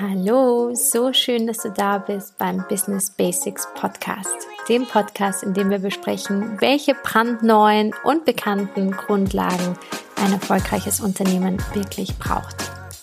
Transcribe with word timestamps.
Hallo, 0.00 0.76
so 0.76 1.12
schön, 1.12 1.48
dass 1.48 1.58
du 1.58 1.72
da 1.72 1.98
bist 1.98 2.38
beim 2.38 2.64
Business 2.68 3.10
Basics 3.10 3.66
Podcast, 3.74 4.46
dem 4.68 4.86
Podcast, 4.86 5.42
in 5.42 5.54
dem 5.54 5.70
wir 5.70 5.80
besprechen, 5.80 6.60
welche 6.60 6.94
brandneuen 6.94 7.92
und 8.04 8.24
bekannten 8.24 8.92
Grundlagen 8.92 9.76
ein 10.22 10.32
erfolgreiches 10.32 11.00
Unternehmen 11.00 11.58
wirklich 11.74 12.16
braucht. 12.16 12.54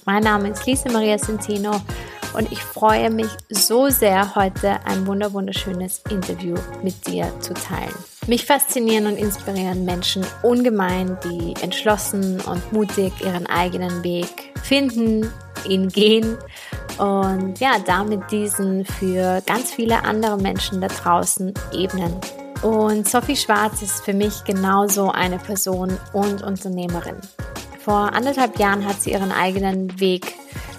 Mein 0.06 0.24
Name 0.24 0.52
ist 0.52 0.66
Lisa 0.66 0.90
Maria 0.90 1.18
Centeno 1.18 1.82
und 2.34 2.50
ich 2.54 2.64
freue 2.64 3.10
mich 3.10 3.30
so 3.50 3.90
sehr, 3.90 4.34
heute 4.36 4.80
ein 4.86 5.06
wunderschönes 5.06 6.02
Interview 6.10 6.56
mit 6.82 7.08
dir 7.08 7.30
zu 7.42 7.54
teilen. 7.56 7.94
Mich 8.28 8.46
faszinieren 8.46 9.08
und 9.08 9.18
inspirieren 9.18 9.84
Menschen 9.84 10.26
ungemein, 10.44 11.18
die 11.26 11.62
entschlossen 11.62 12.40
und 12.40 12.72
mutig 12.72 13.12
ihren 13.22 13.48
eigenen 13.48 14.02
Weg 14.02 14.54
finden, 14.64 15.30
ihn 15.68 15.90
gehen 15.90 16.38
und 16.98 17.60
ja, 17.60 17.78
damit 17.86 18.32
diesen 18.32 18.86
für 18.86 19.42
ganz 19.46 19.72
viele 19.72 20.04
andere 20.04 20.38
Menschen 20.38 20.82
da 20.82 20.88
draußen 20.88 21.54
ebnen. 21.74 22.16
Und 22.62 23.08
Sophie 23.08 23.36
Schwarz 23.36 23.82
ist 23.82 24.04
für 24.04 24.14
mich 24.14 24.44
genauso 24.44 25.12
eine 25.12 25.38
Person 25.38 25.98
und 26.14 26.42
Unternehmerin. 26.42 27.18
Vor 27.84 28.14
anderthalb 28.14 28.58
Jahren 28.58 28.86
hat 28.86 29.02
sie 29.02 29.12
ihren 29.12 29.32
eigenen 29.32 30.00
Weg 30.00 30.34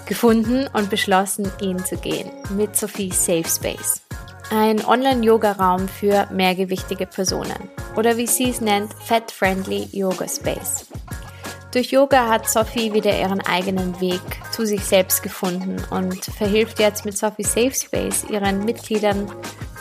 gefunden 0.07 0.67
und 0.73 0.89
beschlossen, 0.89 1.49
ihn 1.61 1.83
zu 1.83 1.97
gehen 1.97 2.29
mit 2.55 2.75
Sophie 2.75 3.11
Safe 3.11 3.47
Space. 3.47 4.01
Ein 4.49 4.83
Online-Yoga-Raum 4.85 5.87
für 5.87 6.27
mehrgewichtige 6.31 7.05
Personen 7.05 7.69
oder 7.95 8.17
wie 8.17 8.27
sie 8.27 8.49
es 8.49 8.61
nennt, 8.61 8.93
Fat-Friendly 8.93 9.89
Yoga 9.91 10.27
Space. 10.27 10.87
Durch 11.71 11.91
Yoga 11.91 12.29
hat 12.29 12.49
Sophie 12.49 12.93
wieder 12.93 13.17
ihren 13.17 13.41
eigenen 13.41 13.99
Weg 13.99 14.21
zu 14.51 14.65
sich 14.65 14.83
selbst 14.85 15.21
gefunden 15.21 15.77
und 15.89 16.23
verhilft 16.25 16.79
jetzt 16.79 17.05
mit 17.05 17.17
Sophie 17.17 17.43
Safe 17.43 17.73
Space 17.73 18.25
ihren 18.29 18.63
Mitgliedern 18.63 19.29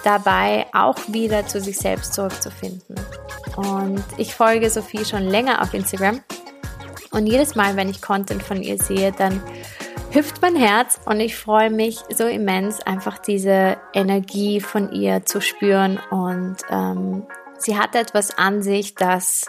dabei, 0.03 0.67
auch 0.73 0.99
wieder 1.09 1.47
zu 1.47 1.61
sich 1.61 1.79
selbst 1.79 2.15
zurückzufinden. 2.15 2.97
Und 3.57 4.05
ich 4.19 4.35
folge 4.35 4.69
Sophie 4.69 5.05
schon 5.05 5.23
länger 5.23 5.63
auf 5.63 5.75
Instagram 5.75 6.21
und 7.13 7.27
jedes 7.27 7.55
Mal, 7.55 7.77
wenn 7.77 7.89
ich 7.89 8.03
Content 8.03 8.43
von 8.43 8.63
ihr 8.63 8.79
sehe, 8.79 9.13
dann 9.13 9.41
hüpft 10.11 10.43
mein 10.43 10.57
Herz 10.57 10.99
und 11.07 11.21
ich 11.21 11.37
freue 11.37 11.71
mich 11.71 11.99
so 12.15 12.27
immens, 12.27 12.81
einfach 12.81 13.19
diese 13.19 13.77
Energie 13.95 14.61
von 14.61 14.93
ihr 14.93 15.25
zu 15.25 15.41
spüren 15.41 15.99
und 16.11 16.57
ähm, 16.69 17.27
sie 17.59 17.79
hat 17.79 17.95
etwas 17.95 18.37
an 18.37 18.63
sich, 18.63 18.95
das 18.95 19.47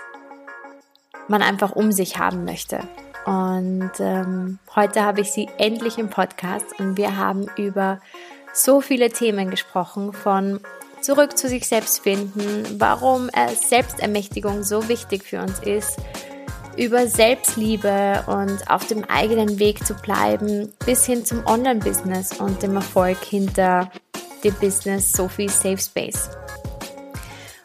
man 1.27 1.41
einfach 1.41 1.71
um 1.71 1.91
sich 1.91 2.17
haben 2.17 2.45
möchte. 2.45 2.79
Und 3.25 3.91
ähm, 3.99 4.59
heute 4.75 5.03
habe 5.03 5.21
ich 5.21 5.31
sie 5.31 5.49
endlich 5.57 5.97
im 5.97 6.09
Podcast 6.09 6.65
und 6.79 6.97
wir 6.97 7.17
haben 7.17 7.47
über 7.57 7.99
so 8.53 8.79
viele 8.79 9.09
Themen 9.09 9.49
gesprochen, 9.49 10.13
von 10.13 10.61
zurück 11.01 11.37
zu 11.37 11.47
sich 11.47 11.67
selbst 11.67 11.99
finden, 11.99 12.79
warum 12.79 13.29
Selbstermächtigung 13.55 14.63
so 14.63 14.87
wichtig 14.87 15.23
für 15.23 15.41
uns 15.41 15.59
ist, 15.59 15.97
über 16.77 17.07
Selbstliebe 17.07 18.23
und 18.27 18.69
auf 18.69 18.87
dem 18.87 19.03
eigenen 19.03 19.59
Weg 19.59 19.85
zu 19.85 19.95
bleiben, 19.95 20.71
bis 20.85 21.05
hin 21.05 21.25
zum 21.25 21.45
Online-Business 21.45 22.39
und 22.39 22.61
dem 22.61 22.75
Erfolg 22.75 23.17
hinter 23.23 23.91
dem 24.43 24.53
Business 24.55 25.11
Sophie 25.11 25.49
Safe 25.49 25.77
Space. 25.77 26.29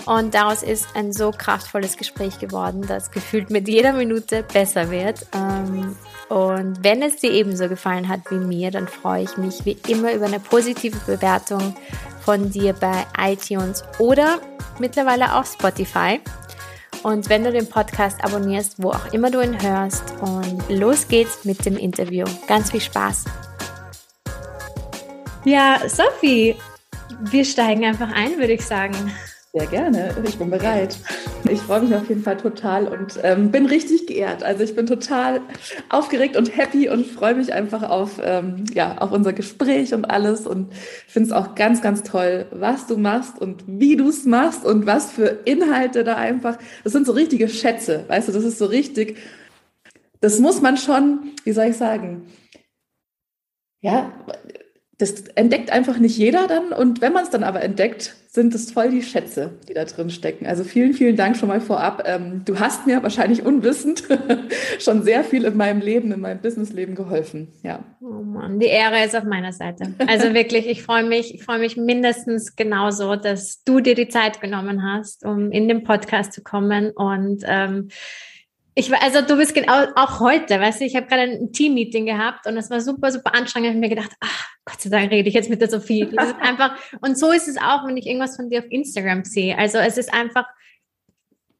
Und 0.04 0.34
daraus 0.34 0.62
ist 0.62 0.88
ein 0.94 1.12
so 1.12 1.30
kraftvolles 1.30 1.96
Gespräch 1.96 2.38
geworden, 2.38 2.84
das 2.86 3.10
gefühlt 3.10 3.50
mit 3.50 3.68
jeder 3.68 3.92
Minute 3.92 4.42
besser 4.42 4.90
wird. 4.90 5.26
Ähm, 5.34 5.96
und 6.28 6.82
wenn 6.82 7.02
es 7.02 7.16
dir 7.16 7.30
ebenso 7.30 7.68
gefallen 7.68 8.08
hat 8.08 8.20
wie 8.30 8.36
mir, 8.36 8.70
dann 8.70 8.88
freue 8.88 9.24
ich 9.24 9.36
mich 9.36 9.64
wie 9.64 9.76
immer 9.86 10.12
über 10.12 10.26
eine 10.26 10.40
positive 10.40 10.98
Bewertung 11.06 11.76
von 12.24 12.50
dir 12.50 12.72
bei 12.72 13.04
iTunes 13.18 13.84
oder 13.98 14.40
mittlerweile 14.78 15.34
auf 15.34 15.46
Spotify. 15.46 16.20
Und 17.02 17.28
wenn 17.28 17.42
du 17.42 17.50
den 17.50 17.68
Podcast 17.68 18.24
abonnierst, 18.24 18.82
wo 18.82 18.90
auch 18.90 19.12
immer 19.12 19.30
du 19.30 19.40
ihn 19.40 19.60
hörst. 19.60 20.04
Und 20.20 20.68
los 20.68 21.08
geht's 21.08 21.44
mit 21.44 21.64
dem 21.66 21.76
Interview. 21.76 22.24
Ganz 22.46 22.70
viel 22.70 22.80
Spaß. 22.80 23.24
Ja, 25.44 25.80
Sophie, 25.88 26.56
wir 27.20 27.44
steigen 27.44 27.84
einfach 27.84 28.10
ein, 28.12 28.38
würde 28.38 28.52
ich 28.52 28.64
sagen. 28.64 28.94
Sehr 29.54 29.66
gerne, 29.66 30.16
ich 30.26 30.38
bin 30.38 30.48
bereit. 30.48 30.96
Ich 31.50 31.60
freue 31.60 31.82
mich 31.82 31.94
auf 31.94 32.08
jeden 32.08 32.22
Fall 32.22 32.38
total 32.38 32.88
und 32.88 33.20
ähm, 33.22 33.50
bin 33.50 33.66
richtig 33.66 34.06
geehrt. 34.06 34.42
Also 34.42 34.64
ich 34.64 34.74
bin 34.74 34.86
total 34.86 35.42
aufgeregt 35.90 36.38
und 36.38 36.56
happy 36.56 36.88
und 36.88 37.06
freue 37.06 37.34
mich 37.34 37.52
einfach 37.52 37.82
auf, 37.82 38.18
ähm, 38.24 38.64
ja, 38.72 38.96
auf 38.96 39.12
unser 39.12 39.34
Gespräch 39.34 39.92
und 39.92 40.06
alles 40.06 40.46
und 40.46 40.72
finde 41.06 41.26
es 41.26 41.32
auch 41.32 41.54
ganz, 41.54 41.82
ganz 41.82 42.02
toll, 42.02 42.46
was 42.50 42.86
du 42.86 42.96
machst 42.96 43.38
und 43.42 43.64
wie 43.66 43.96
du 43.96 44.08
es 44.08 44.24
machst 44.24 44.64
und 44.64 44.86
was 44.86 45.12
für 45.12 45.40
Inhalte 45.44 46.02
da 46.02 46.14
einfach, 46.16 46.56
das 46.82 46.94
sind 46.94 47.04
so 47.04 47.12
richtige 47.12 47.46
Schätze, 47.50 48.06
weißt 48.08 48.28
du, 48.28 48.32
das 48.32 48.44
ist 48.44 48.56
so 48.56 48.64
richtig, 48.64 49.18
das 50.20 50.38
muss 50.38 50.62
man 50.62 50.78
schon, 50.78 51.32
wie 51.44 51.52
soll 51.52 51.66
ich 51.66 51.76
sagen, 51.76 52.22
ja, 53.82 54.12
das 55.02 55.24
entdeckt 55.34 55.72
einfach 55.72 55.98
nicht 55.98 56.16
jeder 56.16 56.46
dann 56.46 56.72
und 56.72 57.00
wenn 57.00 57.12
man 57.12 57.24
es 57.24 57.30
dann 57.30 57.42
aber 57.42 57.60
entdeckt, 57.60 58.14
sind 58.28 58.54
es 58.54 58.70
voll 58.70 58.88
die 58.88 59.02
Schätze, 59.02 59.50
die 59.68 59.74
da 59.74 59.84
drin 59.84 60.08
stecken. 60.10 60.46
Also 60.46 60.62
vielen, 60.62 60.94
vielen 60.94 61.16
Dank 61.16 61.36
schon 61.36 61.48
mal 61.48 61.60
vorab. 61.60 62.04
Ähm, 62.06 62.42
du 62.44 62.60
hast 62.60 62.86
mir 62.86 63.02
wahrscheinlich 63.02 63.44
unwissend 63.44 64.04
schon 64.78 65.02
sehr 65.02 65.24
viel 65.24 65.44
in 65.44 65.56
meinem 65.56 65.80
Leben, 65.80 66.12
in 66.12 66.20
meinem 66.20 66.40
Businessleben 66.40 66.94
geholfen. 66.94 67.48
Ja. 67.64 67.80
Oh 68.00 68.22
Mann, 68.22 68.60
die 68.60 68.66
Ehre 68.66 69.04
ist 69.04 69.16
auf 69.16 69.24
meiner 69.24 69.52
Seite. 69.52 69.92
Also 70.06 70.32
wirklich, 70.34 70.68
ich 70.68 70.84
freue 70.84 71.04
mich, 71.04 71.34
ich 71.34 71.42
freue 71.42 71.58
mich 71.58 71.76
mindestens 71.76 72.54
genauso, 72.54 73.16
dass 73.16 73.64
du 73.64 73.80
dir 73.80 73.96
die 73.96 74.08
Zeit 74.08 74.40
genommen 74.40 74.84
hast, 74.84 75.26
um 75.26 75.50
in 75.50 75.66
den 75.66 75.82
Podcast 75.82 76.32
zu 76.32 76.42
kommen 76.42 76.92
und 76.92 77.42
ähm, 77.44 77.88
ich 78.74 78.90
war, 78.90 79.02
also 79.02 79.20
du 79.20 79.36
bist 79.36 79.54
genau, 79.54 79.86
auch 79.96 80.20
heute, 80.20 80.58
weißt 80.58 80.80
du, 80.80 80.84
ich 80.84 80.96
habe 80.96 81.06
gerade 81.06 81.22
ein 81.22 81.52
Team-Meeting 81.52 82.06
gehabt 82.06 82.46
und 82.46 82.56
es 82.56 82.70
war 82.70 82.80
super, 82.80 83.12
super 83.12 83.34
anstrengend. 83.34 83.68
Ich 83.68 83.74
habe 83.74 83.80
mir 83.80 83.94
gedacht, 83.94 84.12
ach, 84.20 84.48
Gott 84.64 84.80
sei 84.80 84.88
Dank 84.88 85.10
rede 85.10 85.28
ich 85.28 85.34
jetzt 85.34 85.50
mit 85.50 85.60
der 85.60 85.68
Sophie. 85.68 86.08
Das 86.10 86.28
ist 86.28 86.36
einfach, 86.40 86.76
und 87.02 87.18
so 87.18 87.32
ist 87.32 87.48
es 87.48 87.58
auch, 87.58 87.86
wenn 87.86 87.96
ich 87.96 88.06
irgendwas 88.06 88.36
von 88.36 88.48
dir 88.48 88.60
auf 88.60 88.70
Instagram 88.70 89.24
sehe. 89.24 89.58
Also 89.58 89.78
es 89.78 89.98
ist 89.98 90.12
einfach, 90.14 90.46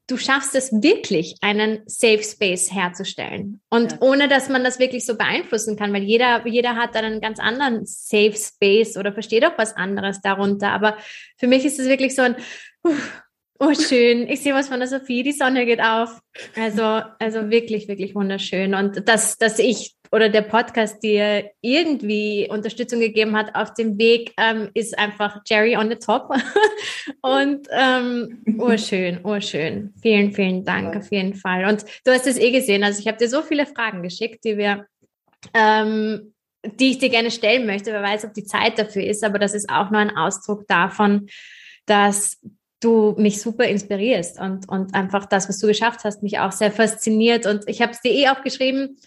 du 0.07 0.17
schaffst 0.17 0.55
es 0.55 0.73
wirklich, 0.73 1.37
einen 1.43 1.81
Safe 1.87 2.23
Space 2.23 2.73
herzustellen. 2.73 3.61
Und 3.69 3.93
ja. 3.93 3.99
ohne, 4.01 4.29
dass 4.29 4.49
man 4.49 4.65
das 4.65 4.79
wirklich 4.79 5.05
so 5.05 5.17
beeinflussen 5.17 5.77
kann, 5.77 5.93
weil 5.93 6.03
jeder, 6.05 6.47
jeder 6.47 6.77
hat 6.77 6.95
dann 6.95 7.05
einen 7.05 7.21
ganz 7.21 7.39
anderen 7.39 7.85
Safe 7.85 8.35
Space 8.35 8.97
oder 8.97 9.13
versteht 9.13 9.45
auch 9.45 9.59
was 9.59 9.77
anderes 9.77 10.23
darunter. 10.23 10.71
Aber 10.71 10.97
für 11.37 11.47
mich 11.47 11.65
ist 11.67 11.79
es 11.79 11.89
wirklich 11.89 12.15
so 12.15 12.23
ein, 12.23 12.37
Oh, 13.65 13.75
schön. 13.75 14.27
Ich 14.29 14.41
sehe 14.41 14.55
was 14.55 14.67
von 14.67 14.81
der 14.81 14.89
Sophie. 14.89 15.23
Die 15.23 15.31
Sonne 15.31 15.65
geht 15.65 15.81
auf. 15.81 16.21
Also, 16.57 16.83
also 17.21 17.49
wirklich, 17.49 17.87
wirklich 17.87 18.13
wunderschön. 18.13 18.75
Und 18.75 19.09
dass, 19.09 19.39
dass 19.39 19.61
ich 19.61 19.95
oder 20.11 20.29
der 20.29 20.43
Podcast 20.43 21.01
dir 21.05 21.49
irgendwie 21.61 22.49
Unterstützung 22.51 22.99
gegeben 22.99 23.37
hat 23.37 23.55
auf 23.55 23.73
dem 23.75 23.99
Weg, 23.99 24.33
ähm, 24.37 24.71
ist 24.75 24.99
einfach 24.99 25.43
Jerry 25.47 25.77
on 25.77 25.91
the 25.91 25.95
top. 25.95 26.35
Und 27.23 27.69
ähm, 27.71 28.43
urschön, 28.59 29.25
urschön. 29.25 29.95
Vielen, 30.03 30.33
vielen 30.33 30.65
Dank 30.65 30.97
auf 30.97 31.13
jeden 31.13 31.35
Fall. 31.35 31.67
Und 31.67 31.85
du 32.05 32.11
hast 32.11 32.27
es 32.27 32.39
eh 32.39 32.51
gesehen. 32.51 32.83
Also 32.83 32.99
ich 32.99 33.07
habe 33.07 33.19
dir 33.19 33.29
so 33.29 33.43
viele 33.43 33.67
Fragen 33.67 34.03
geschickt, 34.03 34.45
die 34.45 34.59
wir 34.59 34.87
ähm, 35.55 36.35
die 36.65 36.91
ich 36.91 36.99
dir 36.99 37.11
gerne 37.11 37.31
stellen 37.31 37.67
möchte. 37.67 37.93
Wer 37.93 38.03
weiß, 38.03 38.25
ob 38.25 38.35
die 38.35 38.45
Zeit 38.45 38.81
dafür 38.81 39.05
ist, 39.05 39.23
aber 39.23 39.39
das 39.39 39.55
ist 39.55 39.71
auch 39.71 39.91
nur 39.91 40.01
ein 40.01 40.17
Ausdruck 40.17 40.67
davon, 40.67 41.29
dass 41.87 42.41
du 42.83 43.15
mich 43.17 43.41
super 43.41 43.65
inspirierst 43.65 44.39
und, 44.41 44.69
und 44.69 44.95
einfach 44.95 45.27
das, 45.27 45.49
was 45.49 45.59
du 45.59 45.67
geschafft 45.67 46.01
hast, 46.05 46.23
mich 46.23 46.39
auch 46.39 46.53
sehr 46.53 46.71
fasziniert. 46.71 47.47
Und 47.47 47.69
ich 47.69 47.81
habe 47.81 47.93
es 47.93 48.01
dir 48.01 48.13
eh 48.13 48.29
auch 48.29 48.43
geschrieben, 48.43 48.99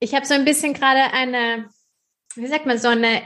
ich 0.00 0.14
habe 0.14 0.26
so 0.26 0.34
ein 0.34 0.44
bisschen 0.44 0.72
gerade 0.72 1.12
eine, 1.12 1.68
wie 2.34 2.46
sagt 2.46 2.66
man, 2.66 2.78
so 2.78 2.88
eine 2.88 3.22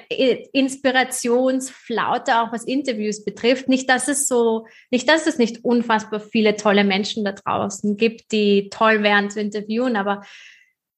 Inspirationsflaute, 0.52 2.40
auch 2.40 2.52
was 2.52 2.64
Interviews 2.64 3.24
betrifft. 3.24 3.68
Nicht, 3.68 3.88
dass 3.88 4.08
es 4.08 4.26
so, 4.26 4.66
nicht, 4.90 5.08
dass 5.08 5.26
es 5.26 5.38
nicht 5.38 5.64
unfassbar 5.64 6.20
viele 6.20 6.56
tolle 6.56 6.84
Menschen 6.84 7.24
da 7.24 7.32
draußen 7.32 7.96
gibt, 7.96 8.32
die 8.32 8.68
toll 8.70 9.02
wären 9.02 9.30
zu 9.30 9.40
interviewen, 9.40 9.96
aber 9.96 10.22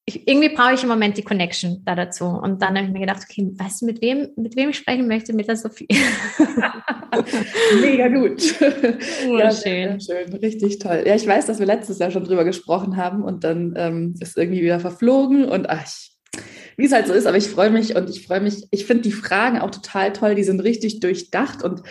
ich, 0.09 0.25
irgendwie 0.25 0.49
brauche 0.49 0.73
ich 0.73 0.83
im 0.83 0.89
Moment 0.89 1.17
die 1.17 1.23
Connection 1.23 1.81
da 1.83 1.93
dazu. 1.93 2.25
Und 2.25 2.61
dann 2.61 2.77
habe 2.77 2.87
ich 2.87 2.93
mir 2.93 3.01
gedacht, 3.01 3.23
okay, 3.29 3.51
weißt 3.53 3.81
du, 3.81 3.85
mit 3.85 4.01
wem, 4.01 4.29
mit 4.37 4.55
wem 4.55 4.69
ich 4.69 4.77
sprechen 4.77 5.05
möchte? 5.05 5.33
Mit 5.33 5.49
der 5.49 5.57
Sophie. 5.57 5.87
Mega 7.81 8.07
gut. 8.07 8.41
Ja, 9.27 9.51
schön. 9.51 9.99
schön. 9.99 10.33
Richtig 10.33 10.79
toll. 10.79 11.03
Ja, 11.05 11.13
ich 11.13 11.27
weiß, 11.27 11.45
dass 11.47 11.59
wir 11.59 11.65
letztes 11.65 11.99
Jahr 11.99 12.11
schon 12.11 12.23
drüber 12.23 12.45
gesprochen 12.45 12.95
haben 12.95 13.21
und 13.21 13.43
dann 13.43 13.73
ähm, 13.75 14.15
ist 14.21 14.37
irgendwie 14.37 14.61
wieder 14.61 14.79
verflogen 14.79 15.43
und 15.43 15.69
ach, 15.69 15.85
wie 16.77 16.85
es 16.85 16.93
halt 16.93 17.07
so 17.07 17.13
ist, 17.13 17.25
aber 17.25 17.37
ich 17.37 17.49
freue 17.49 17.69
mich 17.69 17.95
und 17.95 18.09
ich 18.09 18.25
freue 18.25 18.39
mich, 18.39 18.65
ich 18.71 18.85
finde 18.85 19.03
die 19.03 19.11
Fragen 19.11 19.59
auch 19.59 19.71
total 19.71 20.13
toll, 20.13 20.35
die 20.35 20.43
sind 20.43 20.61
richtig 20.61 21.01
durchdacht 21.01 21.63
und 21.63 21.81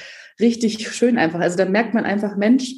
richtig 0.41 0.89
schön 0.91 1.19
einfach. 1.19 1.41
Also 1.41 1.59
da 1.59 1.67
merkt 1.67 1.93
man 1.93 2.05
einfach, 2.05 2.37
Mensch, 2.37 2.73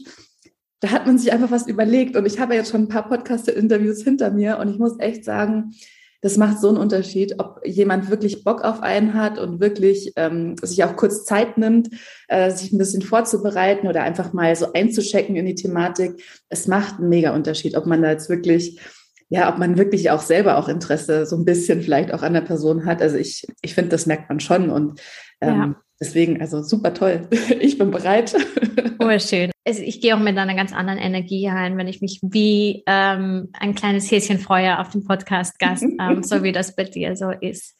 da 0.80 0.90
hat 0.90 1.06
man 1.06 1.18
sich 1.18 1.32
einfach 1.32 1.50
was 1.50 1.66
überlegt. 1.66 2.16
Und 2.16 2.26
ich 2.26 2.38
habe 2.38 2.54
jetzt 2.54 2.70
schon 2.70 2.82
ein 2.82 2.88
paar 2.88 3.08
Podcast-Interviews 3.08 4.02
hinter 4.02 4.30
mir 4.30 4.58
und 4.58 4.68
ich 4.68 4.78
muss 4.78 4.98
echt 4.98 5.24
sagen, 5.24 5.72
das 6.20 6.36
macht 6.36 6.60
so 6.60 6.68
einen 6.68 6.78
Unterschied, 6.78 7.36
ob 7.38 7.60
jemand 7.64 8.10
wirklich 8.10 8.42
Bock 8.42 8.62
auf 8.62 8.82
einen 8.82 9.14
hat 9.14 9.38
und 9.38 9.60
wirklich 9.60 10.12
ähm, 10.16 10.56
sich 10.60 10.82
auch 10.82 10.96
kurz 10.96 11.24
Zeit 11.24 11.58
nimmt, 11.58 11.90
äh, 12.26 12.50
sich 12.50 12.72
ein 12.72 12.78
bisschen 12.78 13.02
vorzubereiten 13.02 13.86
oder 13.86 14.02
einfach 14.02 14.32
mal 14.32 14.54
so 14.56 14.72
einzuschecken 14.72 15.36
in 15.36 15.46
die 15.46 15.54
Thematik. 15.54 16.20
Es 16.48 16.66
macht 16.66 16.98
einen 16.98 17.08
mega 17.08 17.34
Unterschied, 17.34 17.76
ob 17.76 17.86
man 17.86 18.02
da 18.02 18.10
jetzt 18.10 18.28
wirklich, 18.28 18.80
ja, 19.28 19.52
ob 19.52 19.58
man 19.58 19.78
wirklich 19.78 20.10
auch 20.10 20.22
selber 20.22 20.58
auch 20.58 20.68
Interesse 20.68 21.24
so 21.24 21.36
ein 21.36 21.44
bisschen 21.44 21.82
vielleicht 21.82 22.12
auch 22.12 22.22
an 22.22 22.34
der 22.34 22.40
Person 22.40 22.84
hat. 22.84 23.00
Also 23.00 23.16
ich, 23.16 23.46
ich 23.62 23.74
finde, 23.74 23.90
das 23.90 24.06
merkt 24.06 24.28
man 24.28 24.40
schon 24.40 24.70
und 24.70 25.00
ähm, 25.40 25.76
ja. 25.76 25.80
Deswegen, 26.00 26.40
also 26.40 26.62
super 26.62 26.94
toll. 26.94 27.28
Ich 27.60 27.78
bin 27.78 27.90
bereit. 27.90 28.34
Oh, 28.98 29.18
schön. 29.18 29.50
Also 29.64 29.82
ich 29.82 30.00
gehe 30.00 30.14
auch 30.16 30.20
mit 30.20 30.36
einer 30.36 30.54
ganz 30.54 30.72
anderen 30.72 30.98
Energie 30.98 31.46
rein, 31.46 31.76
wenn 31.76 31.88
ich 31.88 32.00
mich 32.00 32.20
wie 32.22 32.82
ähm, 32.86 33.50
ein 33.52 33.74
kleines 33.74 34.10
Häschen 34.10 34.38
freue 34.38 34.78
auf 34.78 34.90
dem 34.90 35.04
Podcast-Gast, 35.04 35.84
ähm, 36.00 36.22
so 36.22 36.42
wie 36.42 36.52
das 36.52 36.74
bei 36.74 36.84
dir 36.84 37.16
so 37.16 37.30
ist. 37.30 37.76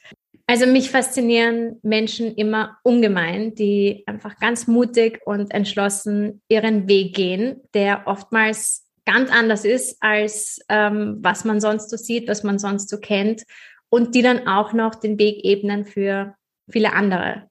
Also 0.47 0.67
mich 0.67 0.91
faszinieren 0.91 1.79
Menschen 1.82 2.35
immer 2.35 2.79
ungemein, 2.82 3.55
die 3.55 4.05
einfach 4.06 4.38
ganz 4.38 4.67
mutig 4.67 5.20
und 5.26 5.53
entschlossen 5.53 6.41
ihren 6.49 6.88
Weg 6.88 7.15
gehen, 7.15 7.61
der 7.75 8.06
oftmals 8.06 8.87
ganz 9.05 9.31
anders 9.31 9.65
ist 9.65 9.97
als 10.00 10.61
ähm, 10.69 11.19
was 11.20 11.44
man 11.44 11.61
sonst 11.61 11.91
so 11.91 11.97
sieht, 11.97 12.29
was 12.29 12.44
man 12.44 12.59
sonst 12.59 12.88
so 12.88 12.99
kennt 12.99 13.43
und 13.91 14.15
die 14.15 14.23
dann 14.23 14.47
auch 14.47 14.73
noch 14.73 14.94
den 14.94 15.19
Weg 15.19 15.44
ebnen 15.44 15.85
für 15.85 16.35
viele 16.70 16.93
andere. 16.93 17.49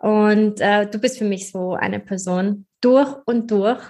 Und 0.00 0.60
äh, 0.60 0.86
du 0.86 0.98
bist 0.98 1.18
für 1.18 1.24
mich 1.24 1.50
so 1.50 1.74
eine 1.74 2.00
Person, 2.00 2.66
durch 2.80 3.14
und 3.26 3.50
durch. 3.50 3.80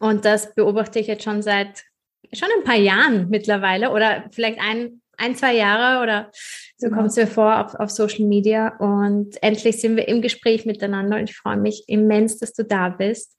Und 0.00 0.24
das 0.24 0.54
beobachte 0.54 0.98
ich 0.98 1.06
jetzt 1.06 1.24
schon 1.24 1.42
seit 1.42 1.84
schon 2.32 2.48
ein 2.58 2.64
paar 2.64 2.76
Jahren 2.76 3.28
mittlerweile 3.28 3.90
oder 3.90 4.24
vielleicht 4.32 4.60
ein, 4.60 5.02
ein 5.16 5.36
zwei 5.36 5.54
Jahre 5.54 6.02
oder 6.02 6.30
so 6.78 6.88
kommt 6.90 7.08
es 7.08 7.16
mir 7.16 7.26
vor 7.26 7.64
auf, 7.64 7.74
auf 7.74 7.90
Social 7.90 8.26
Media. 8.26 8.76
Und 8.78 9.40
endlich 9.42 9.80
sind 9.80 9.96
wir 9.96 10.08
im 10.08 10.22
Gespräch 10.22 10.64
miteinander 10.66 11.16
und 11.16 11.30
ich 11.30 11.36
freue 11.36 11.58
mich 11.58 11.84
immens, 11.86 12.38
dass 12.38 12.52
du 12.52 12.64
da 12.64 12.88
bist. 12.88 13.36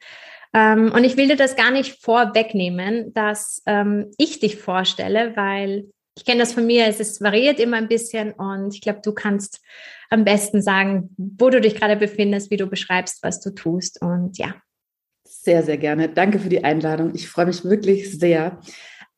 Ähm, 0.54 0.92
und 0.94 1.04
ich 1.04 1.18
will 1.18 1.28
dir 1.28 1.38
das 1.38 1.56
gar 1.56 1.72
nicht 1.72 2.04
vorwegnehmen, 2.04 3.14
dass 3.14 3.64
ähm, 3.66 4.12
ich 4.18 4.40
dich 4.40 4.58
vorstelle, 4.58 5.36
weil 5.36 5.86
ich 6.22 6.26
kenne 6.26 6.42
das 6.42 6.54
von 6.54 6.68
mir, 6.68 6.86
es 6.86 7.00
ist 7.00 7.20
variiert 7.20 7.60
immer 7.60 7.78
ein 7.78 7.88
bisschen 7.88 8.32
und 8.34 8.76
ich 8.76 8.82
glaube, 8.82 9.00
du 9.04 9.12
kannst 9.12 9.60
am 10.12 10.24
besten 10.24 10.62
sagen, 10.62 11.10
wo 11.18 11.50
du 11.50 11.60
dich 11.60 11.74
gerade 11.74 11.96
befindest, 11.96 12.52
wie 12.52 12.58
du 12.58 12.68
beschreibst, 12.68 13.24
was 13.24 13.42
du 13.42 13.50
tust. 13.50 14.00
Und 14.04 14.38
ja. 14.38 14.54
Sehr, 15.24 15.64
sehr 15.64 15.78
gerne. 15.78 16.10
Danke 16.10 16.38
für 16.38 16.50
die 16.50 16.64
Einladung. 16.64 17.16
Ich 17.16 17.28
freue 17.28 17.48
mich 17.48 17.66
wirklich 17.66 18.20
sehr. 18.20 18.60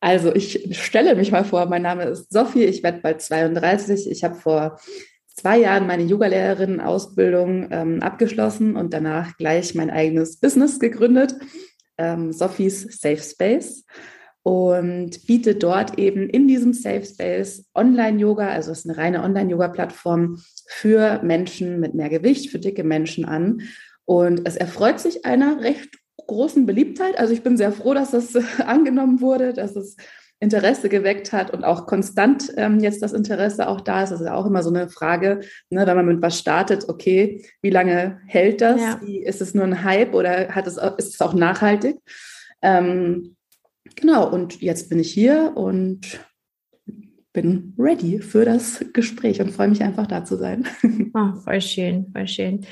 Also 0.00 0.34
ich 0.34 0.78
stelle 0.80 1.14
mich 1.14 1.30
mal 1.30 1.44
vor, 1.44 1.66
mein 1.66 1.82
Name 1.82 2.04
ist 2.04 2.32
Sophie, 2.32 2.64
ich 2.64 2.82
werde 2.82 3.00
bald 3.02 3.20
32. 3.20 4.10
Ich 4.10 4.24
habe 4.24 4.36
vor 4.36 4.80
zwei 5.26 5.58
Jahren 5.58 5.86
meine 5.86 6.04
Yogalehrerinnen-Ausbildung 6.04 7.68
ähm, 7.70 8.02
abgeschlossen 8.02 8.76
und 8.76 8.94
danach 8.94 9.36
gleich 9.36 9.74
mein 9.74 9.90
eigenes 9.90 10.40
Business 10.40 10.80
gegründet, 10.80 11.34
ähm, 11.98 12.32
Sophies 12.32 12.98
Safe 12.98 13.20
Space 13.20 13.84
und 14.44 15.26
biete 15.26 15.54
dort 15.54 15.98
eben 15.98 16.28
in 16.28 16.46
diesem 16.46 16.74
Safe 16.74 17.02
Space 17.02 17.64
Online-Yoga, 17.74 18.46
also 18.46 18.72
es 18.72 18.80
ist 18.80 18.90
eine 18.90 18.98
reine 18.98 19.22
Online-Yoga-Plattform 19.22 20.38
für 20.66 21.22
Menschen 21.22 21.80
mit 21.80 21.94
mehr 21.94 22.10
Gewicht, 22.10 22.50
für 22.50 22.58
dicke 22.58 22.84
Menschen 22.84 23.24
an. 23.24 23.62
Und 24.04 24.46
es 24.46 24.56
erfreut 24.56 25.00
sich 25.00 25.24
einer 25.24 25.62
recht 25.62 25.96
großen 26.26 26.66
Beliebtheit. 26.66 27.18
Also 27.18 27.32
ich 27.32 27.42
bin 27.42 27.56
sehr 27.56 27.72
froh, 27.72 27.94
dass 27.94 28.10
das 28.10 28.36
angenommen 28.60 29.22
wurde, 29.22 29.54
dass 29.54 29.76
es 29.76 29.96
Interesse 30.40 30.90
geweckt 30.90 31.32
hat 31.32 31.50
und 31.50 31.64
auch 31.64 31.86
konstant 31.86 32.52
ähm, 32.58 32.80
jetzt 32.80 33.02
das 33.02 33.14
Interesse 33.14 33.66
auch 33.66 33.80
da 33.80 34.02
ist. 34.02 34.10
Das 34.10 34.20
ist 34.20 34.26
ja 34.26 34.34
auch 34.34 34.44
immer 34.44 34.62
so 34.62 34.68
eine 34.68 34.90
Frage, 34.90 35.40
ne, 35.70 35.86
wenn 35.86 35.96
man 35.96 36.04
mit 36.04 36.20
was 36.20 36.38
startet, 36.38 36.86
okay, 36.90 37.46
wie 37.62 37.70
lange 37.70 38.20
hält 38.26 38.60
das? 38.60 38.78
Ja. 38.78 39.00
Ist 39.24 39.40
es 39.40 39.54
nur 39.54 39.64
ein 39.64 39.84
Hype 39.84 40.12
oder 40.12 40.48
hat 40.48 40.66
es, 40.66 40.76
ist 40.98 41.14
es 41.14 41.20
auch 41.22 41.32
nachhaltig? 41.32 41.96
Ähm, 42.60 43.36
Genau, 43.94 44.28
und 44.28 44.60
jetzt 44.60 44.88
bin 44.90 44.98
ich 44.98 45.12
hier 45.12 45.52
und 45.56 46.20
bin 47.32 47.74
ready 47.78 48.20
für 48.20 48.44
das 48.44 48.84
Gespräch 48.92 49.40
und 49.40 49.50
freue 49.50 49.68
mich 49.68 49.82
einfach 49.82 50.06
da 50.06 50.24
zu 50.24 50.36
sein. 50.36 50.66
Oh, 51.14 51.34
voll 51.44 51.60
schön, 51.60 52.10
voll 52.12 52.28
schön. 52.28 52.66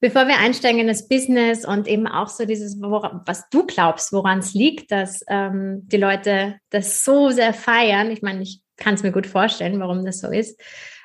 Bevor 0.00 0.28
wir 0.28 0.38
einsteigen 0.38 0.80
in 0.80 0.86
das 0.86 1.08
Business 1.08 1.64
und 1.64 1.88
eben 1.88 2.06
auch 2.06 2.28
so 2.28 2.44
dieses, 2.44 2.80
woran, 2.82 3.22
was 3.24 3.48
du 3.48 3.64
glaubst, 3.64 4.12
woran 4.12 4.40
es 4.40 4.52
liegt, 4.52 4.92
dass 4.92 5.24
ähm, 5.28 5.82
die 5.86 5.96
Leute 5.96 6.56
das 6.68 7.04
so 7.04 7.30
sehr 7.30 7.54
feiern, 7.54 8.10
ich 8.10 8.20
meine, 8.20 8.42
ich 8.42 8.60
kann 8.76 8.94
es 8.94 9.02
mir 9.02 9.12
gut 9.12 9.26
vorstellen, 9.26 9.80
warum 9.80 10.04
das 10.04 10.20
so 10.20 10.30
ist, 10.30 10.60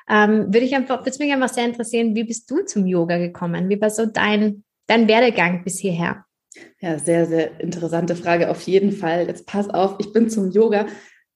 ähm, 0.06 0.52
würde 0.52 0.66
ich 0.66 0.74
einfach, 0.74 1.06
würde 1.06 1.16
mich 1.18 1.32
einfach 1.32 1.48
sehr 1.48 1.64
interessieren, 1.64 2.14
wie 2.14 2.24
bist 2.24 2.50
du 2.50 2.62
zum 2.64 2.86
Yoga 2.86 3.16
gekommen? 3.16 3.70
Wie 3.70 3.80
war 3.80 3.88
so 3.88 4.04
dein, 4.04 4.64
dein 4.86 5.08
Werdegang 5.08 5.64
bis 5.64 5.78
hierher? 5.78 6.26
Ja, 6.80 6.98
sehr, 6.98 7.26
sehr 7.26 7.60
interessante 7.60 8.16
Frage 8.16 8.50
auf 8.50 8.62
jeden 8.62 8.92
Fall. 8.92 9.26
Jetzt 9.26 9.46
pass 9.46 9.68
auf, 9.68 9.96
ich 9.98 10.12
bin 10.12 10.30
zum 10.30 10.50
Yoga 10.50 10.86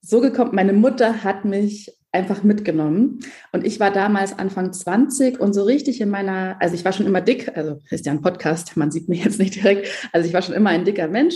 so 0.01 0.21
gekommen. 0.21 0.55
Meine 0.55 0.73
Mutter 0.73 1.23
hat 1.25 1.45
mich 1.45 1.95
einfach 2.15 2.45
mitgenommen. 2.45 3.19
Und 3.53 3.67
ich 3.67 3.81
war 3.81 3.91
damals 3.91 4.39
Anfang 4.39 4.73
20 4.73 5.41
und 5.41 5.53
so 5.53 5.65
richtig 5.65 6.01
in 6.01 6.09
meiner, 6.11 6.57
also 6.61 6.75
ich 6.75 6.85
war 6.85 6.93
schon 6.93 7.07
immer 7.07 7.21
dick, 7.21 7.57
also 7.57 7.81
ist 7.91 8.07
ja 8.07 8.13
ein 8.13 8.23
Podcast, 8.23 8.77
man 8.77 8.93
sieht 8.93 9.09
mich 9.09 9.25
jetzt 9.25 9.41
nicht 9.41 9.57
direkt, 9.57 9.89
also 10.13 10.27
ich 10.27 10.33
war 10.33 10.41
schon 10.41 10.55
immer 10.55 10.71
ein 10.71 10.85
dicker 10.85 11.09
Mensch 11.09 11.35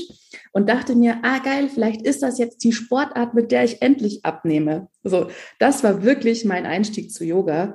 und 0.52 0.68
dachte 0.68 0.94
mir, 0.94 1.18
ah 1.22 1.40
geil, 1.40 1.68
vielleicht 1.72 2.02
ist 2.02 2.22
das 2.22 2.38
jetzt 2.38 2.62
die 2.62 2.72
Sportart, 2.72 3.34
mit 3.34 3.50
der 3.50 3.64
ich 3.64 3.82
endlich 3.82 4.24
abnehme. 4.24 4.88
So, 5.02 5.26
das 5.58 5.82
war 5.82 6.04
wirklich 6.04 6.44
mein 6.44 6.64
Einstieg 6.64 7.12
zu 7.12 7.24
Yoga. 7.24 7.74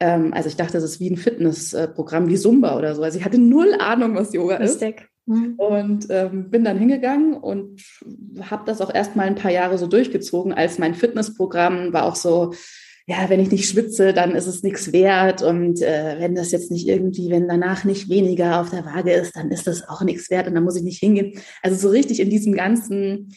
Ähm, 0.00 0.34
also 0.34 0.48
ich 0.48 0.56
dachte, 0.56 0.72
das 0.72 0.84
ist 0.84 0.98
wie 0.98 1.10
ein 1.10 1.16
Fitnessprogramm 1.16 2.28
wie 2.28 2.36
Zumba 2.36 2.76
oder 2.76 2.96
so. 2.96 3.02
Also 3.04 3.18
ich 3.18 3.24
hatte 3.24 3.38
null 3.38 3.74
Ahnung, 3.78 4.16
was 4.16 4.32
Yoga 4.32 4.58
Lustig. 4.58 4.96
ist. 4.96 5.06
Mhm. 5.30 5.54
Und 5.58 6.06
ähm, 6.10 6.50
bin 6.50 6.64
dann 6.64 6.76
hingegangen 6.76 7.34
und 7.34 7.80
habe 8.50 8.64
das 8.66 8.80
auch 8.80 8.92
erst 8.92 9.14
mal 9.14 9.28
ein 9.28 9.36
paar 9.36 9.52
Jahre 9.52 9.78
so 9.78 9.86
durchgezogen, 9.86 10.52
als 10.52 10.80
mein 10.80 10.96
Fitnessprogramm 10.96 11.92
war 11.92 12.04
auch 12.04 12.16
so, 12.16 12.52
ja, 13.06 13.28
wenn 13.28 13.38
ich 13.38 13.52
nicht 13.52 13.68
schwitze, 13.68 14.12
dann 14.12 14.34
ist 14.34 14.48
es 14.48 14.64
nichts 14.64 14.92
wert. 14.92 15.42
Und 15.42 15.82
äh, 15.82 16.16
wenn 16.18 16.34
das 16.34 16.50
jetzt 16.50 16.72
nicht 16.72 16.88
irgendwie, 16.88 17.30
wenn 17.30 17.46
danach 17.46 17.84
nicht 17.84 18.08
weniger 18.08 18.60
auf 18.60 18.70
der 18.70 18.84
Waage 18.84 19.12
ist, 19.12 19.36
dann 19.36 19.52
ist 19.52 19.68
das 19.68 19.88
auch 19.88 20.02
nichts 20.02 20.30
wert 20.30 20.48
und 20.48 20.54
dann 20.56 20.64
muss 20.64 20.76
ich 20.76 20.82
nicht 20.82 20.98
hingehen. 20.98 21.40
Also 21.62 21.76
so 21.76 21.90
richtig 21.90 22.18
in 22.18 22.28
diesem 22.28 22.52
ganzen 22.52 23.32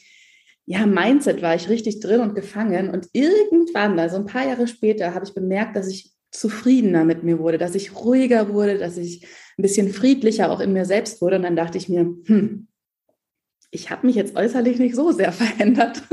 ja, 0.66 0.88
Mindset 0.88 1.44
war 1.44 1.54
ich 1.54 1.70
richtig 1.70 2.00
drin 2.00 2.22
und 2.22 2.34
gefangen. 2.34 2.90
Und 2.90 3.08
irgendwann, 3.14 4.00
also 4.00 4.16
ein 4.16 4.26
paar 4.26 4.48
Jahre 4.48 4.68
später, 4.68 5.14
habe 5.14 5.26
ich 5.26 5.36
bemerkt, 5.36 5.76
dass 5.76 5.88
ich 5.88 6.12
zufriedener 6.32 7.06
mit 7.06 7.24
mir 7.24 7.38
wurde, 7.38 7.60
dass 7.60 7.76
ich 7.76 7.96
ruhiger 7.96 8.52
wurde, 8.52 8.80
dass 8.80 8.98
ich 8.98 9.28
ein 9.58 9.62
bisschen 9.62 9.90
friedlicher 9.90 10.52
auch 10.52 10.60
in 10.60 10.74
mir 10.74 10.86
selbst 10.86 11.22
wurde. 11.22 11.38
Und 11.38 11.44
dann 11.44 11.56
dachte 11.56 11.78
ich 11.78 11.90
mir, 11.90 12.02
hm, 12.26 12.68
ich 13.72 13.90
habe 13.90 14.06
mich 14.06 14.16
jetzt 14.16 14.36
äußerlich 14.36 14.80
nicht 14.80 14.96
so 14.96 15.12
sehr 15.12 15.32
verändert. 15.32 16.04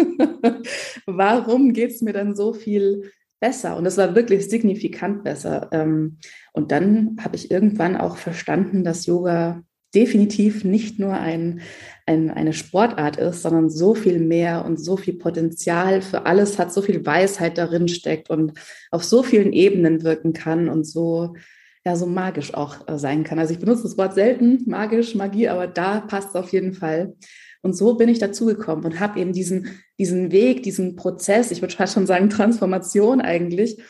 Warum 1.07 1.73
geht 1.73 1.91
es 1.93 2.01
mir 2.01 2.13
dann 2.13 2.35
so 2.35 2.53
viel 2.53 3.11
besser? 3.39 3.77
Und 3.77 3.87
es 3.87 3.97
war 3.97 4.15
wirklich 4.15 4.49
signifikant 4.49 5.25
besser. 5.25 5.69
Ähm, 5.73 6.19
und 6.53 6.73
dann 6.73 7.17
habe 7.21 7.37
ich 7.37 7.51
irgendwann 7.51 7.97
auch 7.97 8.17
verstanden, 8.17 8.85
dass 8.85 9.07
Yoga 9.07 9.63
definitiv 9.95 10.65
nicht 10.65 10.99
nur 10.99 11.15
ein, 11.15 11.61
ein, 12.07 12.31
eine 12.31 12.53
Sportart 12.53 13.17
ist, 13.17 13.43
sondern 13.43 13.71
so 13.71 13.95
viel 13.95 14.21
mehr 14.21 14.65
und 14.65 14.79
so 14.79 14.97
viel 14.97 15.15
Potenzial 15.15 16.01
für 16.01 16.27
alles 16.27 16.59
hat, 16.59 16.73
so 16.73 16.81
viel 16.81 17.05
Weisheit 17.05 17.59
darin 17.59 17.89
steckt 17.89 18.31
und 18.31 18.53
auf 18.91 19.03
so 19.03 19.23
vielen 19.23 19.53
Ebenen 19.53 20.05
wirken 20.05 20.33
kann 20.33 20.69
und 20.69 20.85
so, 20.85 21.35
ja, 21.85 21.97
so 21.97 22.07
magisch 22.07 22.55
auch 22.55 22.87
äh, 22.89 22.99
sein 22.99 23.25
kann. 23.25 23.39
Also 23.39 23.55
ich 23.55 23.61
benutze 23.61 23.85
das 23.85 23.97
Wort 23.97 24.15
selten, 24.15 24.65
magisch, 24.67 25.15
Magie, 25.15 25.49
aber 25.49 25.67
da 25.67 26.01
passt 26.01 26.31
es 26.31 26.35
auf 26.35 26.53
jeden 26.53 26.75
Fall. 26.75 27.15
Und 27.63 27.77
so 27.77 27.95
bin 27.95 28.09
ich 28.09 28.19
dazugekommen 28.19 28.85
und 28.85 29.01
habe 29.01 29.21
eben 29.21 29.33
diesen, 29.33 29.81
diesen 29.99 30.33
Weg, 30.33 30.63
diesen 30.63 30.97
Prozess, 30.97 31.51
ich 31.51 31.63
würde 31.63 31.75
fast 31.75 31.95
schon 31.95 32.07
sagen 32.07 32.31
Transformation 32.31 33.21
eigentlich, 33.21 33.83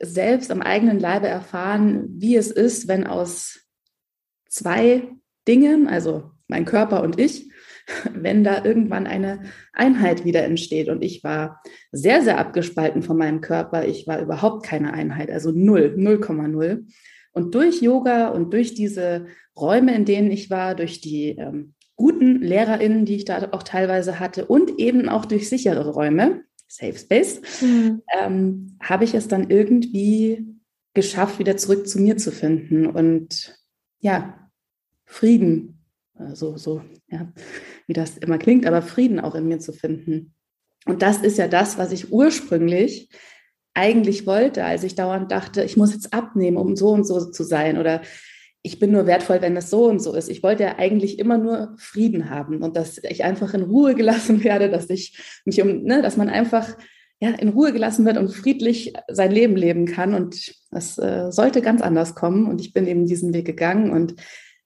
selbst 0.00 0.50
am 0.50 0.62
eigenen 0.62 0.98
Leibe 0.98 1.26
erfahren, 1.26 2.06
wie 2.08 2.36
es 2.36 2.50
ist, 2.50 2.88
wenn 2.88 3.06
aus 3.06 3.60
zwei 4.48 5.08
Dingen, 5.48 5.88
also 5.88 6.30
mein 6.46 6.64
Körper 6.64 7.02
und 7.02 7.18
ich, 7.18 7.50
wenn 8.14 8.44
da 8.44 8.64
irgendwann 8.64 9.06
eine 9.06 9.42
Einheit 9.72 10.24
wieder 10.24 10.44
entsteht. 10.44 10.88
Und 10.88 11.02
ich 11.02 11.24
war 11.24 11.60
sehr, 11.90 12.22
sehr 12.22 12.38
abgespalten 12.38 13.02
von 13.02 13.16
meinem 13.16 13.40
Körper. 13.40 13.86
Ich 13.86 14.06
war 14.06 14.20
überhaupt 14.20 14.64
keine 14.64 14.92
Einheit, 14.92 15.30
also 15.30 15.50
null, 15.50 15.94
0,0. 15.98 16.84
Und 17.32 17.54
durch 17.54 17.80
Yoga 17.80 18.28
und 18.28 18.52
durch 18.52 18.74
diese 18.74 19.26
Räume, 19.56 19.94
in 19.94 20.04
denen 20.04 20.30
ich 20.30 20.50
war, 20.50 20.74
durch 20.74 21.00
die 21.00 21.30
ähm, 21.30 21.74
guten 21.96 22.40
LehrerInnen, 22.42 23.04
die 23.04 23.16
ich 23.16 23.24
da 23.24 23.48
auch 23.52 23.62
teilweise 23.62 24.18
hatte 24.18 24.46
und 24.46 24.78
eben 24.78 25.08
auch 25.08 25.24
durch 25.24 25.48
sichere 25.48 25.90
Räume, 25.90 26.44
Safe 26.68 26.96
Space, 26.96 27.40
mhm. 27.60 28.02
ähm, 28.18 28.78
habe 28.82 29.04
ich 29.04 29.14
es 29.14 29.28
dann 29.28 29.50
irgendwie 29.50 30.46
geschafft, 30.94 31.38
wieder 31.38 31.56
zurück 31.56 31.86
zu 31.86 32.00
mir 32.00 32.16
zu 32.16 32.32
finden. 32.32 32.86
Und 32.86 33.58
ja, 34.00 34.50
Frieden, 35.04 35.84
äh, 36.18 36.34
so, 36.34 36.56
so, 36.56 36.82
ja, 37.08 37.30
wie 37.86 37.92
das 37.92 38.16
immer 38.18 38.38
klingt, 38.38 38.66
aber 38.66 38.82
Frieden 38.82 39.20
auch 39.20 39.34
in 39.34 39.48
mir 39.48 39.58
zu 39.58 39.72
finden. 39.72 40.34
Und 40.86 41.02
das 41.02 41.18
ist 41.18 41.38
ja 41.38 41.46
das, 41.46 41.78
was 41.78 41.92
ich 41.92 42.12
ursprünglich 42.12 43.08
eigentlich 43.74 44.26
wollte, 44.26 44.64
als 44.64 44.84
ich 44.84 44.94
dauernd 44.94 45.30
dachte, 45.32 45.62
ich 45.62 45.76
muss 45.76 45.92
jetzt 45.92 46.12
abnehmen, 46.12 46.56
um 46.56 46.76
so 46.76 46.90
und 46.90 47.06
so 47.06 47.30
zu 47.30 47.42
sein 47.42 47.78
oder 47.78 48.02
ich 48.62 48.78
bin 48.78 48.92
nur 48.92 49.06
wertvoll, 49.06 49.42
wenn 49.42 49.56
das 49.56 49.70
so 49.70 49.86
und 49.86 50.00
so 50.00 50.14
ist. 50.14 50.28
Ich 50.28 50.42
wollte 50.42 50.62
ja 50.62 50.78
eigentlich 50.78 51.18
immer 51.18 51.36
nur 51.36 51.74
Frieden 51.78 52.30
haben 52.30 52.62
und 52.62 52.76
dass 52.76 52.98
ich 53.02 53.24
einfach 53.24 53.54
in 53.54 53.62
Ruhe 53.62 53.94
gelassen 53.94 54.44
werde, 54.44 54.70
dass 54.70 54.88
ich 54.90 55.18
mich 55.44 55.60
um, 55.60 55.82
ne, 55.82 56.02
dass 56.02 56.16
man 56.16 56.28
einfach 56.28 56.76
ja, 57.20 57.30
in 57.30 57.50
Ruhe 57.50 57.72
gelassen 57.72 58.04
wird 58.04 58.18
und 58.18 58.30
friedlich 58.30 58.94
sein 59.08 59.30
Leben 59.30 59.56
leben 59.56 59.86
kann. 59.86 60.12
Und 60.12 60.54
das 60.70 60.98
äh, 60.98 61.30
sollte 61.30 61.62
ganz 61.62 61.80
anders 61.80 62.16
kommen. 62.16 62.46
Und 62.46 62.60
ich 62.60 62.72
bin 62.72 62.86
eben 62.88 63.06
diesen 63.06 63.32
Weg 63.32 63.44
gegangen 63.44 63.92
und 63.92 64.16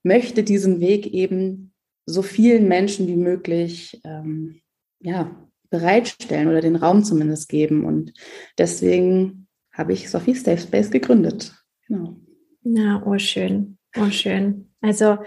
möchte 0.03 0.43
diesen 0.43 0.81
Weg 0.81 1.07
eben 1.07 1.75
so 2.07 2.23
vielen 2.23 2.67
Menschen 2.67 3.09
wie 3.09 3.17
möglich 3.17 4.01
ähm, 4.05 4.61
ja, 5.01 5.46
bereitstellen 5.71 6.49
oder 6.49 6.61
den 6.61 6.77
Raum 6.77 7.05
zumindest 7.05 7.49
geben. 7.49 7.85
Und 7.85 8.13
deswegen 8.59 9.47
habe 9.73 9.93
ich 9.93 10.11
Sophie 10.11 10.35
Safe 10.35 10.59
Space 10.59 10.91
gegründet. 10.91 11.55
Genau. 11.87 12.17
Na, 12.63 13.03
oh 13.07 13.19
schön, 13.19 13.79
oh 13.97 14.11
schön. 14.11 14.71
Also 14.81 15.19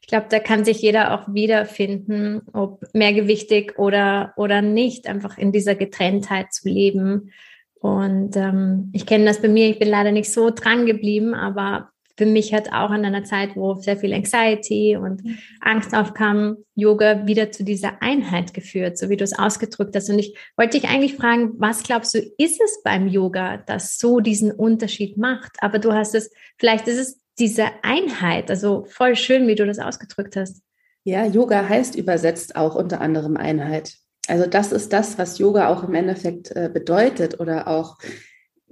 ich 0.00 0.08
glaube, 0.08 0.26
da 0.30 0.38
kann 0.38 0.64
sich 0.64 0.82
jeder 0.82 1.14
auch 1.14 1.32
wiederfinden, 1.32 2.42
ob 2.52 2.84
mehrgewichtig 2.92 3.78
oder, 3.78 4.32
oder 4.36 4.62
nicht, 4.62 5.06
einfach 5.06 5.38
in 5.38 5.52
dieser 5.52 5.74
Getrenntheit 5.74 6.52
zu 6.52 6.68
leben. 6.68 7.32
Und 7.74 8.36
ähm, 8.36 8.90
ich 8.92 9.06
kenne 9.06 9.24
das 9.24 9.40
bei 9.40 9.48
mir, 9.48 9.68
ich 9.68 9.78
bin 9.78 9.88
leider 9.88 10.12
nicht 10.12 10.32
so 10.32 10.50
dran 10.50 10.86
geblieben, 10.86 11.34
aber 11.34 11.90
für 12.16 12.26
mich 12.26 12.54
hat 12.54 12.72
auch 12.72 12.90
in 12.90 13.04
einer 13.04 13.24
Zeit, 13.24 13.56
wo 13.56 13.74
sehr 13.74 13.96
viel 13.96 14.14
Anxiety 14.14 14.96
und. 14.96 15.22
Angst 15.60 15.94
aufkam, 15.94 16.58
Yoga 16.74 17.26
wieder 17.26 17.50
zu 17.50 17.64
dieser 17.64 18.02
Einheit 18.02 18.54
geführt, 18.54 18.96
so 18.98 19.08
wie 19.08 19.16
du 19.16 19.24
es 19.24 19.38
ausgedrückt 19.38 19.96
hast. 19.96 20.08
Und 20.08 20.18
ich 20.18 20.36
wollte 20.56 20.78
dich 20.78 20.88
eigentlich 20.88 21.16
fragen, 21.16 21.54
was 21.58 21.82
glaubst 21.82 22.14
du, 22.14 22.18
ist 22.18 22.60
es 22.62 22.82
beim 22.84 23.08
Yoga, 23.08 23.58
das 23.58 23.98
so 23.98 24.20
diesen 24.20 24.52
Unterschied 24.52 25.16
macht? 25.16 25.56
Aber 25.60 25.78
du 25.78 25.92
hast 25.92 26.14
es, 26.14 26.30
vielleicht 26.56 26.86
ist 26.88 26.98
es 26.98 27.18
diese 27.38 27.66
Einheit, 27.82 28.50
also 28.50 28.84
voll 28.88 29.16
schön, 29.16 29.46
wie 29.46 29.54
du 29.54 29.66
das 29.66 29.78
ausgedrückt 29.78 30.36
hast. 30.36 30.62
Ja, 31.04 31.26
Yoga 31.26 31.68
heißt 31.68 31.94
übersetzt 31.96 32.56
auch 32.56 32.74
unter 32.74 33.00
anderem 33.00 33.36
Einheit. 33.36 33.94
Also 34.28 34.46
das 34.46 34.72
ist 34.72 34.92
das, 34.92 35.18
was 35.18 35.38
Yoga 35.38 35.68
auch 35.68 35.84
im 35.84 35.94
Endeffekt 35.94 36.50
äh, 36.56 36.70
bedeutet 36.72 37.38
oder 37.38 37.68
auch 37.68 37.98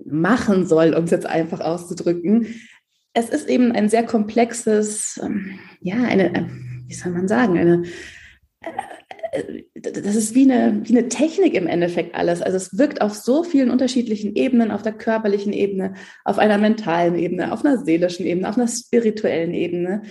machen 0.04 0.66
soll, 0.66 0.94
um 0.94 1.04
es 1.04 1.10
jetzt 1.10 1.26
einfach 1.26 1.60
auszudrücken 1.60 2.54
es 3.14 3.30
ist 3.30 3.48
eben 3.48 3.72
ein 3.72 3.88
sehr 3.88 4.04
komplexes, 4.04 5.20
ähm, 5.22 5.58
ja, 5.80 6.02
eine, 6.02 6.34
äh, 6.34 6.44
wie 6.86 6.94
soll 6.94 7.12
man 7.12 7.28
sagen, 7.28 7.56
eine, 7.56 7.82
äh, 9.32 9.40
äh, 9.40 9.64
das 9.80 10.16
ist 10.16 10.34
wie 10.34 10.50
eine, 10.50 10.80
wie 10.84 10.98
eine 10.98 11.08
Technik 11.08 11.54
im 11.54 11.68
Endeffekt 11.68 12.14
alles. 12.16 12.42
Also 12.42 12.56
es 12.56 12.76
wirkt 12.76 13.00
auf 13.00 13.14
so 13.14 13.44
vielen 13.44 13.70
unterschiedlichen 13.70 14.34
Ebenen, 14.34 14.72
auf 14.72 14.82
der 14.82 14.92
körperlichen 14.92 15.52
Ebene, 15.52 15.94
auf 16.24 16.38
einer 16.38 16.58
mentalen 16.58 17.16
Ebene, 17.16 17.52
auf 17.52 17.64
einer 17.64 17.78
seelischen 17.84 18.26
Ebene, 18.26 18.48
auf 18.48 18.56
einer 18.56 18.68
spirituellen 18.68 19.54
Ebene. 19.54 20.02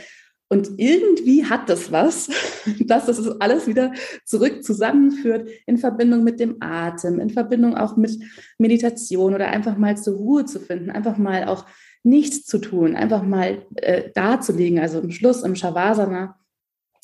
Und 0.48 0.70
irgendwie 0.78 1.46
hat 1.46 1.68
das 1.68 1.92
was, 1.92 2.30
dass 2.86 3.08
das 3.08 3.42
alles 3.42 3.68
wieder 3.68 3.92
zurück 4.24 4.64
zusammenführt 4.64 5.50
in 5.66 5.78
Verbindung 5.78 6.24
mit 6.24 6.40
dem 6.40 6.58
Atem, 6.62 7.20
in 7.20 7.32
Verbindung 7.32 7.76
auch 7.76 7.98
mit 7.98 8.18
Meditation 8.58 9.34
oder 9.34 9.50
einfach 9.50 9.78
mal 9.78 9.98
zur 9.98 10.16
Ruhe 10.16 10.46
zu 10.46 10.62
finden, 10.62 10.90
einfach 10.90 11.18
mal 11.18 11.46
auch 11.46 11.66
nichts 12.04 12.46
zu 12.46 12.60
tun, 12.60 12.96
einfach 12.96 13.24
mal 13.24 13.66
äh, 13.76 14.12
da 14.14 14.40
zu 14.40 14.52
liegen. 14.54 14.80
Also 14.80 15.00
im 15.00 15.12
Schluss 15.12 15.44
im 15.44 15.56
Shavasana 15.56 16.38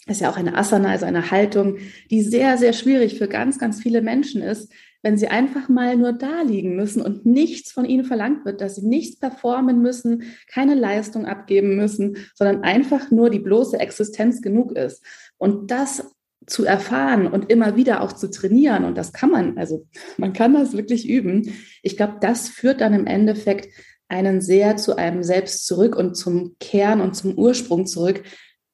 ist 0.08 0.22
ja 0.22 0.29
auch 0.29 0.38
eine 0.38 0.58
Asana, 0.58 0.89
also 0.89 1.06
eine 1.06 1.32
Haltung, 1.32 1.77
die 2.10 2.22
sehr, 2.22 2.58
sehr 2.58 2.74
schwierig 2.74 3.18
für 3.18 3.27
ganz, 3.27 3.60
ganz 3.60 3.82
viele 3.82 4.01
Menschen 4.01 4.41
ist, 4.41 4.72
wenn 5.01 5.18
sie 5.18 5.29
einfach 5.29 5.70
mal 5.70 5.96
nur 5.96 6.12
da 6.13 6.41
liegen 6.41 6.75
müssen 6.75 7.01
und 7.01 7.25
nichts 7.25 7.72
von 7.72 7.86
ihnen 7.86 8.03
verlangt 8.03 8.44
wird, 8.46 8.60
dass 8.60 8.75
sie 8.75 8.86
nichts 8.86 9.18
performen 9.18 9.82
müssen, 9.82 10.24
keine 10.51 10.75
Leistung 10.75 11.25
abgeben 11.25 11.75
müssen, 11.77 12.18
sondern 12.36 12.63
einfach 12.63 13.10
nur 13.10 13.29
die 13.29 13.39
bloße 13.39 13.79
Existenz 13.79 14.41
genug 14.41 14.74
ist. 14.74 15.03
Und 15.38 15.72
das 15.72 16.15
zu 16.48 16.65
erfahren 16.65 17.27
und 17.27 17.50
immer 17.50 17.75
wieder 17.75 18.01
auch 18.01 18.12
zu 18.12 18.29
trainieren, 18.29 18.84
und 18.84 18.98
das 18.98 19.13
kann 19.13 19.29
man, 19.29 19.58
also 19.58 19.86
man 20.18 20.34
kann 20.34 20.53
das 20.53 20.75
wirklich 20.75 21.08
üben. 21.08 21.53
Ich 21.84 21.96
glaube, 21.96 22.15
das 22.20 22.50
führt 22.50 22.82
dann 22.82 22.94
im 22.94 23.06
Endeffekt 23.06 23.70
einen 24.10 24.42
sehr 24.42 24.75
zu 24.75 24.98
einem 24.98 25.24
selbst 25.24 25.66
zurück 25.66 25.96
und 25.96 26.16
zum 26.16 26.56
Kern 26.60 27.00
und 27.00 27.16
zum 27.16 27.38
Ursprung 27.38 27.86
zurück, 27.86 28.24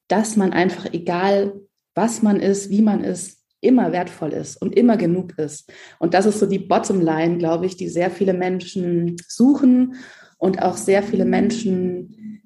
dass 0.08 0.36
man 0.36 0.52
einfach, 0.52 0.86
egal 0.92 1.60
was 1.94 2.22
man 2.22 2.40
ist, 2.40 2.70
wie 2.70 2.82
man 2.82 3.04
ist, 3.04 3.42
immer 3.60 3.92
wertvoll 3.92 4.32
ist 4.32 4.60
und 4.60 4.76
immer 4.76 4.96
genug 4.96 5.38
ist. 5.38 5.72
Und 5.98 6.14
das 6.14 6.26
ist 6.26 6.38
so 6.38 6.46
die 6.46 6.58
Bottomline, 6.58 7.38
glaube 7.38 7.66
ich, 7.66 7.76
die 7.76 7.88
sehr 7.88 8.10
viele 8.10 8.34
Menschen 8.34 9.16
suchen 9.26 9.94
und 10.38 10.62
auch 10.62 10.76
sehr 10.76 11.02
viele 11.02 11.24
Menschen 11.24 12.42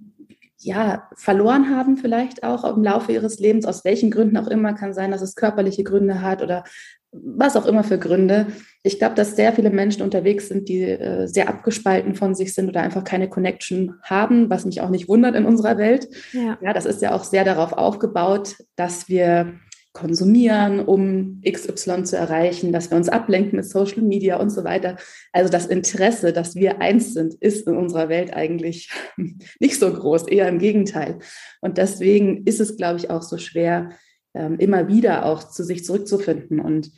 ja, 0.62 1.08
verloren 1.16 1.74
haben 1.74 1.96
vielleicht 1.96 2.42
auch 2.42 2.64
im 2.64 2.82
Laufe 2.82 3.12
ihres 3.12 3.38
Lebens, 3.38 3.64
aus 3.64 3.84
welchen 3.84 4.10
Gründen 4.10 4.36
auch 4.36 4.46
immer, 4.46 4.74
kann 4.74 4.92
sein, 4.92 5.10
dass 5.10 5.22
es 5.22 5.34
körperliche 5.34 5.84
Gründe 5.84 6.20
hat 6.20 6.42
oder 6.42 6.64
was 7.12 7.56
auch 7.56 7.66
immer 7.66 7.82
für 7.82 7.98
Gründe. 7.98 8.48
Ich 8.82 8.98
glaube, 8.98 9.14
dass 9.14 9.34
sehr 9.34 9.52
viele 9.52 9.70
Menschen 9.70 10.02
unterwegs 10.02 10.48
sind, 10.48 10.68
die 10.68 10.82
äh, 10.82 11.26
sehr 11.26 11.48
abgespalten 11.48 12.14
von 12.14 12.34
sich 12.34 12.54
sind 12.54 12.68
oder 12.68 12.82
einfach 12.82 13.04
keine 13.04 13.28
Connection 13.28 13.96
haben, 14.02 14.48
was 14.48 14.64
mich 14.64 14.80
auch 14.80 14.90
nicht 14.90 15.08
wundert 15.08 15.34
in 15.34 15.46
unserer 15.46 15.76
Welt. 15.76 16.08
Ja, 16.32 16.58
ja 16.60 16.72
das 16.72 16.86
ist 16.86 17.02
ja 17.02 17.12
auch 17.12 17.24
sehr 17.24 17.44
darauf 17.44 17.72
aufgebaut, 17.72 18.56
dass 18.76 19.08
wir 19.08 19.54
konsumieren, 19.92 20.80
um 20.80 21.42
XY 21.44 22.04
zu 22.04 22.16
erreichen, 22.16 22.72
dass 22.72 22.90
wir 22.90 22.96
uns 22.96 23.08
ablenken 23.08 23.56
mit 23.56 23.68
Social 23.68 24.02
Media 24.02 24.36
und 24.36 24.50
so 24.50 24.62
weiter. 24.62 24.96
Also 25.32 25.50
das 25.50 25.66
Interesse, 25.66 26.32
dass 26.32 26.54
wir 26.54 26.80
eins 26.80 27.12
sind, 27.12 27.34
ist 27.34 27.66
in 27.66 27.76
unserer 27.76 28.08
Welt 28.08 28.32
eigentlich 28.32 28.90
nicht 29.60 29.78
so 29.78 29.92
groß, 29.92 30.28
eher 30.28 30.48
im 30.48 30.58
Gegenteil. 30.58 31.18
Und 31.60 31.78
deswegen 31.78 32.44
ist 32.46 32.60
es, 32.60 32.76
glaube 32.76 32.98
ich, 32.98 33.10
auch 33.10 33.22
so 33.22 33.36
schwer, 33.36 33.90
ähm, 34.34 34.58
immer 34.58 34.86
wieder 34.86 35.26
auch 35.26 35.42
zu 35.42 35.64
sich 35.64 35.84
zurückzufinden. 35.84 36.60
Und 36.60 36.92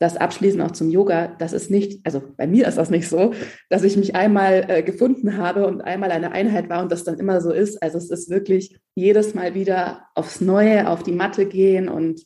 das 0.00 0.16
Abschließen 0.16 0.60
auch 0.62 0.70
zum 0.70 0.90
Yoga, 0.90 1.28
das 1.38 1.52
ist 1.52 1.70
nicht, 1.70 2.00
also 2.04 2.22
bei 2.38 2.46
mir 2.46 2.66
ist 2.66 2.78
das 2.78 2.88
nicht 2.88 3.06
so, 3.06 3.34
dass 3.68 3.84
ich 3.84 3.98
mich 3.98 4.16
einmal 4.16 4.64
äh, 4.68 4.82
gefunden 4.82 5.36
habe 5.36 5.66
und 5.66 5.82
einmal 5.82 6.10
eine 6.10 6.32
Einheit 6.32 6.70
war 6.70 6.82
und 6.82 6.90
das 6.90 7.04
dann 7.04 7.18
immer 7.18 7.42
so 7.42 7.52
ist. 7.52 7.82
Also 7.82 7.98
es 7.98 8.10
ist 8.10 8.30
wirklich 8.30 8.80
jedes 8.94 9.34
Mal 9.34 9.54
wieder 9.54 10.06
aufs 10.14 10.40
Neue, 10.40 10.88
auf 10.88 11.02
die 11.02 11.12
Matte 11.12 11.44
gehen 11.44 11.90
und 11.90 12.22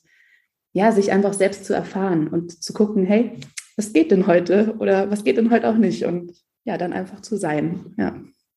ja, 0.73 0.93
sich 0.93 1.11
einfach 1.11 1.33
selbst 1.33 1.64
zu 1.64 1.75
erfahren 1.75 2.28
und 2.28 2.62
zu 2.62 2.73
gucken, 2.73 3.04
hey, 3.04 3.33
was 3.76 3.93
geht 3.93 4.12
denn 4.12 4.28
heute 4.28 4.76
oder 4.78 5.11
was 5.11 5.25
geht 5.25 5.37
denn 5.37 5.50
heute 5.50 5.69
auch 5.69 5.76
nicht? 5.76 6.04
Und 6.04 6.33
ja, 6.64 6.78
dann 6.78 6.93
einfach 6.93 7.21
zu 7.21 7.37
sein. 7.37 7.95
Ja. 7.99 8.14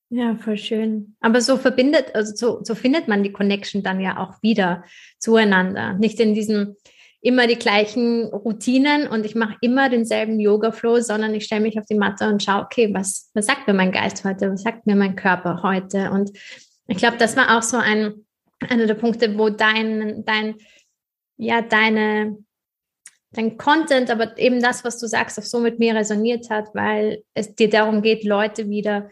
Ja, 0.09 0.35
voll 0.35 0.57
schön. 0.57 1.15
Aber 1.21 1.41
so 1.41 1.57
verbindet, 1.57 2.13
also 2.13 2.33
so, 2.35 2.63
so 2.63 2.75
findet 2.75 3.07
man 3.07 3.23
die 3.23 3.33
Connection 3.33 3.81
dann 3.81 3.99
ja 3.99 4.17
auch 4.17 4.41
wieder 4.41 4.83
zueinander. 5.19 5.93
Nicht 5.95 6.19
in 6.19 6.33
diesem 6.33 6.75
immer 7.21 7.47
die 7.47 7.57
gleichen 7.57 8.25
Routinen 8.25 9.07
und 9.07 9.25
ich 9.25 9.35
mache 9.35 9.57
immer 9.61 9.89
denselben 9.89 10.39
Yoga-Flow, 10.39 11.01
sondern 11.01 11.33
ich 11.33 11.45
stelle 11.45 11.61
mich 11.61 11.79
auf 11.79 11.85
die 11.85 11.95
Matte 11.95 12.27
und 12.27 12.43
schaue, 12.43 12.63
okay, 12.63 12.93
was, 12.93 13.31
was 13.33 13.47
sagt 13.47 13.67
mir 13.67 13.73
mein 13.73 13.91
Geist 13.91 14.23
heute, 14.23 14.51
was 14.51 14.61
sagt 14.61 14.85
mir 14.85 14.95
mein 14.95 15.15
Körper 15.15 15.63
heute? 15.63 16.11
Und 16.11 16.31
ich 16.87 16.97
glaube, 16.97 17.17
das 17.17 17.35
war 17.35 17.57
auch 17.57 17.63
so 17.63 17.77
ein, 17.77 18.25
einer 18.69 18.85
der 18.85 18.93
Punkte, 18.93 19.37
wo 19.37 19.49
dein, 19.49 20.23
dein, 20.25 20.55
ja, 21.37 21.61
deine, 21.61 22.37
dein 23.31 23.57
Content, 23.57 24.11
aber 24.11 24.37
eben 24.37 24.61
das, 24.61 24.83
was 24.83 24.99
du 24.99 25.07
sagst, 25.07 25.39
auch 25.39 25.43
so 25.43 25.59
mit 25.59 25.79
mir 25.79 25.95
resoniert 25.95 26.49
hat, 26.49 26.73
weil 26.73 27.23
es 27.33 27.55
dir 27.55 27.69
darum 27.69 28.01
geht, 28.03 28.23
Leute 28.23 28.69
wieder 28.69 29.09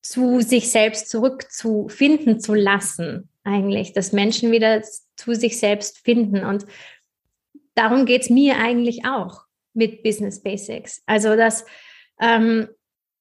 zu 0.00 0.40
sich 0.40 0.70
selbst 0.70 1.10
zurückzufinden 1.10 2.40
zu 2.40 2.54
lassen, 2.54 3.28
eigentlich, 3.44 3.92
dass 3.92 4.12
Menschen 4.12 4.52
wieder 4.52 4.82
zu 5.18 5.34
sich 5.34 5.58
selbst 5.58 5.98
finden. 5.98 6.44
Und 6.44 6.66
darum 7.74 8.06
geht 8.06 8.22
es 8.22 8.30
mir 8.30 8.56
eigentlich 8.58 9.04
auch 9.04 9.42
mit 9.74 10.02
Business 10.02 10.42
Basics. 10.42 11.02
Also, 11.06 11.36
dass 11.36 11.66
ähm, 12.20 12.68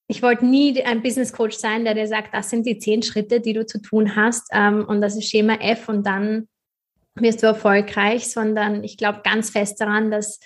ich 0.08 0.24
wollte 0.24 0.46
nie 0.46 0.82
ein 0.84 1.04
Business 1.04 1.34
Coach 1.34 1.58
sein, 1.58 1.84
der 1.84 1.94
dir 1.94 2.08
sagt, 2.08 2.34
das 2.34 2.50
sind 2.50 2.66
die 2.66 2.80
zehn 2.80 3.04
Schritte, 3.04 3.42
die 3.42 3.54
du 3.54 3.66
zu 3.66 3.82
tun 3.82 4.16
hast 4.16 4.48
ähm, 4.54 4.86
und 4.88 5.01
das 5.01 5.18
ist 5.18 5.30
Schema 5.30 5.56
F 5.56 5.89
und 5.89 6.06
dann 6.06 6.48
wirst 7.16 7.44
du 7.44 7.48
erfolgreich, 7.48 8.30
sondern 8.30 8.84
ich 8.84 8.96
glaube 8.96 9.22
ganz 9.24 9.50
fest 9.50 9.82
daran, 9.82 10.12
dass, 10.12 10.39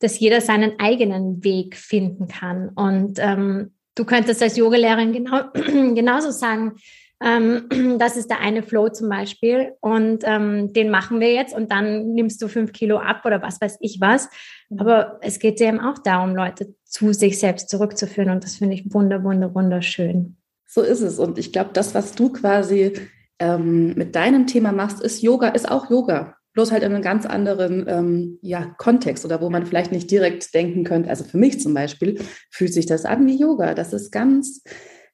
dass 0.00 0.18
jeder 0.18 0.40
seinen 0.40 0.80
eigenen 0.80 1.44
Weg 1.44 1.76
finden 1.76 2.26
kann. 2.26 2.70
Und 2.70 3.18
ähm, 3.20 3.74
Du 3.96 4.04
könntest 4.04 4.42
als 4.42 4.56
Yogalehrerin 4.56 5.12
genau, 5.12 5.50
genauso 5.94 6.30
sagen, 6.30 6.76
ähm, 7.22 7.68
das 7.98 8.16
ist 8.16 8.30
der 8.30 8.40
eine 8.40 8.62
Flow 8.62 8.88
zum 8.88 9.08
Beispiel 9.08 9.72
und 9.80 10.24
ähm, 10.24 10.72
den 10.72 10.90
machen 10.90 11.20
wir 11.20 11.32
jetzt 11.32 11.54
und 11.54 11.70
dann 11.70 12.14
nimmst 12.14 12.40
du 12.42 12.48
fünf 12.48 12.72
Kilo 12.72 12.98
ab 12.98 13.22
oder 13.24 13.42
was 13.42 13.60
weiß 13.60 13.78
ich 13.80 14.00
was. 14.00 14.28
Mhm. 14.68 14.80
Aber 14.80 15.18
es 15.22 15.38
geht 15.38 15.60
eben 15.60 15.80
auch 15.80 15.98
darum, 15.98 16.34
Leute 16.34 16.74
zu 16.84 17.12
sich 17.12 17.38
selbst 17.38 17.68
zurückzuführen 17.68 18.30
und 18.30 18.44
das 18.44 18.56
finde 18.56 18.74
ich 18.74 18.92
wunder, 18.92 19.22
wunder, 19.24 19.54
wunderschön. 19.54 20.36
So 20.66 20.82
ist 20.82 21.02
es 21.02 21.18
und 21.18 21.38
ich 21.38 21.52
glaube, 21.52 21.70
das, 21.72 21.94
was 21.94 22.12
du 22.14 22.32
quasi 22.32 22.92
ähm, 23.38 23.94
mit 23.94 24.14
deinem 24.14 24.46
Thema 24.46 24.72
machst, 24.72 25.00
ist 25.00 25.22
Yoga, 25.22 25.48
ist 25.48 25.70
auch 25.70 25.90
Yoga. 25.90 26.36
bloß 26.54 26.70
halt 26.70 26.82
in 26.84 26.92
einem 26.92 27.02
ganz 27.02 27.26
anderen 27.26 27.84
ähm, 27.88 28.38
ja, 28.42 28.74
Kontext 28.78 29.24
oder 29.24 29.40
wo 29.40 29.50
man 29.50 29.66
vielleicht 29.66 29.92
nicht 29.92 30.10
direkt 30.10 30.54
denken 30.54 30.84
könnte. 30.84 31.10
Also 31.10 31.24
für 31.24 31.36
mich 31.38 31.60
zum 31.60 31.74
Beispiel 31.74 32.20
fühlt 32.50 32.72
sich 32.72 32.86
das 32.86 33.04
an 33.04 33.26
wie 33.26 33.36
Yoga. 33.36 33.74
Das 33.74 33.92
ist 33.92 34.12
ganz, 34.12 34.62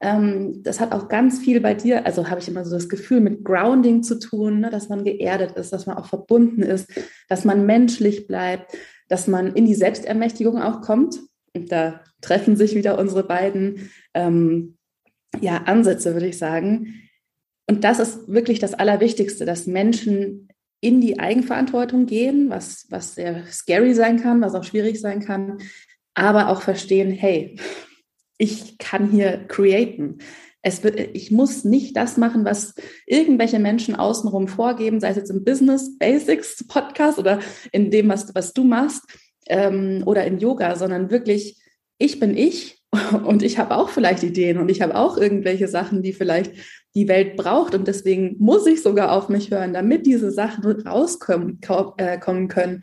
ähm, 0.01 0.63
das 0.63 0.81
hat 0.81 0.93
auch 0.93 1.09
ganz 1.09 1.39
viel 1.39 1.61
bei 1.61 1.75
dir, 1.75 2.07
also 2.07 2.29
habe 2.29 2.41
ich 2.41 2.49
immer 2.49 2.65
so 2.65 2.75
das 2.75 2.89
Gefühl, 2.89 3.21
mit 3.21 3.45
Grounding 3.45 4.03
zu 4.03 4.19
tun, 4.19 4.61
ne, 4.61 4.71
dass 4.71 4.89
man 4.89 5.05
geerdet 5.05 5.53
ist, 5.53 5.73
dass 5.73 5.87
man 5.87 5.99
auch 5.99 6.07
verbunden 6.07 6.63
ist, 6.63 6.91
dass 7.29 7.45
man 7.45 7.67
menschlich 7.67 8.27
bleibt, 8.27 8.73
dass 9.09 9.27
man 9.27 9.55
in 9.55 9.67
die 9.67 9.75
Selbstermächtigung 9.75 10.61
auch 10.61 10.81
kommt. 10.81 11.21
Und 11.55 11.71
da 11.71 12.01
treffen 12.23 12.57
sich 12.57 12.75
wieder 12.75 12.99
unsere 12.99 13.25
beiden 13.25 13.91
ähm, 14.15 14.79
ja, 15.41 15.59
Ansätze, 15.65 16.15
würde 16.15 16.29
ich 16.29 16.39
sagen. 16.39 16.95
Und 17.69 17.85
das 17.85 17.99
ist 17.99 18.27
wirklich 18.27 18.59
das 18.59 18.75
Allerwichtigste, 18.75 19.45
dass 19.45 19.67
Menschen 19.67 20.49
in 20.81 21.01
die 21.01 21.19
Eigenverantwortung 21.21 22.07
gehen, 22.07 22.49
was, 22.49 22.87
was 22.89 23.15
sehr 23.15 23.45
scary 23.47 23.95
sein 23.95 24.21
kann, 24.21 24.41
was 24.41 24.55
auch 24.55 24.65
schwierig 24.65 24.99
sein 24.99 25.21
kann, 25.21 25.59
aber 26.15 26.49
auch 26.49 26.63
verstehen, 26.63 27.11
hey, 27.11 27.57
ich 28.41 28.79
kann 28.79 29.11
hier 29.11 29.45
createn. 29.49 30.19
Es 30.63 30.83
wird, 30.83 30.99
ich 30.99 31.31
muss 31.31 31.65
nicht 31.65 31.97
das 31.97 32.17
machen, 32.17 32.45
was 32.45 32.75
irgendwelche 33.07 33.59
Menschen 33.59 33.95
außenrum 33.95 34.49
vorgeben, 34.49 34.99
sei 34.99 35.11
es 35.11 35.17
jetzt 35.17 35.31
im 35.31 35.45
Business 35.45 35.99
Basics 35.99 36.67
Podcast 36.67 37.19
oder 37.19 37.41
in 37.73 37.91
dem, 37.91 38.09
was, 38.09 38.35
was 38.35 38.53
du 38.53 38.65
machst 38.65 39.05
ähm, 39.47 40.03
oder 40.07 40.25
in 40.25 40.39
Yoga, 40.39 40.77
sondern 40.77 41.11
wirklich, 41.11 41.61
ich 41.99 42.19
bin 42.19 42.37
ich 42.37 42.83
und 43.25 43.43
ich 43.43 43.59
habe 43.59 43.77
auch 43.77 43.91
vielleicht 43.91 44.23
Ideen 44.23 44.59
und 44.59 44.71
ich 44.71 44.81
habe 44.81 44.97
auch 44.97 45.19
irgendwelche 45.19 45.69
Sachen, 45.69 46.03
die 46.03 46.15
vielleicht 46.15 46.53
die 46.95 47.09
Welt 47.09 47.37
braucht. 47.37 47.75
Und 47.75 47.89
deswegen 47.89 48.37
muss 48.39 48.67
ich 48.67 48.83
sogar 48.83 49.13
auf 49.13 49.29
mich 49.29 49.51
hören, 49.51 49.75
damit 49.75 50.07
diese 50.07 50.31
Sachen 50.31 50.65
rauskommen 50.65 51.61
äh, 51.99 52.19
kommen 52.19 52.49
können. 52.49 52.81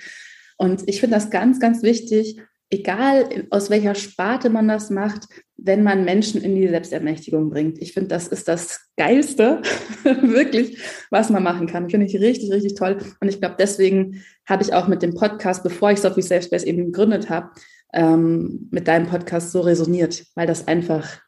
Und 0.58 0.88
ich 0.88 1.00
finde 1.00 1.16
das 1.16 1.30
ganz, 1.30 1.60
ganz 1.60 1.82
wichtig, 1.82 2.40
egal 2.70 3.48
aus 3.50 3.70
welcher 3.70 3.96
Sparte 3.96 4.50
man 4.50 4.68
das 4.68 4.90
macht, 4.90 5.28
wenn 5.58 5.84
man 5.84 6.06
Menschen 6.06 6.42
in 6.42 6.56
die 6.56 6.68
Selbstermächtigung 6.68 7.50
bringt. 7.50 7.82
Ich 7.82 7.94
finde, 7.94 8.10
das 8.10 8.28
ist 8.28 8.48
das 8.48 8.80
Geilste, 8.96 9.62
wirklich, 10.04 10.80
was 11.10 11.30
man 11.30 11.44
machen 11.44 11.68
kann. 11.68 11.90
Finde 11.90 12.06
ich 12.06 12.16
richtig, 12.20 12.52
richtig 12.52 12.76
toll. 12.76 12.98
Und 13.20 13.28
ich 13.28 13.40
glaube, 13.40 13.56
deswegen 13.58 14.24
habe 14.46 14.64
ich 14.64 14.74
auch 14.74 14.88
mit 14.88 15.02
dem 15.02 15.16
Podcast, 15.16 15.64
bevor 15.64 15.92
ich 15.92 16.00
Sophie 16.00 16.22
Safe 16.22 16.44
Space 16.44 16.64
eben 16.64 16.86
gegründet 16.86 17.30
habe, 17.30 17.50
ähm, 17.94 18.70
mit 18.72 18.88
deinem 18.88 19.08
Podcast 19.08 19.52
so 19.52 19.62
resoniert, 19.62 20.26
weil 20.36 20.46
das 20.46 20.68
einfach, 20.68 21.20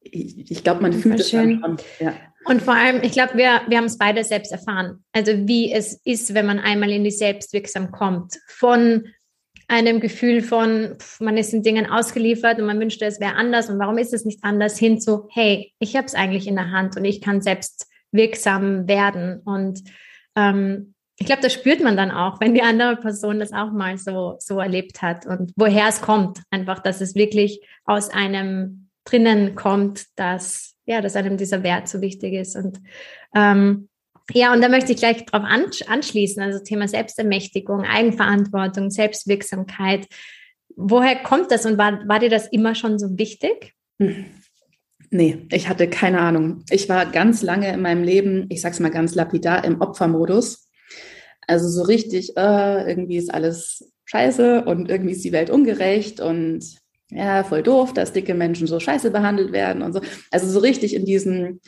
ich, 0.00 0.50
ich 0.50 0.64
glaube, 0.64 0.82
man 0.82 0.92
fühlt 0.92 1.20
es 1.20 1.30
schön. 1.30 1.60
Schon, 1.60 1.76
ja. 2.00 2.14
Und 2.46 2.62
vor 2.62 2.74
allem, 2.74 3.02
ich 3.02 3.12
glaube, 3.12 3.36
wir, 3.36 3.62
wir 3.68 3.78
haben 3.78 3.84
es 3.84 3.98
beide 3.98 4.22
selbst 4.22 4.52
erfahren. 4.52 5.04
Also 5.12 5.32
wie 5.46 5.72
es 5.72 6.00
ist, 6.04 6.34
wenn 6.34 6.46
man 6.46 6.58
einmal 6.58 6.90
in 6.90 7.04
die 7.04 7.10
Selbstwirksam 7.10 7.90
kommt. 7.90 8.34
Von 8.48 9.08
einem 9.68 10.00
Gefühl 10.00 10.42
von, 10.42 10.96
man 11.20 11.36
ist 11.36 11.52
in 11.52 11.62
Dingen 11.62 11.86
ausgeliefert 11.86 12.58
und 12.58 12.66
man 12.66 12.80
wünschte, 12.80 13.04
es 13.04 13.20
wäre 13.20 13.34
anders 13.34 13.70
und 13.70 13.78
warum 13.78 13.98
ist 13.98 14.12
es 14.12 14.24
nicht 14.24 14.42
anders, 14.42 14.78
hin 14.78 15.00
zu, 15.00 15.28
hey, 15.30 15.72
ich 15.78 15.96
habe 15.96 16.06
es 16.06 16.14
eigentlich 16.14 16.46
in 16.46 16.56
der 16.56 16.70
Hand 16.70 16.96
und 16.96 17.04
ich 17.04 17.20
kann 17.20 17.40
selbst 17.40 17.86
wirksam 18.12 18.88
werden. 18.88 19.40
Und 19.44 19.82
ähm, 20.36 20.94
ich 21.18 21.26
glaube, 21.26 21.42
das 21.42 21.52
spürt 21.52 21.82
man 21.82 21.96
dann 21.96 22.10
auch, 22.10 22.40
wenn 22.40 22.54
die 22.54 22.62
andere 22.62 22.96
Person 22.96 23.40
das 23.40 23.52
auch 23.52 23.72
mal 23.72 23.98
so, 23.98 24.36
so 24.38 24.58
erlebt 24.58 25.02
hat 25.02 25.26
und 25.26 25.52
woher 25.56 25.88
es 25.88 26.00
kommt. 26.00 26.40
Einfach, 26.50 26.80
dass 26.80 27.00
es 27.00 27.14
wirklich 27.14 27.60
aus 27.84 28.08
einem 28.08 28.88
drinnen 29.04 29.54
kommt, 29.54 30.06
dass, 30.16 30.74
ja, 30.86 31.00
dass 31.00 31.16
einem 31.16 31.36
dieser 31.36 31.62
Wert 31.62 31.88
so 31.88 32.00
wichtig 32.00 32.34
ist. 32.34 32.56
Und 32.56 32.80
ähm, 33.34 33.88
ja, 34.32 34.52
und 34.52 34.62
da 34.62 34.68
möchte 34.68 34.92
ich 34.92 34.98
gleich 34.98 35.24
drauf 35.26 35.42
anschließen, 35.44 36.42
also 36.42 36.58
Thema 36.60 36.88
Selbstermächtigung, 36.88 37.82
Eigenverantwortung, 37.82 38.90
Selbstwirksamkeit. 38.90 40.06
Woher 40.76 41.16
kommt 41.16 41.50
das 41.50 41.66
und 41.66 41.78
war, 41.78 42.06
war 42.08 42.20
dir 42.20 42.30
das 42.30 42.48
immer 42.48 42.74
schon 42.74 42.98
so 42.98 43.18
wichtig? 43.18 43.74
Hm. 44.00 44.24
Nee, 45.10 45.46
ich 45.52 45.68
hatte 45.68 45.88
keine 45.88 46.20
Ahnung. 46.20 46.64
Ich 46.70 46.88
war 46.88 47.06
ganz 47.06 47.42
lange 47.42 47.72
in 47.72 47.82
meinem 47.82 48.02
Leben, 48.02 48.46
ich 48.48 48.60
sag's 48.60 48.80
mal 48.80 48.90
ganz 48.90 49.14
lapidar, 49.14 49.64
im 49.64 49.80
Opfermodus. 49.80 50.68
Also 51.46 51.68
so 51.68 51.82
richtig, 51.82 52.36
äh, 52.36 52.88
irgendwie 52.88 53.18
ist 53.18 53.32
alles 53.32 53.92
scheiße 54.06 54.64
und 54.64 54.90
irgendwie 54.90 55.12
ist 55.12 55.24
die 55.24 55.32
Welt 55.32 55.50
ungerecht 55.50 56.20
und 56.20 56.64
ja, 57.10 57.44
voll 57.44 57.62
doof, 57.62 57.92
dass 57.92 58.12
dicke 58.12 58.34
Menschen 58.34 58.66
so 58.66 58.80
scheiße 58.80 59.10
behandelt 59.10 59.52
werden 59.52 59.82
und 59.82 59.92
so. 59.92 60.00
Also 60.30 60.48
so 60.48 60.58
richtig 60.58 60.94
in 60.94 61.04
diesem, 61.04 61.60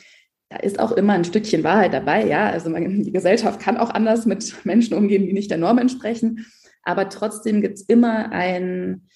da 0.49 0.57
ist 0.57 0.79
auch 0.79 0.91
immer 0.93 1.13
ein 1.13 1.25
Stückchen 1.25 1.63
Wahrheit 1.63 1.93
dabei, 1.93 2.25
ja. 2.25 2.49
Also 2.49 2.69
man, 2.69 3.03
die 3.03 3.11
Gesellschaft 3.11 3.59
kann 3.59 3.77
auch 3.77 3.89
anders 3.89 4.25
mit 4.25 4.65
Menschen 4.65 4.95
umgehen, 4.95 5.25
die 5.25 5.33
nicht 5.33 5.51
der 5.51 5.57
Norm 5.57 5.77
entsprechen. 5.77 6.45
Aber 6.83 7.09
trotzdem 7.09 7.61
gibt 7.61 7.79
es 7.79 7.81
immer 7.81 8.31
ein, 8.31 9.07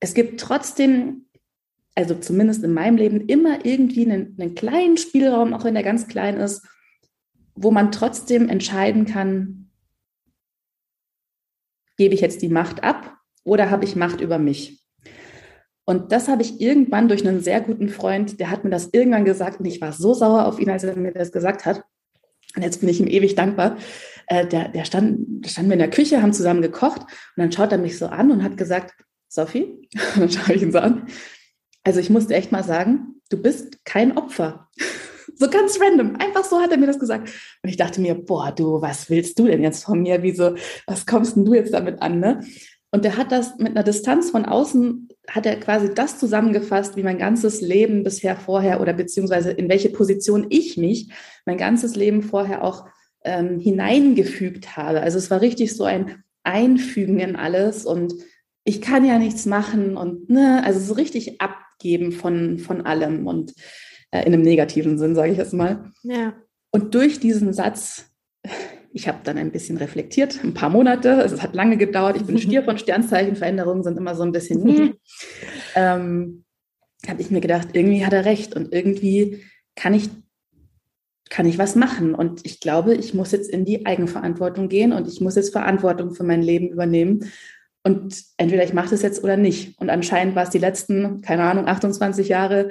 es 0.00 0.12
gibt 0.12 0.40
trotzdem, 0.40 1.26
also 1.94 2.14
zumindest 2.14 2.62
in 2.64 2.74
meinem 2.74 2.96
Leben, 2.96 3.28
immer 3.28 3.64
irgendwie 3.64 4.04
einen, 4.04 4.36
einen 4.38 4.54
kleinen 4.54 4.98
Spielraum, 4.98 5.54
auch 5.54 5.64
wenn 5.64 5.74
der 5.74 5.82
ganz 5.82 6.06
klein 6.06 6.36
ist, 6.36 6.66
wo 7.54 7.70
man 7.70 7.92
trotzdem 7.92 8.48
entscheiden 8.48 9.06
kann, 9.06 9.70
gebe 11.96 12.14
ich 12.14 12.20
jetzt 12.20 12.42
die 12.42 12.48
Macht 12.48 12.82
ab 12.82 13.16
oder 13.44 13.70
habe 13.70 13.84
ich 13.84 13.96
Macht 13.96 14.20
über 14.20 14.38
mich? 14.38 14.81
Und 15.92 16.10
das 16.10 16.26
habe 16.26 16.40
ich 16.40 16.58
irgendwann 16.58 17.08
durch 17.08 17.28
einen 17.28 17.42
sehr 17.42 17.60
guten 17.60 17.90
Freund, 17.90 18.40
der 18.40 18.48
hat 18.48 18.64
mir 18.64 18.70
das 18.70 18.88
irgendwann 18.92 19.26
gesagt 19.26 19.60
und 19.60 19.66
ich 19.66 19.82
war 19.82 19.92
so 19.92 20.14
sauer 20.14 20.46
auf 20.46 20.58
ihn, 20.58 20.70
als 20.70 20.84
er 20.84 20.96
mir 20.96 21.12
das 21.12 21.32
gesagt 21.32 21.66
hat. 21.66 21.84
Und 22.56 22.62
jetzt 22.62 22.80
bin 22.80 22.88
ich 22.88 22.98
ihm 22.98 23.08
ewig 23.08 23.34
dankbar. 23.34 23.76
Äh, 24.26 24.46
der, 24.46 24.68
der 24.68 24.86
stand, 24.86 25.46
standen 25.46 25.68
wir 25.68 25.74
in 25.74 25.80
der 25.80 25.90
Küche, 25.90 26.22
haben 26.22 26.32
zusammen 26.32 26.62
gekocht 26.62 27.02
und 27.02 27.36
dann 27.36 27.52
schaut 27.52 27.72
er 27.72 27.78
mich 27.78 27.98
so 27.98 28.06
an 28.06 28.30
und 28.30 28.42
hat 28.42 28.56
gesagt, 28.56 28.94
Sophie, 29.28 29.86
dann 30.16 30.30
schaue 30.30 30.54
ich 30.54 30.62
ihn 30.62 30.72
so 30.72 30.78
an. 30.78 31.08
Also 31.84 32.00
ich 32.00 32.08
musste 32.08 32.34
echt 32.34 32.52
mal 32.52 32.64
sagen, 32.64 33.20
du 33.28 33.36
bist 33.36 33.84
kein 33.84 34.16
Opfer. 34.16 34.70
So 35.34 35.48
ganz 35.48 35.80
random. 35.80 36.16
Einfach 36.16 36.44
so 36.44 36.60
hat 36.60 36.72
er 36.72 36.76
mir 36.76 36.86
das 36.86 36.98
gesagt. 36.98 37.30
Und 37.62 37.70
ich 37.70 37.76
dachte 37.76 38.00
mir, 38.00 38.14
boah, 38.14 38.52
du, 38.52 38.82
was 38.82 39.08
willst 39.08 39.38
du 39.38 39.46
denn 39.46 39.62
jetzt 39.62 39.82
von 39.82 40.02
mir? 40.02 40.22
Wieso, 40.22 40.56
was 40.86 41.06
kommst 41.06 41.36
denn 41.36 41.44
du 41.44 41.54
jetzt 41.54 41.72
damit 41.72 42.02
an? 42.02 42.20
Ne? 42.20 42.44
Und 42.94 43.04
der 43.04 43.16
hat 43.16 43.32
das 43.32 43.58
mit 43.58 43.70
einer 43.70 43.82
Distanz 43.82 44.30
von 44.30 44.44
außen, 44.44 45.08
hat 45.26 45.46
er 45.46 45.58
quasi 45.58 45.94
das 45.94 46.18
zusammengefasst, 46.18 46.94
wie 46.96 47.02
mein 47.02 47.16
ganzes 47.16 47.62
Leben 47.62 48.04
bisher 48.04 48.36
vorher 48.36 48.80
oder 48.82 48.92
beziehungsweise 48.92 49.50
in 49.50 49.70
welche 49.70 49.88
Position 49.88 50.46
ich 50.50 50.76
mich 50.76 51.10
mein 51.46 51.56
ganzes 51.56 51.96
Leben 51.96 52.22
vorher 52.22 52.62
auch 52.62 52.86
ähm, 53.24 53.58
hineingefügt 53.58 54.76
habe. 54.76 55.00
Also 55.00 55.16
es 55.16 55.30
war 55.30 55.40
richtig 55.40 55.74
so 55.74 55.84
ein 55.84 56.22
Einfügen 56.44 57.18
in 57.18 57.34
alles 57.34 57.86
und 57.86 58.14
ich 58.64 58.82
kann 58.82 59.04
ja 59.06 59.18
nichts 59.18 59.46
machen 59.46 59.96
und 59.96 60.28
ne, 60.28 60.62
also 60.64 60.78
so 60.78 60.92
richtig 60.92 61.40
abgeben 61.40 62.12
von, 62.12 62.58
von 62.58 62.82
allem 62.82 63.26
und 63.26 63.54
äh, 64.10 64.20
in 64.20 64.34
einem 64.34 64.42
negativen 64.42 64.98
Sinn, 64.98 65.14
sage 65.14 65.32
ich 65.32 65.38
jetzt 65.38 65.54
mal. 65.54 65.90
Ja. 66.02 66.34
Und 66.70 66.94
durch 66.94 67.20
diesen 67.20 67.52
Satz 67.52 68.12
ich 68.92 69.08
habe 69.08 69.18
dann 69.24 69.38
ein 69.38 69.52
bisschen 69.52 69.78
reflektiert, 69.78 70.42
ein 70.44 70.54
paar 70.54 70.68
Monate. 70.68 71.16
Also 71.16 71.34
es 71.34 71.42
hat 71.42 71.54
lange 71.54 71.76
gedauert. 71.76 72.16
Ich 72.16 72.24
bin 72.24 72.38
Stier 72.40 72.62
von 72.62 72.78
Sternzeichen. 72.78 73.36
Veränderungen 73.36 73.82
sind 73.82 73.96
immer 73.96 74.14
so 74.14 74.22
ein 74.22 74.32
bisschen 74.32 74.62
nie. 74.62 74.94
ähm, 75.74 76.44
habe 77.08 77.20
ich 77.20 77.30
mir 77.30 77.40
gedacht, 77.40 77.68
irgendwie 77.72 78.04
hat 78.04 78.12
er 78.12 78.24
recht 78.24 78.54
und 78.54 78.72
irgendwie 78.72 79.42
kann 79.74 79.94
ich 79.94 80.10
kann 81.30 81.46
ich 81.46 81.56
was 81.56 81.76
machen. 81.76 82.14
Und 82.14 82.44
ich 82.44 82.60
glaube, 82.60 82.94
ich 82.94 83.14
muss 83.14 83.32
jetzt 83.32 83.48
in 83.50 83.64
die 83.64 83.86
Eigenverantwortung 83.86 84.68
gehen 84.68 84.92
und 84.92 85.08
ich 85.08 85.22
muss 85.22 85.34
jetzt 85.34 85.52
Verantwortung 85.52 86.14
für 86.14 86.24
mein 86.24 86.42
Leben 86.42 86.68
übernehmen. 86.68 87.32
Und 87.82 88.22
entweder 88.36 88.64
ich 88.64 88.74
mache 88.74 88.90
das 88.90 89.00
jetzt 89.00 89.24
oder 89.24 89.38
nicht. 89.38 89.80
Und 89.80 89.88
anscheinend 89.88 90.36
war 90.36 90.42
es 90.42 90.50
die 90.50 90.58
letzten, 90.58 91.22
keine 91.22 91.44
Ahnung, 91.44 91.66
28 91.66 92.28
Jahre 92.28 92.68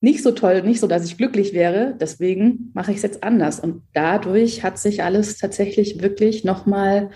nicht 0.00 0.22
so 0.22 0.32
toll, 0.32 0.62
nicht 0.62 0.80
so, 0.80 0.86
dass 0.86 1.04
ich 1.04 1.18
glücklich 1.18 1.52
wäre. 1.52 1.94
Deswegen 2.00 2.70
mache 2.74 2.90
ich 2.90 2.98
es 2.98 3.02
jetzt 3.02 3.22
anders. 3.22 3.60
Und 3.60 3.82
dadurch 3.92 4.62
hat 4.62 4.78
sich 4.78 5.02
alles 5.02 5.36
tatsächlich 5.36 6.00
wirklich 6.00 6.44
nochmal 6.44 7.10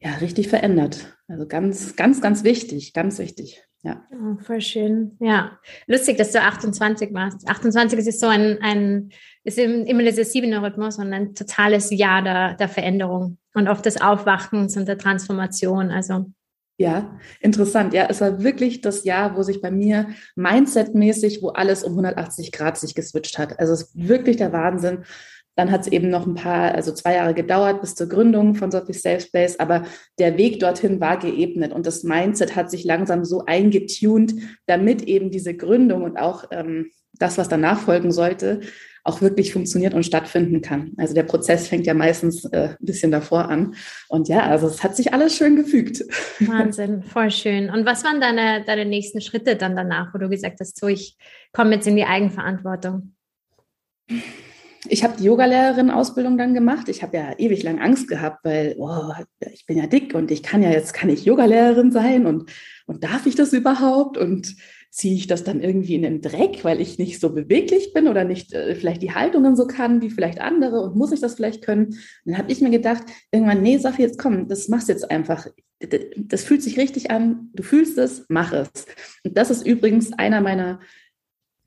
ja, 0.00 0.14
richtig 0.16 0.48
verändert. 0.48 1.16
Also 1.28 1.46
ganz, 1.46 1.96
ganz, 1.96 2.20
ganz 2.20 2.44
wichtig, 2.44 2.92
ganz 2.92 3.18
wichtig. 3.18 3.62
Ja. 3.82 4.04
Oh, 4.12 4.36
voll 4.42 4.60
schön. 4.60 5.16
Ja. 5.20 5.58
Lustig, 5.86 6.16
dass 6.16 6.32
du 6.32 6.40
28 6.40 7.14
warst. 7.14 7.48
28 7.48 7.98
ist 8.00 8.20
so 8.20 8.26
ein, 8.26 8.58
ein 8.60 9.10
ist 9.44 9.58
immer 9.58 10.02
dieses 10.02 10.32
siebene 10.32 10.60
Rhythmus 10.62 10.98
und 10.98 11.12
ein 11.12 11.34
totales 11.34 11.90
Jahr 11.90 12.22
der, 12.22 12.54
der 12.54 12.68
Veränderung 12.68 13.38
und 13.54 13.68
oft 13.68 13.86
des 13.86 14.00
Aufwachens 14.00 14.76
und 14.76 14.88
der 14.88 14.98
Transformation. 14.98 15.90
Also 15.90 16.26
ja, 16.80 17.18
interessant. 17.40 17.92
Ja, 17.92 18.06
es 18.08 18.20
war 18.20 18.42
wirklich 18.42 18.80
das 18.80 19.02
Jahr, 19.02 19.36
wo 19.36 19.42
sich 19.42 19.60
bei 19.60 19.70
mir 19.72 20.10
Mindset-mäßig, 20.36 21.42
wo 21.42 21.48
alles 21.48 21.82
um 21.82 21.90
180 21.90 22.52
Grad 22.52 22.78
sich 22.78 22.94
geswitcht 22.94 23.36
hat. 23.36 23.58
Also 23.58 23.72
es 23.72 23.82
ist 23.82 24.08
wirklich 24.08 24.36
der 24.36 24.52
Wahnsinn. 24.52 25.04
Dann 25.56 25.72
hat 25.72 25.80
es 25.80 25.86
eben 25.88 26.08
noch 26.08 26.24
ein 26.24 26.36
paar, 26.36 26.72
also 26.72 26.94
zwei 26.94 27.16
Jahre 27.16 27.34
gedauert 27.34 27.80
bis 27.80 27.96
zur 27.96 28.08
Gründung 28.08 28.54
von 28.54 28.70
Sophie 28.70 28.92
Safe 28.92 29.20
Space, 29.20 29.58
aber 29.58 29.86
der 30.20 30.38
Weg 30.38 30.60
dorthin 30.60 31.00
war 31.00 31.18
geebnet 31.18 31.72
und 31.72 31.84
das 31.84 32.04
Mindset 32.04 32.54
hat 32.54 32.70
sich 32.70 32.84
langsam 32.84 33.24
so 33.24 33.44
eingetunt, 33.44 34.34
damit 34.66 35.02
eben 35.02 35.32
diese 35.32 35.56
Gründung 35.56 36.04
und 36.04 36.16
auch 36.16 36.44
ähm, 36.52 36.92
das, 37.14 37.38
was 37.38 37.48
danach 37.48 37.80
folgen 37.80 38.12
sollte, 38.12 38.60
auch 39.08 39.20
wirklich 39.22 39.52
funktioniert 39.52 39.94
und 39.94 40.04
stattfinden 40.04 40.60
kann. 40.60 40.92
Also 40.98 41.14
der 41.14 41.22
Prozess 41.22 41.66
fängt 41.66 41.86
ja 41.86 41.94
meistens 41.94 42.44
äh, 42.44 42.76
ein 42.78 42.86
bisschen 42.86 43.10
davor 43.10 43.48
an. 43.48 43.74
Und 44.08 44.28
ja, 44.28 44.40
also 44.40 44.66
es 44.66 44.84
hat 44.84 44.96
sich 44.96 45.12
alles 45.12 45.34
schön 45.34 45.56
gefügt. 45.56 46.04
Wahnsinn, 46.40 47.02
voll 47.02 47.30
schön. 47.30 47.70
Und 47.70 47.86
was 47.86 48.04
waren 48.04 48.20
deine, 48.20 48.64
deine 48.64 48.84
nächsten 48.84 49.20
Schritte 49.20 49.56
dann 49.56 49.74
danach, 49.74 50.12
wo 50.12 50.18
du 50.18 50.28
gesagt 50.28 50.60
hast, 50.60 50.78
so 50.78 50.88
ich 50.88 51.16
komme 51.52 51.74
jetzt 51.74 51.86
in 51.86 51.96
die 51.96 52.04
Eigenverantwortung? 52.04 53.14
ich 54.88 55.04
habe 55.04 55.16
die 55.18 55.24
Yogalehrerin-Ausbildung 55.24 56.38
dann 56.38 56.54
gemacht. 56.54 56.88
Ich 56.88 57.02
habe 57.02 57.16
ja 57.16 57.32
ewig 57.38 57.62
lang 57.62 57.80
Angst 57.80 58.08
gehabt, 58.08 58.44
weil 58.44 58.74
oh, 58.78 59.12
ich 59.52 59.66
bin 59.66 59.76
ja 59.76 59.86
dick 59.86 60.14
und 60.14 60.30
ich 60.30 60.42
kann 60.42 60.62
ja 60.62 60.70
jetzt 60.70 60.94
kann 60.94 61.10
ich 61.10 61.24
Yogalehrerin 61.24 61.92
sein 61.92 62.26
und, 62.26 62.50
und 62.86 63.04
darf 63.04 63.26
ich 63.26 63.34
das 63.34 63.52
überhaupt? 63.52 64.16
Und 64.16 64.54
ziehe 64.90 65.14
ich 65.14 65.26
das 65.26 65.44
dann 65.44 65.60
irgendwie 65.60 65.94
in 65.94 66.02
den 66.02 66.22
Dreck, 66.22 66.64
weil 66.64 66.80
ich 66.80 66.98
nicht 66.98 67.20
so 67.20 67.30
beweglich 67.30 67.92
bin 67.92 68.08
oder 68.08 68.24
nicht 68.24 68.52
äh, 68.52 68.74
vielleicht 68.74 69.02
die 69.02 69.14
Haltungen 69.14 69.54
so 69.54 69.66
kann 69.66 70.00
wie 70.00 70.10
vielleicht 70.10 70.40
andere 70.40 70.80
und 70.80 70.96
muss 70.96 71.12
ich 71.12 71.20
das 71.20 71.34
vielleicht 71.34 71.62
können? 71.62 71.86
Und 71.86 71.96
dann 72.24 72.38
habe 72.38 72.50
ich 72.50 72.60
mir 72.60 72.70
gedacht, 72.70 73.04
irgendwann, 73.30 73.62
nee, 73.62 73.78
Safi, 73.78 74.02
jetzt 74.02 74.18
komm, 74.18 74.48
das 74.48 74.68
machst 74.68 74.88
jetzt 74.88 75.10
einfach. 75.10 75.46
Das 75.80 76.44
fühlt 76.44 76.62
sich 76.62 76.78
richtig 76.78 77.10
an, 77.10 77.50
du 77.54 77.62
fühlst 77.62 77.98
es, 77.98 78.24
mach 78.28 78.52
es. 78.52 78.70
Und 79.24 79.36
das 79.36 79.50
ist 79.50 79.66
übrigens 79.66 80.12
einer 80.14 80.40
meiner 80.40 80.80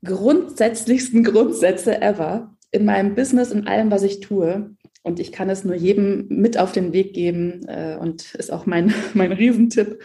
grundsätzlichsten 0.04 1.24
Grundsätze 1.24 2.00
ever 2.02 2.56
in 2.72 2.84
meinem 2.84 3.14
Business, 3.14 3.52
in 3.52 3.66
allem, 3.66 3.90
was 3.90 4.02
ich 4.02 4.20
tue. 4.20 4.74
Und 5.02 5.20
ich 5.20 5.32
kann 5.32 5.50
es 5.50 5.64
nur 5.64 5.74
jedem 5.74 6.26
mit 6.28 6.58
auf 6.58 6.72
den 6.72 6.92
Weg 6.92 7.12
geben 7.12 7.66
äh, 7.66 7.96
und 7.98 8.34
ist 8.34 8.52
auch 8.52 8.66
mein, 8.66 8.92
mein 9.14 9.32
Riesentipp. 9.32 10.02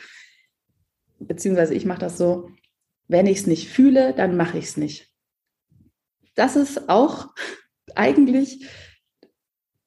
Beziehungsweise 1.19 1.73
ich 1.73 1.86
mache 1.86 1.99
das 1.99 2.17
so, 2.17 2.49
wenn 3.08 3.26
ich 3.26 3.39
es 3.39 3.48
nicht 3.48 3.70
fühle, 3.70 4.13
dann 4.13 4.38
mache 4.38 4.58
ich 4.58 4.65
es 4.65 4.78
nicht. 4.78 5.10
Das 6.36 6.56
ist 6.56 6.89
auch 6.89 7.30
eigentlich, 7.96 8.67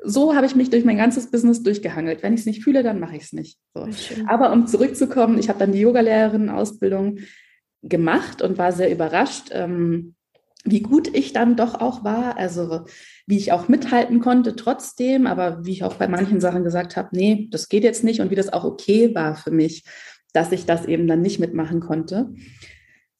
so 0.02 0.34
habe 0.34 0.46
ich 0.46 0.56
mich 0.56 0.70
durch 0.70 0.84
mein 0.84 0.96
ganzes 0.96 1.30
Business 1.30 1.62
durchgehangelt. 1.62 2.22
Wenn 2.22 2.34
ich 2.34 2.40
es 2.40 2.46
nicht 2.46 2.64
fühle, 2.64 2.82
dann 2.82 2.98
mache 2.98 3.16
ich 3.16 3.24
es 3.24 3.32
nicht. 3.32 3.58
So. 3.74 3.88
Aber 4.26 4.52
um 4.52 4.66
zurückzukommen, 4.66 5.38
ich 5.38 5.48
habe 5.48 5.58
dann 5.58 5.72
die 5.72 5.80
Yogalehrerin-Ausbildung 5.80 7.18
gemacht 7.82 8.42
und 8.42 8.58
war 8.58 8.72
sehr 8.72 8.90
überrascht, 8.90 9.50
ähm, 9.52 10.14
wie 10.64 10.80
gut 10.80 11.14
ich 11.14 11.32
dann 11.32 11.56
doch 11.56 11.80
auch 11.80 12.04
war. 12.04 12.36
Also 12.36 12.84
wie 13.26 13.38
ich 13.38 13.52
auch 13.52 13.68
mithalten 13.68 14.20
konnte 14.20 14.56
trotzdem, 14.56 15.26
aber 15.26 15.64
wie 15.64 15.72
ich 15.72 15.84
auch 15.84 15.94
bei 15.94 16.08
manchen 16.08 16.40
Sachen 16.40 16.64
gesagt 16.64 16.96
habe, 16.96 17.08
nee, 17.12 17.48
das 17.50 17.68
geht 17.68 17.84
jetzt 17.84 18.04
nicht 18.04 18.20
und 18.20 18.30
wie 18.30 18.34
das 18.34 18.52
auch 18.52 18.64
okay 18.64 19.14
war 19.14 19.36
für 19.36 19.50
mich, 19.50 19.84
dass 20.32 20.52
ich 20.52 20.66
das 20.66 20.84
eben 20.84 21.06
dann 21.06 21.22
nicht 21.22 21.40
mitmachen 21.40 21.80
konnte. 21.80 22.32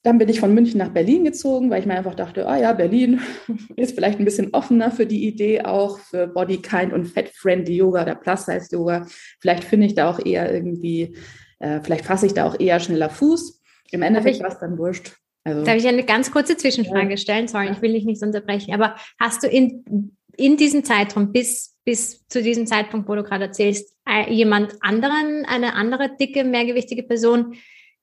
Dann 0.03 0.17
bin 0.17 0.31
ich 0.31 0.41
von 0.41 0.55
München 0.55 0.79
nach 0.79 0.89
Berlin 0.89 1.25
gezogen, 1.25 1.69
weil 1.69 1.81
ich 1.81 1.87
mir 1.87 1.95
einfach 1.95 2.15
dachte, 2.15 2.49
ah 2.49 2.57
ja, 2.57 2.73
Berlin 2.73 3.21
ist 3.77 3.95
vielleicht 3.95 4.19
ein 4.19 4.25
bisschen 4.25 4.55
offener 4.55 4.91
für 4.91 5.07
die 5.07 5.27
Idee 5.27 5.63
auch 5.63 5.99
für 5.99 6.27
Body 6.27 6.59
Kind 6.59 6.93
und 6.93 7.07
Fat 7.07 7.29
Friendly 7.29 7.77
Yoga 7.77 8.03
oder 8.03 8.15
Plus 8.15 8.47
Size 8.47 8.69
Yoga. 8.71 9.07
Vielleicht 9.41 9.65
finde 9.65 9.87
ich 9.87 9.95
da 9.95 10.11
auch 10.11 10.25
eher 10.25 10.53
irgendwie, 10.53 11.17
äh, 11.59 11.81
vielleicht 11.83 12.07
fasse 12.07 12.27
ich 12.27 12.35
da 12.35 12.47
auch 12.47 12.59
eher 12.59 12.81
schneller 12.81 13.11
Fuß. 13.11 13.61
Im 13.91 14.03
Endeffekt 14.03 14.41
war 14.41 14.49
es 14.49 14.59
dann 14.59 14.79
wurscht. 14.79 15.17
Also, 15.45 15.65
Darf 15.65 15.77
ich 15.77 15.87
eine 15.87 16.05
ganz 16.05 16.31
kurze 16.31 16.57
Zwischenfrage 16.57 17.11
ja. 17.11 17.17
stellen? 17.17 17.49
Sorry, 17.49 17.67
ja. 17.67 17.73
ich 17.73 17.83
will 17.83 17.93
dich 17.93 18.05
nicht 18.05 18.23
unterbrechen. 18.23 18.75
Aber 18.75 18.97
hast 19.19 19.43
du 19.43 19.49
in, 19.49 20.17
in 20.37 20.57
diesem 20.57 20.85
Zeitraum 20.85 21.33
bis, 21.33 21.77
bis 21.85 22.27
zu 22.29 22.43
diesem 22.43 22.67
Zeitpunkt, 22.67 23.09
wo 23.09 23.15
du 23.15 23.23
gerade 23.23 23.45
erzählst, 23.45 23.95
äh, 24.09 24.33
jemand 24.33 24.75
anderen, 24.81 25.45
eine 25.47 25.75
andere 25.75 26.17
dicke, 26.19 26.45
mehrgewichtige 26.45 27.03
Person 27.03 27.55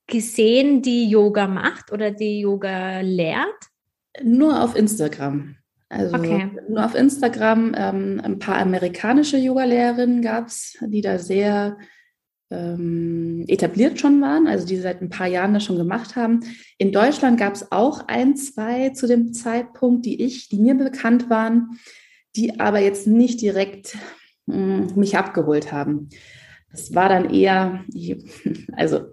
gesehen, 0.08 0.82
die 0.82 1.10
Yoga 1.10 1.48
macht 1.48 1.92
oder 1.92 2.12
die 2.12 2.40
Yoga 2.40 3.02
lehrt? 3.02 3.68
Nur 4.24 4.64
auf 4.64 4.76
Instagram. 4.76 5.56
Also 5.90 6.16
okay. 6.16 6.52
nur 6.68 6.84
auf 6.84 6.96
Instagram. 6.96 7.74
Ähm, 7.78 8.22
ein 8.24 8.40
paar 8.40 8.58
amerikanische 8.58 9.38
Yoga-Lehrerinnen 9.38 10.22
gab 10.22 10.48
es, 10.48 10.78
die 10.82 11.02
da 11.02 11.18
sehr 11.18 11.78
ähm, 12.50 13.44
etabliert 13.48 14.00
schon 14.00 14.22
waren, 14.22 14.48
also 14.48 14.66
die 14.66 14.78
seit 14.78 15.02
ein 15.02 15.10
paar 15.10 15.28
Jahren 15.28 15.54
das 15.54 15.64
schon 15.64 15.78
gemacht 15.78 16.16
haben. 16.16 16.42
In 16.78 16.92
Deutschland 16.92 17.40
gab 17.40 17.54
es 17.54 17.72
auch 17.72 18.08
ein, 18.08 18.36
zwei 18.36 18.90
zu 18.90 19.08
dem 19.08 19.34
Zeitpunkt, 19.34 20.06
die 20.06 20.22
ich, 20.24 20.50
die 20.50 20.60
mir 20.60 20.76
bekannt 20.76 21.30
waren, 21.30 21.80
die 22.36 22.60
aber 22.60 22.80
jetzt 22.80 23.08
nicht 23.08 23.42
direkt 23.42 23.98
mh, 24.46 24.56
hm, 24.56 24.96
mich 24.96 25.18
abgeholt 25.18 25.72
haben. 25.72 26.10
Das 26.72 26.94
war 26.94 27.10
dann 27.10 27.30
eher, 27.30 27.84
also 28.74 29.06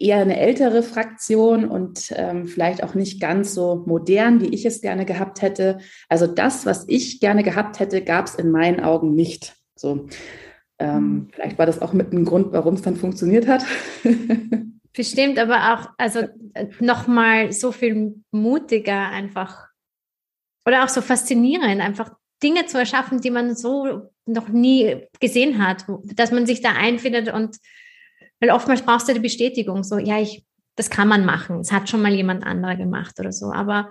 eher 0.00 0.18
eine 0.18 0.38
ältere 0.38 0.82
Fraktion 0.82 1.64
und 1.64 2.12
ähm, 2.16 2.46
vielleicht 2.46 2.82
auch 2.82 2.94
nicht 2.94 3.20
ganz 3.20 3.54
so 3.54 3.84
modern, 3.86 4.40
wie 4.40 4.54
ich 4.54 4.64
es 4.64 4.80
gerne 4.80 5.04
gehabt 5.04 5.42
hätte. 5.42 5.78
Also 6.08 6.26
das, 6.26 6.66
was 6.66 6.84
ich 6.88 7.20
gerne 7.20 7.42
gehabt 7.42 7.80
hätte, 7.80 8.02
gab 8.02 8.26
es 8.26 8.34
in 8.34 8.50
meinen 8.50 8.80
Augen 8.80 9.14
nicht. 9.14 9.56
So, 9.76 10.06
ähm, 10.78 11.02
mhm. 11.02 11.28
vielleicht 11.32 11.58
war 11.58 11.66
das 11.66 11.82
auch 11.82 11.92
mit 11.92 12.12
einem 12.12 12.24
Grund, 12.24 12.52
warum 12.52 12.74
es 12.74 12.82
dann 12.82 12.96
funktioniert 12.96 13.46
hat. 13.46 13.64
Bestimmt, 14.92 15.38
aber 15.38 15.74
auch, 15.74 15.90
also 15.98 16.20
äh, 16.54 16.66
nochmal 16.80 17.52
so 17.52 17.72
viel 17.72 18.14
mutiger 18.30 19.08
einfach 19.08 19.68
oder 20.66 20.84
auch 20.84 20.88
so 20.88 21.00
faszinierend, 21.00 21.80
einfach 21.80 22.12
Dinge 22.42 22.66
zu 22.66 22.78
erschaffen, 22.78 23.20
die 23.20 23.30
man 23.30 23.56
so 23.56 24.10
noch 24.26 24.48
nie 24.48 25.06
gesehen 25.18 25.64
hat, 25.64 25.86
dass 26.14 26.30
man 26.30 26.46
sich 26.46 26.60
da 26.60 26.72
einfindet 26.72 27.32
und 27.32 27.56
weil 28.40 28.50
oftmals 28.50 28.82
brauchst 28.82 29.08
du 29.08 29.14
die 29.14 29.20
Bestätigung, 29.20 29.84
so, 29.84 29.98
ja, 29.98 30.20
ich, 30.20 30.44
das 30.76 30.90
kann 30.90 31.08
man 31.08 31.24
machen, 31.24 31.60
es 31.60 31.72
hat 31.72 31.88
schon 31.88 32.02
mal 32.02 32.12
jemand 32.12 32.44
anderer 32.44 32.76
gemacht 32.76 33.18
oder 33.18 33.32
so, 33.32 33.52
aber 33.52 33.90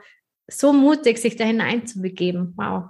so 0.50 0.72
mutig, 0.74 1.18
sich 1.18 1.36
da 1.36 1.44
hineinzubegeben, 1.44 2.54
wow. 2.56 2.86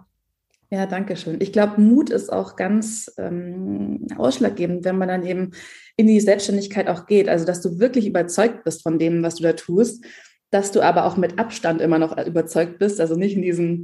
Ja, 0.70 0.86
danke 0.86 1.16
schön. 1.16 1.38
Ich 1.40 1.54
glaube, 1.54 1.80
Mut 1.80 2.10
ist 2.10 2.32
auch 2.32 2.58
ganz 2.58 3.10
ähm, 3.18 4.06
ausschlaggebend, 4.18 4.84
wenn 4.84 4.98
man 4.98 5.08
dann 5.08 5.26
eben 5.26 5.52
in 5.96 6.08
die 6.08 6.20
Selbstständigkeit 6.20 6.90
auch 6.90 7.06
geht. 7.06 7.30
Also, 7.30 7.46
dass 7.46 7.62
du 7.62 7.80
wirklich 7.80 8.06
überzeugt 8.06 8.66
bist 8.66 8.84
von 8.84 9.00
dem, 9.00 9.24
was 9.24 9.36
du 9.36 9.44
da 9.44 9.54
tust, 9.54 10.04
dass 10.50 10.72
du 10.72 10.82
aber 10.82 11.06
auch 11.06 11.16
mit 11.16 11.40
Abstand 11.40 11.82
immer 11.82 12.00
noch 12.00 12.18
überzeugt 12.26 12.80
bist. 12.80 13.00
Also 13.00 13.16
nicht 13.16 13.36
in 13.36 13.42
diesem, 13.42 13.84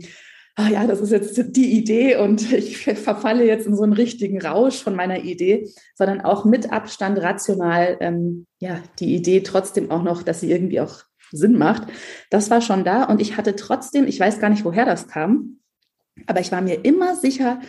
ah 0.56 0.70
ja, 0.70 0.86
das 0.86 1.02
ist 1.02 1.12
jetzt 1.12 1.56
die 1.56 1.78
Idee 1.78 2.18
und 2.18 2.52
ich 2.54 2.78
verfalle 2.78 3.46
jetzt 3.46 3.66
in 3.66 3.76
so 3.76 3.84
einen 3.84 3.94
richtigen 3.94 4.42
Rausch 4.42 4.82
von 4.82 4.96
meiner 4.96 5.24
Idee, 5.24 5.70
sondern 5.96 6.22
auch 6.22 6.46
mit 6.46 6.72
Abstand 6.72 7.20
rational, 7.20 7.98
ähm, 8.00 8.46
ja, 8.60 8.82
die 9.00 9.16
Idee 9.16 9.42
trotzdem 9.42 9.92
auch 9.92 10.04
noch, 10.04 10.24
dass 10.24 10.42
sie 10.42 10.52
irgendwie 10.52 10.80
auch 10.80 11.04
Sinn 11.32 11.58
macht. 11.58 11.88
Das 12.30 12.52
war 12.52 12.62
schon 12.62 12.84
da 12.84 13.06
und 13.06 13.22
ich 13.22 13.38
hatte 13.38 13.56
trotzdem, 13.56 14.08
ich 14.08 14.20
weiß 14.20 14.39
gar 14.39 14.50
nicht, 14.50 14.66
woher 14.66 14.86
das 14.86 15.08
kam, 15.08 15.60
aber 16.28 16.39
ich 16.39 16.52
war 16.52 16.62
mir 16.62 16.86
immer 16.86 17.16
sicher, 17.16 17.60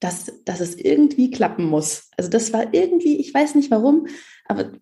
dass, 0.00 0.30
dass 0.44 0.60
es 0.60 0.74
irgendwie 0.76 1.30
klappen 1.30 1.64
muss. 1.64 2.10
Also 2.18 2.28
das 2.28 2.52
war 2.52 2.74
irgendwie, 2.74 3.18
ich 3.18 3.32
weiß 3.32 3.54
nicht 3.54 3.70
warum, 3.70 4.06
aber 4.44 4.72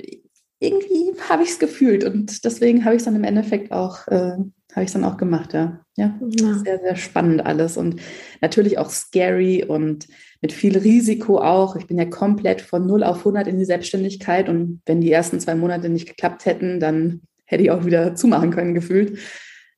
irgendwie 0.59 1.13
habe 1.29 1.45
ich 1.45 1.51
es 1.51 1.59
gefühlt 1.61 2.03
und 2.03 2.45
deswegen 2.45 2.85
habe 2.85 2.97
ich 2.97 3.01
es 3.01 3.05
dann 3.05 3.17
im 3.17 3.25
Endeffekt 3.25 3.71
auch 3.71 4.07
äh, 4.09 4.37
habe 4.75 4.85
ich 4.85 4.93
dann 4.93 5.05
auch 5.05 5.17
gemacht, 5.17 5.53
ja. 5.53 5.85
Ja, 5.97 6.19
ja. 6.21 6.55
sehr, 6.55 6.81
sehr 6.81 6.97
spannend 6.97 7.45
alles 7.45 7.77
und 7.77 8.01
natürlich 8.41 8.79
auch 8.79 8.89
scary 8.89 9.63
und 9.63 10.09
mit 10.41 10.53
viel 10.53 10.79
Risiko 10.79 11.39
auch. 11.39 11.77
Ich 11.77 11.87
bin 11.87 11.99
ja 11.99 12.07
komplett 12.07 12.63
von 12.63 12.87
0 12.87 13.05
auf 13.05 13.19
100 13.19 13.47
in 13.47 13.59
die 13.59 13.67
Selbstständigkeit 13.67 14.49
und 14.49 14.81
wenn 14.87 15.03
die 15.03 15.13
ersten 15.13 15.39
zwei 15.39 15.55
Monate 15.55 15.91
nicht 15.91 16.09
geklappt 16.09 16.47
hätten, 16.47 16.81
dann 16.81 17.23
hätte 17.45 17.63
ich 17.63 17.71
auch 17.71 17.85
wieder 17.85 18.15
zumachen 18.15 18.51
können, 18.51 18.75
gefühlt. 18.75 19.19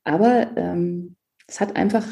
Aber 0.04 0.52
ähm, 0.56 1.16
es 1.48 1.60
hat 1.60 1.74
einfach, 1.74 2.06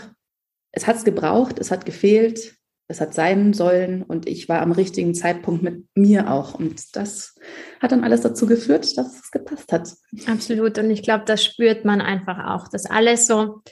es 0.72 0.86
hat 0.86 0.96
es 0.96 1.04
gebraucht, 1.04 1.58
es 1.60 1.70
hat 1.70 1.86
gefehlt, 1.86 2.56
es 2.92 3.00
hat 3.00 3.14
sein 3.14 3.54
sollen 3.54 4.02
und 4.02 4.28
ich 4.28 4.48
war 4.48 4.60
am 4.60 4.70
richtigen 4.70 5.14
Zeitpunkt 5.14 5.62
mit 5.62 5.84
mir 5.94 6.30
auch. 6.30 6.54
Und 6.54 6.94
das 6.94 7.34
hat 7.80 7.90
dann 7.90 8.04
alles 8.04 8.20
dazu 8.20 8.46
geführt, 8.46 8.96
dass 8.96 9.18
es 9.18 9.30
gepasst 9.30 9.72
hat. 9.72 9.92
Absolut. 10.26 10.78
Und 10.78 10.90
ich 10.90 11.02
glaube, 11.02 11.24
das 11.26 11.42
spürt 11.42 11.84
man 11.84 12.00
einfach 12.00 12.54
auch, 12.54 12.68
dass 12.68 12.86
alles 12.86 13.26
so 13.26 13.62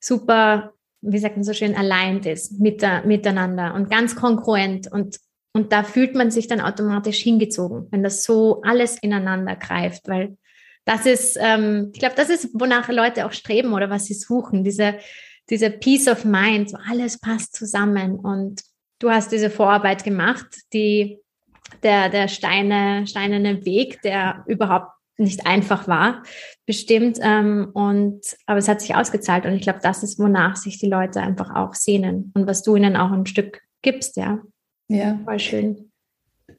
super, 0.00 0.72
wie 1.00 1.18
sagt 1.18 1.36
man 1.36 1.44
so 1.44 1.52
schön, 1.52 1.76
allein 1.76 2.18
ist 2.24 2.60
mit, 2.60 2.84
miteinander 3.04 3.74
und 3.74 3.90
ganz 3.90 4.16
kongruent. 4.16 4.90
Und, 4.90 5.18
und 5.54 5.72
da 5.72 5.84
fühlt 5.84 6.14
man 6.14 6.30
sich 6.32 6.48
dann 6.48 6.60
automatisch 6.60 7.18
hingezogen, 7.18 7.86
wenn 7.90 8.02
das 8.02 8.24
so 8.24 8.60
alles 8.62 8.98
ineinander 9.00 9.54
greift, 9.54 10.08
weil 10.08 10.36
das 10.84 11.06
ist, 11.06 11.38
ähm, 11.40 11.90
ich 11.92 12.00
glaube, 12.00 12.14
das 12.16 12.30
ist, 12.30 12.48
wonach 12.54 12.88
Leute 12.88 13.26
auch 13.26 13.32
streben 13.32 13.72
oder 13.74 13.90
was 13.90 14.06
sie 14.06 14.14
suchen, 14.14 14.64
diese 14.64 14.94
diese 15.50 15.70
Peace 15.70 16.08
of 16.08 16.24
Mind, 16.24 16.70
so 16.70 16.78
alles 16.88 17.18
passt 17.18 17.54
zusammen. 17.54 18.16
Und 18.16 18.62
du 18.98 19.10
hast 19.10 19.32
diese 19.32 19.50
Vorarbeit 19.50 20.04
gemacht, 20.04 20.46
die 20.72 21.18
der, 21.82 22.08
der 22.08 22.28
Steine, 22.28 23.06
steinerne 23.06 23.64
Weg, 23.64 24.00
der 24.02 24.44
überhaupt 24.46 24.92
nicht 25.18 25.46
einfach 25.46 25.88
war, 25.88 26.22
bestimmt. 26.64 27.18
Ähm, 27.20 27.70
und 27.74 28.20
aber 28.46 28.58
es 28.58 28.68
hat 28.68 28.80
sich 28.80 28.94
ausgezahlt. 28.94 29.46
Und 29.46 29.54
ich 29.54 29.62
glaube, 29.62 29.80
das 29.82 30.02
ist, 30.02 30.18
wonach 30.18 30.56
sich 30.56 30.78
die 30.78 30.88
Leute 30.88 31.20
einfach 31.20 31.54
auch 31.54 31.74
sehnen 31.74 32.32
und 32.34 32.46
was 32.46 32.62
du 32.62 32.76
ihnen 32.76 32.96
auch 32.96 33.10
ein 33.10 33.26
Stück 33.26 33.60
gibst, 33.82 34.16
ja. 34.16 34.40
Ja. 34.88 35.18
Voll 35.24 35.38
schön. 35.38 35.90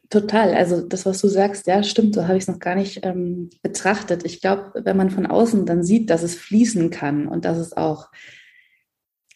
Total. 0.10 0.54
Also 0.54 0.82
das, 0.82 1.06
was 1.06 1.22
du 1.22 1.28
sagst, 1.28 1.68
ja, 1.68 1.84
stimmt, 1.84 2.16
so 2.16 2.28
habe 2.28 2.38
ich 2.38 2.44
es 2.44 2.48
noch 2.48 2.60
gar 2.60 2.76
nicht 2.76 3.06
ähm, 3.06 3.50
betrachtet. 3.62 4.26
Ich 4.26 4.42
glaube, 4.42 4.72
wenn 4.84 4.98
man 4.98 5.10
von 5.10 5.26
außen 5.26 5.66
dann 5.66 5.84
sieht, 5.84 6.10
dass 6.10 6.24
es 6.24 6.36
fließen 6.36 6.90
kann 6.90 7.28
und 7.28 7.46
dass 7.46 7.58
es 7.58 7.78
auch 7.78 8.10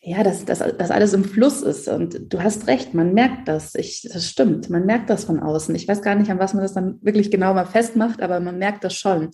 ja, 0.06 0.22
dass, 0.22 0.44
dass, 0.44 0.60
dass 0.60 0.92
alles 0.92 1.13
im 1.13 1.24
Fluss 1.24 1.62
ist. 1.62 1.88
Und 1.88 2.34
du 2.34 2.44
hast 2.44 2.68
recht, 2.68 2.94
man 2.94 3.13
merkt 3.13 3.48
das. 3.48 3.74
Ich, 3.74 4.02
das 4.12 4.28
stimmt, 4.28 4.70
man 4.70 4.86
merkt 4.86 5.10
das 5.10 5.24
von 5.24 5.39
außen. 5.39 5.74
Ich 5.76 5.88
weiß 5.88 6.02
gar 6.02 6.16
nicht, 6.16 6.30
an 6.30 6.39
was 6.39 6.54
man 6.54 6.62
das 6.62 6.74
dann 6.74 7.00
wirklich 7.02 7.32
genau 7.32 7.54
mal 7.54 7.66
festmacht, 7.66 8.22
aber 8.22 8.42
man 8.42 8.60
merkt 8.60 8.84
das 8.84 8.96
schon. 8.96 9.32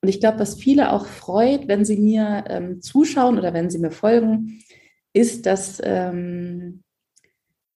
Und 0.00 0.08
ich 0.08 0.20
glaube, 0.20 0.38
was 0.38 0.54
viele 0.54 0.92
auch 0.92 1.06
freut, 1.06 1.66
wenn 1.66 1.84
sie 1.84 1.96
mir 1.96 2.44
ähm, 2.48 2.80
zuschauen 2.80 3.36
oder 3.36 3.52
wenn 3.52 3.68
sie 3.68 3.80
mir 3.80 3.90
folgen, 3.90 4.62
ist, 5.12 5.44
dass, 5.46 5.80
ähm, 5.84 6.84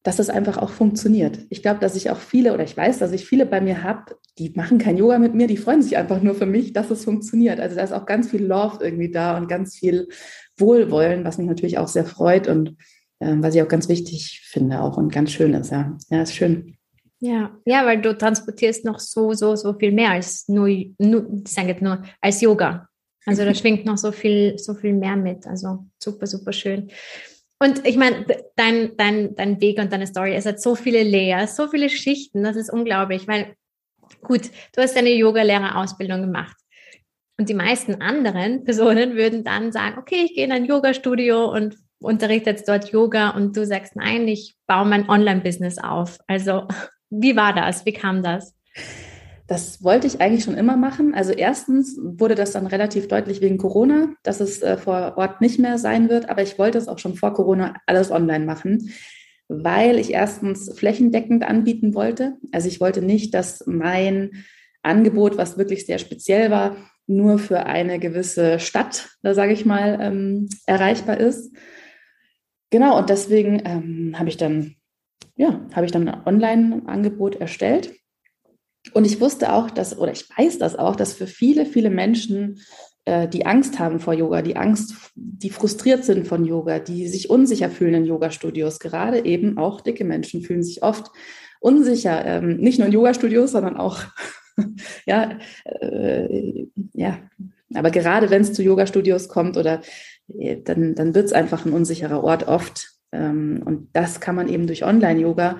dass 0.04 0.20
es 0.20 0.30
einfach 0.30 0.58
auch 0.58 0.70
funktioniert. 0.70 1.40
Ich 1.50 1.62
glaube, 1.62 1.80
dass 1.80 1.96
ich 1.96 2.10
auch 2.10 2.18
viele 2.18 2.54
oder 2.54 2.62
ich 2.62 2.76
weiß, 2.76 3.00
dass 3.00 3.10
ich 3.10 3.26
viele 3.26 3.46
bei 3.46 3.60
mir 3.60 3.82
habe, 3.82 4.16
die 4.38 4.50
machen 4.50 4.78
kein 4.78 4.96
Yoga 4.96 5.18
mit 5.18 5.34
mir, 5.34 5.48
die 5.48 5.56
freuen 5.56 5.82
sich 5.82 5.96
einfach 5.96 6.22
nur 6.22 6.36
für 6.36 6.46
mich, 6.46 6.72
dass 6.72 6.92
es 6.92 7.04
funktioniert. 7.04 7.58
Also 7.58 7.74
da 7.74 7.82
ist 7.82 7.92
auch 7.92 8.06
ganz 8.06 8.30
viel 8.30 8.44
Love 8.44 8.84
irgendwie 8.84 9.10
da 9.10 9.36
und 9.36 9.48
ganz 9.48 9.74
viel 9.74 10.08
Wohlwollen, 10.58 11.24
was 11.24 11.38
mich 11.38 11.46
natürlich 11.46 11.78
auch 11.78 11.88
sehr 11.88 12.04
freut 12.04 12.48
und 12.48 12.76
ähm, 13.20 13.42
was 13.42 13.54
ich 13.54 13.62
auch 13.62 13.68
ganz 13.68 13.88
wichtig 13.88 14.42
finde 14.44 14.80
auch 14.80 14.96
und 14.96 15.12
ganz 15.12 15.32
schön 15.32 15.54
ist. 15.54 15.70
Ja, 15.70 15.96
ja 16.10 16.22
ist 16.22 16.34
schön. 16.34 16.76
Ja, 17.18 17.56
ja, 17.64 17.86
weil 17.86 18.00
du 18.02 18.16
transportierst 18.16 18.84
noch 18.84 19.00
so, 19.00 19.32
so, 19.32 19.56
so 19.56 19.72
viel 19.72 19.92
mehr 19.92 20.10
als 20.10 20.48
nur, 20.48 20.68
nur 20.98 21.26
ich 21.44 21.52
sage 21.52 21.68
jetzt 21.68 21.82
nur, 21.82 22.02
als 22.20 22.40
Yoga. 22.40 22.88
Also 23.24 23.44
da 23.44 23.54
schwingt 23.54 23.86
noch 23.86 23.96
so 23.96 24.12
viel, 24.12 24.58
so 24.58 24.74
viel 24.74 24.92
mehr 24.92 25.16
mit. 25.16 25.46
Also 25.46 25.86
super, 25.98 26.26
super 26.26 26.52
schön. 26.52 26.90
Und 27.58 27.86
ich 27.86 27.96
meine, 27.96 28.26
dein, 28.54 28.96
dein, 28.98 29.34
dein 29.34 29.60
Weg 29.62 29.78
und 29.78 29.90
deine 29.90 30.06
Story, 30.06 30.34
es 30.34 30.44
hat 30.44 30.60
so 30.60 30.74
viele 30.74 31.02
Layers, 31.02 31.56
so 31.56 31.68
viele 31.68 31.88
Schichten, 31.88 32.42
das 32.42 32.54
ist 32.54 32.70
unglaublich, 32.70 33.26
weil 33.26 33.54
gut, 34.22 34.50
du 34.74 34.82
hast 34.82 34.94
deine 34.94 35.14
Yoga-Lehrerausbildung 35.14 36.20
gemacht. 36.20 36.56
Und 37.38 37.48
die 37.48 37.54
meisten 37.54 38.00
anderen 38.00 38.64
Personen 38.64 39.14
würden 39.14 39.44
dann 39.44 39.72
sagen, 39.72 39.98
okay, 39.98 40.24
ich 40.24 40.34
gehe 40.34 40.44
in 40.44 40.52
ein 40.52 40.64
Yoga-Studio 40.64 41.50
und 41.52 41.76
unterrichte 41.98 42.50
jetzt 42.50 42.68
dort 42.68 42.90
Yoga 42.90 43.30
und 43.30 43.56
du 43.56 43.64
sagst, 43.64 43.96
nein, 43.96 44.28
ich 44.28 44.56
baue 44.66 44.86
mein 44.86 45.08
Online-Business 45.08 45.78
auf. 45.78 46.18
Also 46.26 46.66
wie 47.10 47.36
war 47.36 47.54
das? 47.54 47.86
Wie 47.86 47.92
kam 47.92 48.22
das? 48.22 48.54
Das 49.46 49.84
wollte 49.84 50.08
ich 50.08 50.20
eigentlich 50.20 50.42
schon 50.42 50.56
immer 50.56 50.76
machen. 50.76 51.14
Also 51.14 51.32
erstens 51.32 51.96
wurde 52.02 52.34
das 52.34 52.50
dann 52.52 52.66
relativ 52.66 53.06
deutlich 53.06 53.40
wegen 53.40 53.58
Corona, 53.58 54.08
dass 54.24 54.40
es 54.40 54.60
äh, 54.60 54.76
vor 54.76 55.14
Ort 55.16 55.40
nicht 55.40 55.60
mehr 55.60 55.78
sein 55.78 56.08
wird. 56.08 56.28
Aber 56.28 56.42
ich 56.42 56.58
wollte 56.58 56.78
es 56.78 56.88
auch 56.88 56.98
schon 56.98 57.14
vor 57.14 57.32
Corona 57.32 57.74
alles 57.86 58.10
online 58.10 58.44
machen, 58.44 58.90
weil 59.48 59.98
ich 60.00 60.12
erstens 60.12 60.76
flächendeckend 60.76 61.44
anbieten 61.44 61.94
wollte. 61.94 62.36
Also 62.50 62.66
ich 62.66 62.80
wollte 62.80 63.02
nicht, 63.02 63.34
dass 63.34 63.64
mein 63.66 64.44
Angebot, 64.82 65.38
was 65.38 65.58
wirklich 65.58 65.86
sehr 65.86 65.98
speziell 65.98 66.50
war, 66.50 66.76
nur 67.06 67.38
für 67.38 67.66
eine 67.66 67.98
gewisse 67.98 68.58
Stadt, 68.58 69.08
da 69.22 69.34
sage 69.34 69.52
ich 69.52 69.64
mal, 69.64 69.98
ähm, 70.00 70.48
erreichbar 70.66 71.18
ist. 71.18 71.54
Genau, 72.70 72.98
und 72.98 73.10
deswegen 73.10 73.62
ähm, 73.64 74.18
habe 74.18 74.28
ich 74.28 74.36
dann, 74.36 74.74
ja, 75.36 75.60
habe 75.72 75.86
ich 75.86 75.92
dann 75.92 76.08
ein 76.08 76.26
Online-Angebot 76.26 77.36
erstellt. 77.36 77.94
Und 78.92 79.04
ich 79.04 79.20
wusste 79.20 79.52
auch, 79.52 79.70
dass, 79.70 79.98
oder 79.98 80.12
ich 80.12 80.28
weiß 80.36 80.58
das 80.58 80.76
auch, 80.76 80.96
dass 80.96 81.14
für 81.14 81.26
viele, 81.26 81.66
viele 81.66 81.90
Menschen, 81.90 82.60
äh, 83.04 83.28
die 83.28 83.46
Angst 83.46 83.78
haben 83.78 84.00
vor 84.00 84.14
Yoga, 84.14 84.42
die 84.42 84.56
Angst, 84.56 84.94
die 85.14 85.50
frustriert 85.50 86.04
sind 86.04 86.26
von 86.26 86.44
Yoga, 86.44 86.78
die 86.78 87.08
sich 87.08 87.30
unsicher 87.30 87.70
fühlen 87.70 87.94
in 87.94 88.04
Yoga-Studios, 88.04 88.80
gerade 88.80 89.24
eben 89.24 89.58
auch 89.58 89.80
dicke 89.80 90.04
Menschen 90.04 90.42
fühlen 90.42 90.62
sich 90.62 90.82
oft 90.82 91.10
unsicher, 91.60 92.24
ähm, 92.24 92.58
nicht 92.58 92.78
nur 92.78 92.88
in 92.88 92.92
Yoga-Studios, 92.92 93.52
sondern 93.52 93.76
auch 93.76 94.02
ja, 95.06 95.38
äh, 95.64 96.66
ja, 96.94 97.18
aber 97.74 97.90
gerade 97.90 98.30
wenn 98.30 98.42
es 98.42 98.52
zu 98.52 98.62
Yoga-Studios 98.62 99.28
kommt 99.28 99.56
oder 99.56 99.82
äh, 100.38 100.56
dann, 100.62 100.94
dann 100.94 101.14
wird 101.14 101.26
es 101.26 101.32
einfach 101.32 101.64
ein 101.66 101.72
unsicherer 101.72 102.22
Ort 102.22 102.48
oft. 102.48 102.90
Ähm, 103.12 103.62
und 103.64 103.88
das 103.92 104.20
kann 104.20 104.34
man 104.34 104.48
eben 104.48 104.66
durch 104.66 104.84
Online-Yoga, 104.84 105.58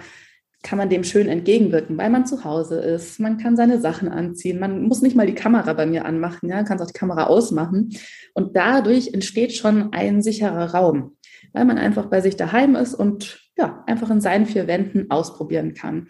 kann 0.62 0.78
man 0.78 0.88
dem 0.88 1.04
schön 1.04 1.28
entgegenwirken, 1.28 1.96
weil 1.96 2.11
man 2.11 2.26
zu 2.26 2.42
Hause 2.42 2.80
ist, 2.80 3.20
man 3.20 3.38
kann 3.38 3.56
seine 3.56 3.80
Sachen 3.80 4.09
anziehen, 4.09 4.59
man 4.59 4.82
muss 4.82 5.00
nicht 5.00 5.14
mal 5.14 5.26
die 5.26 5.35
Kamera 5.35 5.72
bei 5.74 5.87
mir 5.87 6.04
anmachen, 6.04 6.48
ja, 6.48 6.64
kann 6.64 6.80
auch 6.80 6.87
die 6.87 6.92
Kamera 6.92 7.24
ausmachen. 7.24 7.90
Und 8.35 8.56
dadurch 8.56 9.14
entsteht 9.14 9.52
schon 9.52 9.92
ein 9.92 10.22
sicherer 10.22 10.74
Raum, 10.74 11.16
weil 11.52 11.66
man 11.66 11.78
einfach 11.78 12.06
bei 12.06 12.20
sich 12.20 12.37
daheim 12.37 12.74
ist 12.74 12.94
und 12.94 13.46
ja, 13.56 13.85
einfach 13.87 14.11
in 14.11 14.20
seinen 14.20 14.46
vier 14.46 14.66
Wänden 14.66 15.11
ausprobieren 15.11 15.74
kann. 15.74 16.09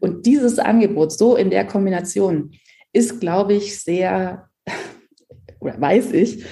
Und 0.00 0.26
dieses 0.26 0.58
Angebot 0.58 1.12
so 1.12 1.36
in 1.36 1.50
der 1.50 1.66
Kombination 1.66 2.52
ist, 2.92 3.20
glaube 3.20 3.54
ich, 3.54 3.80
sehr, 3.80 4.48
oder 5.60 5.80
weiß 5.80 6.12
ich, 6.12 6.44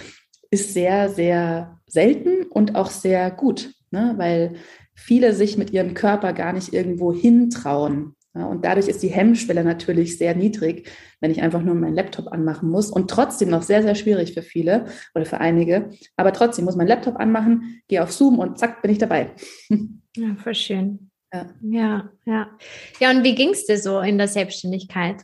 ist 0.51 0.73
sehr, 0.73 1.09
sehr 1.09 1.81
selten 1.87 2.45
und 2.45 2.75
auch 2.75 2.91
sehr 2.91 3.31
gut, 3.31 3.73
ne? 3.91 4.15
weil 4.17 4.55
viele 4.95 5.33
sich 5.33 5.57
mit 5.59 5.71
ihrem 5.71 5.95
Körper 5.95 6.33
gar 6.33 6.53
nicht 6.53 6.73
irgendwo 6.73 7.13
hintrauen. 7.13 8.15
Ja? 8.35 8.47
Und 8.47 8.65
dadurch 8.65 8.89
ist 8.89 9.03
die 9.03 9.09
Hemmschwelle 9.09 9.65
natürlich 9.65 10.19
sehr 10.19 10.35
niedrig, 10.35 10.91
wenn 11.21 11.31
ich 11.31 11.43
einfach 11.43 11.63
nur 11.63 11.75
meinen 11.75 11.95
Laptop 11.95 12.29
anmachen 12.29 12.71
muss 12.71 12.91
und 12.91 13.11
trotzdem 13.11 13.51
noch 13.51 13.63
sehr, 13.63 13.83
sehr 13.83 13.95
schwierig 13.95 14.35
für 14.35 14.43
viele 14.43 14.87
oder 15.15 15.27
für 15.27 15.39
einige. 15.39 15.91
Aber 16.17 16.33
trotzdem 16.33 16.65
muss 16.65 16.77
mein 16.77 16.89
Laptop 16.89 17.17
anmachen, 17.17 17.83
gehe 17.89 18.03
auf 18.03 18.13
Zoom 18.13 18.39
und 18.39 18.59
zack, 18.59 18.83
bin 18.83 18.91
ich 18.91 18.99
dabei. 18.99 19.33
Ja, 20.19 20.35
voll 20.37 20.55
schön. 20.55 21.11
Ja, 21.37 21.55
ja. 21.61 22.11
Ja, 22.25 22.59
ja 23.01 23.11
und 23.11 23.25
wie 23.25 23.35
ging 23.35 23.51
es 23.51 23.67
dir 23.67 23.79
so 23.79 24.01
in 24.01 24.19
der 24.19 24.29
Selbstständigkeit? 24.29 25.23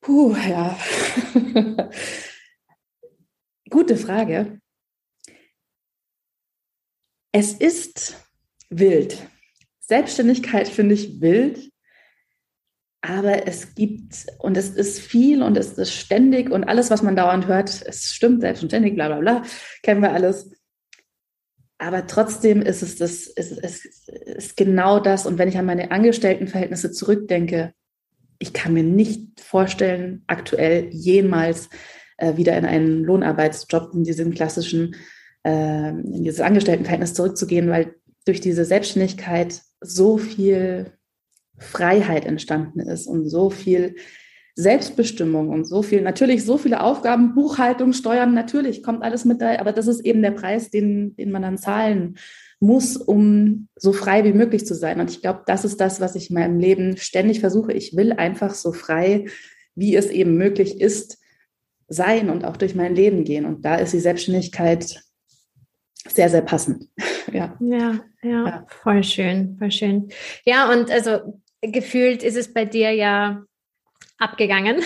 Puh, 0.00 0.34
ja. 0.36 0.78
Gute 3.70 3.96
Frage. 3.96 4.60
Es 7.32 7.52
ist 7.54 8.16
wild. 8.70 9.18
Selbstständigkeit 9.80 10.68
finde 10.68 10.94
ich 10.94 11.20
wild, 11.20 11.70
aber 13.02 13.46
es 13.46 13.74
gibt 13.74 14.26
und 14.38 14.56
es 14.56 14.70
ist 14.70 15.00
viel 15.00 15.42
und 15.42 15.56
es 15.56 15.72
ist 15.78 15.92
ständig 15.92 16.50
und 16.50 16.64
alles, 16.64 16.90
was 16.90 17.02
man 17.02 17.16
dauernd 17.16 17.46
hört, 17.46 17.68
es 17.86 18.04
stimmt, 18.04 18.42
selbstständig, 18.42 18.94
bla 18.94 19.08
bla 19.08 19.20
bla, 19.20 19.42
kennen 19.82 20.02
wir 20.02 20.12
alles. 20.12 20.50
Aber 21.80 22.06
trotzdem 22.06 22.60
ist 22.60 22.82
es 22.82 22.96
das, 22.96 23.26
ist, 23.26 23.52
ist, 23.52 24.08
ist 24.10 24.56
genau 24.58 25.00
das. 25.00 25.24
Und 25.24 25.38
wenn 25.38 25.48
ich 25.48 25.56
an 25.56 25.64
meine 25.64 25.90
Angestelltenverhältnisse 25.90 26.92
zurückdenke, 26.92 27.72
ich 28.38 28.52
kann 28.52 28.74
mir 28.74 28.82
nicht 28.82 29.40
vorstellen, 29.40 30.22
aktuell 30.26 30.90
jemals 30.90 31.70
äh, 32.18 32.36
wieder 32.36 32.54
in 32.58 32.66
einen 32.66 33.02
Lohnarbeitsjob, 33.02 33.94
in 33.94 34.04
diesen 34.04 34.34
klassischen, 34.34 34.94
äh, 35.42 35.88
in 35.88 36.22
dieses 36.22 36.42
Angestelltenverhältnis 36.42 37.14
zurückzugehen, 37.14 37.70
weil 37.70 37.94
durch 38.26 38.42
diese 38.42 38.66
Selbstständigkeit 38.66 39.62
so 39.80 40.18
viel 40.18 40.92
Freiheit 41.56 42.26
entstanden 42.26 42.80
ist 42.80 43.06
und 43.06 43.26
so 43.26 43.48
viel 43.48 43.96
Selbstbestimmung 44.60 45.48
und 45.48 45.64
so 45.64 45.82
viel, 45.82 46.02
natürlich 46.02 46.44
so 46.44 46.58
viele 46.58 46.82
Aufgaben, 46.82 47.34
Buchhaltung, 47.34 47.92
Steuern, 47.92 48.34
natürlich 48.34 48.82
kommt 48.82 49.02
alles 49.02 49.24
mit 49.24 49.40
da, 49.40 49.58
aber 49.58 49.72
das 49.72 49.86
ist 49.86 50.00
eben 50.00 50.22
der 50.22 50.32
Preis, 50.32 50.70
den, 50.70 51.16
den 51.16 51.30
man 51.30 51.42
dann 51.42 51.58
zahlen 51.58 52.16
muss, 52.60 52.96
um 52.96 53.68
so 53.74 53.92
frei 53.92 54.24
wie 54.24 54.32
möglich 54.32 54.66
zu 54.66 54.74
sein. 54.74 55.00
Und 55.00 55.10
ich 55.10 55.22
glaube, 55.22 55.42
das 55.46 55.64
ist 55.64 55.80
das, 55.80 56.00
was 56.00 56.14
ich 56.14 56.30
in 56.30 56.34
meinem 56.34 56.58
Leben 56.58 56.96
ständig 56.98 57.40
versuche. 57.40 57.72
Ich 57.72 57.96
will 57.96 58.12
einfach 58.12 58.54
so 58.54 58.72
frei, 58.72 59.26
wie 59.74 59.96
es 59.96 60.10
eben 60.10 60.36
möglich 60.36 60.80
ist, 60.80 61.18
sein 61.88 62.28
und 62.28 62.44
auch 62.44 62.56
durch 62.56 62.74
mein 62.74 62.94
Leben 62.94 63.24
gehen. 63.24 63.46
Und 63.46 63.64
da 63.64 63.76
ist 63.76 63.94
die 63.94 64.00
Selbstständigkeit 64.00 65.02
sehr, 66.06 66.28
sehr 66.28 66.42
passend. 66.42 66.88
ja. 67.32 67.56
ja. 67.60 68.00
Ja, 68.22 68.46
ja, 68.46 68.66
voll 68.82 69.02
schön, 69.02 69.56
voll 69.58 69.70
schön. 69.70 70.10
Ja, 70.44 70.70
und 70.70 70.90
also 70.90 71.40
gefühlt 71.62 72.22
ist 72.22 72.36
es 72.36 72.52
bei 72.52 72.66
dir 72.66 72.90
ja 72.90 73.42
abgegangen. 74.20 74.82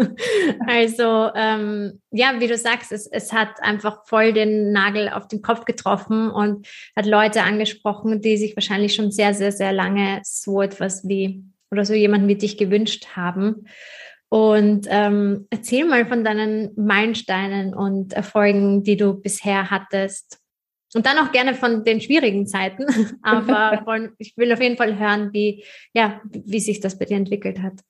also 0.66 1.30
ähm, 1.34 2.00
ja, 2.10 2.34
wie 2.40 2.48
du 2.48 2.56
sagst, 2.56 2.92
es, 2.92 3.06
es 3.06 3.32
hat 3.32 3.62
einfach 3.62 4.04
voll 4.06 4.32
den 4.32 4.72
Nagel 4.72 5.08
auf 5.08 5.28
den 5.28 5.42
Kopf 5.42 5.64
getroffen 5.64 6.28
und 6.30 6.66
hat 6.96 7.06
Leute 7.06 7.42
angesprochen, 7.42 8.20
die 8.20 8.36
sich 8.36 8.56
wahrscheinlich 8.56 8.94
schon 8.94 9.10
sehr, 9.10 9.32
sehr, 9.32 9.52
sehr 9.52 9.72
lange 9.72 10.20
so 10.24 10.60
etwas 10.60 11.08
wie 11.08 11.44
oder 11.70 11.84
so 11.84 11.94
jemanden 11.94 12.28
wie 12.28 12.36
dich 12.36 12.56
gewünscht 12.56 13.06
haben. 13.16 13.66
Und 14.28 14.86
ähm, 14.90 15.46
erzähl 15.50 15.84
mal 15.84 16.06
von 16.06 16.24
deinen 16.24 16.72
Meilensteinen 16.76 17.74
und 17.74 18.12
Erfolgen, 18.12 18.82
die 18.82 18.96
du 18.96 19.14
bisher 19.14 19.70
hattest. 19.70 20.40
Und 20.94 21.06
dann 21.06 21.18
auch 21.18 21.32
gerne 21.32 21.54
von 21.54 21.84
den 21.84 22.00
schwierigen 22.00 22.46
Zeiten. 22.46 22.86
Aber 23.22 24.10
ich 24.18 24.36
will 24.36 24.52
auf 24.52 24.60
jeden 24.60 24.76
Fall 24.76 24.98
hören, 24.98 25.32
wie, 25.32 25.64
ja, 25.92 26.20
wie 26.24 26.60
sich 26.60 26.80
das 26.80 26.98
bei 26.98 27.04
dir 27.04 27.16
entwickelt 27.16 27.60
hat. 27.60 27.80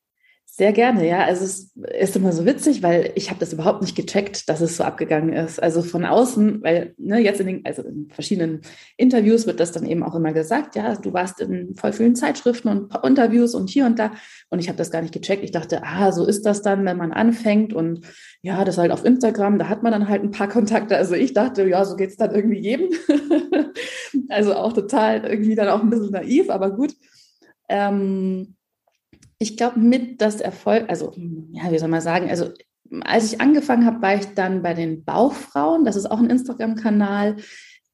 Sehr 0.56 0.72
gerne, 0.72 1.04
ja. 1.08 1.24
Also 1.24 1.44
es 1.44 1.72
ist 1.98 2.14
immer 2.14 2.30
so 2.30 2.46
witzig, 2.46 2.80
weil 2.84 3.10
ich 3.16 3.30
habe 3.30 3.40
das 3.40 3.52
überhaupt 3.52 3.82
nicht 3.82 3.96
gecheckt, 3.96 4.48
dass 4.48 4.60
es 4.60 4.76
so 4.76 4.84
abgegangen 4.84 5.32
ist. 5.32 5.60
Also 5.60 5.82
von 5.82 6.04
außen, 6.04 6.62
weil 6.62 6.94
ne, 6.96 7.18
jetzt 7.18 7.40
in 7.40 7.48
den, 7.48 7.66
also 7.66 7.82
in 7.82 8.08
verschiedenen 8.10 8.60
Interviews 8.96 9.48
wird 9.48 9.58
das 9.58 9.72
dann 9.72 9.84
eben 9.84 10.04
auch 10.04 10.14
immer 10.14 10.32
gesagt, 10.32 10.76
ja, 10.76 10.94
du 10.94 11.12
warst 11.12 11.40
in 11.40 11.74
voll 11.74 11.92
vielen 11.92 12.14
Zeitschriften 12.14 12.68
und 12.68 12.96
Interviews 13.04 13.56
und 13.56 13.68
hier 13.68 13.84
und 13.84 13.98
da. 13.98 14.12
Und 14.48 14.60
ich 14.60 14.68
habe 14.68 14.78
das 14.78 14.92
gar 14.92 15.02
nicht 15.02 15.12
gecheckt. 15.12 15.42
Ich 15.42 15.50
dachte, 15.50 15.82
ah, 15.82 16.12
so 16.12 16.24
ist 16.24 16.46
das 16.46 16.62
dann, 16.62 16.84
wenn 16.84 16.98
man 16.98 17.10
anfängt 17.10 17.72
und 17.72 18.06
ja, 18.40 18.64
das 18.64 18.78
halt 18.78 18.92
auf 18.92 19.04
Instagram, 19.04 19.58
da 19.58 19.68
hat 19.68 19.82
man 19.82 19.90
dann 19.90 20.08
halt 20.08 20.22
ein 20.22 20.30
paar 20.30 20.48
Kontakte. 20.48 20.96
Also 20.96 21.16
ich 21.16 21.32
dachte, 21.32 21.68
ja, 21.68 21.84
so 21.84 21.96
geht's 21.96 22.16
dann 22.16 22.32
irgendwie 22.32 22.60
jedem. 22.60 22.90
Also 24.28 24.54
auch 24.54 24.72
total 24.72 25.24
irgendwie 25.24 25.56
dann 25.56 25.68
auch 25.68 25.82
ein 25.82 25.90
bisschen 25.90 26.12
naiv, 26.12 26.48
aber 26.48 26.70
gut. 26.70 26.94
Ähm, 27.68 28.54
ich 29.44 29.58
glaube, 29.58 29.78
mit 29.78 30.22
das 30.22 30.40
Erfolg, 30.40 30.86
also 30.88 31.12
ja, 31.52 31.70
wie 31.70 31.78
soll 31.78 31.90
man 31.90 32.00
sagen, 32.00 32.30
also 32.30 32.48
als 33.02 33.30
ich 33.30 33.40
angefangen 33.40 33.84
habe, 33.84 34.00
war 34.00 34.14
ich 34.14 34.26
dann 34.34 34.62
bei 34.62 34.72
den 34.72 35.04
Bauchfrauen. 35.04 35.84
Das 35.84 35.96
ist 35.96 36.10
auch 36.10 36.18
ein 36.18 36.30
Instagram-Kanal, 36.30 37.36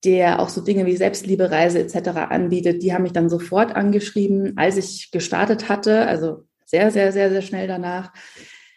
der 0.05 0.41
auch 0.41 0.49
so 0.49 0.61
Dinge 0.61 0.87
wie 0.87 0.97
Selbstliebereise 0.97 1.81
etc. 1.81 2.11
anbietet. 2.31 2.83
Die 2.83 2.95
haben 2.95 3.03
mich 3.03 3.13
dann 3.13 3.29
sofort 3.29 3.75
angeschrieben, 3.75 4.53
als 4.57 4.77
ich 4.77 5.11
gestartet 5.11 5.69
hatte, 5.69 6.07
also 6.07 6.45
sehr, 6.67 6.93
sehr, 6.93 7.11
sehr, 7.11 7.31
sehr 7.31 7.43
schnell 7.43 7.67
danach. 7.67 8.13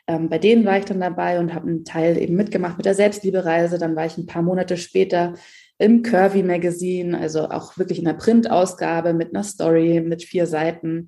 Ähm, 0.07 0.29
bei 0.29 0.39
denen 0.39 0.65
war 0.65 0.79
ich 0.79 0.86
dann 0.86 0.99
dabei 0.99 1.39
und 1.39 1.53
habe 1.53 1.67
einen 1.67 1.86
Teil 1.86 2.17
eben 2.17 2.36
mitgemacht 2.36 2.77
mit 2.77 2.88
der 2.88 2.95
Selbstliebereise. 2.95 3.77
Dann 3.77 3.95
war 3.95 4.07
ich 4.07 4.17
ein 4.17 4.25
paar 4.25 4.41
Monate 4.41 4.77
später 4.77 5.33
im 5.77 6.01
Curvy 6.01 6.41
Magazine, 6.41 7.17
also 7.19 7.49
auch 7.49 7.77
wirklich 7.77 7.99
in 7.99 8.05
der 8.05 8.13
Printausgabe 8.13 9.13
mit 9.13 9.33
einer 9.33 9.43
Story 9.43 10.01
mit 10.01 10.23
vier 10.23 10.47
Seiten. 10.47 11.07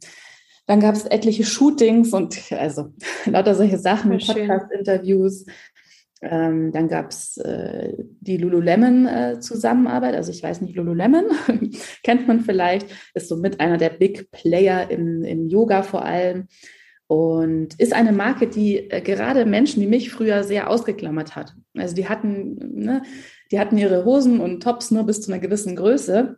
Dann 0.68 0.80
gab 0.80 0.96
es 0.96 1.06
etliche 1.06 1.44
Shootings 1.44 2.14
und 2.14 2.52
also 2.52 2.94
lauter 3.26 3.56
solche 3.56 3.78
Sachen, 3.78 4.12
Podcast-Interviews. 4.12 5.46
Ähm, 6.22 6.72
dann 6.72 6.88
gab 6.88 7.12
es 7.12 7.38
äh, 7.38 7.94
die 8.20 8.38
Lululemon-Zusammenarbeit. 8.38 10.14
Äh, 10.14 10.18
also 10.18 10.32
ich 10.32 10.42
weiß 10.42 10.62
nicht, 10.62 10.76
Lululemon 10.76 11.26
kennt 12.04 12.28
man 12.28 12.42
vielleicht, 12.42 12.88
ist 13.14 13.28
so 13.28 13.38
mit 13.38 13.60
einer 13.60 13.78
der 13.78 13.90
Big 13.90 14.32
Player 14.32 14.90
im, 14.90 15.24
im 15.24 15.48
Yoga 15.50 15.84
vor 15.84 16.04
allem 16.04 16.48
und 17.08 17.80
ist 17.80 17.94
eine 17.94 18.12
Marke, 18.12 18.48
die 18.48 18.90
äh, 18.90 19.02
gerade 19.02 19.46
Menschen 19.46 19.82
wie 19.82 19.88
mich 19.88 20.10
früher 20.12 20.44
sehr 20.44 20.70
ausgeklammert 20.70 21.36
hat. 21.36 21.54
Also 21.78 21.96
die 21.96 22.10
hatten, 22.10 22.58
ne, 22.74 23.04
die 23.52 23.60
hatten 23.60 23.78
ihre 23.78 24.06
Hosen 24.06 24.40
und 24.40 24.64
Tops 24.64 24.92
nur 24.92 25.04
bis 25.04 25.22
zu 25.22 25.32
einer 25.32 25.42
gewissen 25.42 25.76
Größe. 25.76 26.38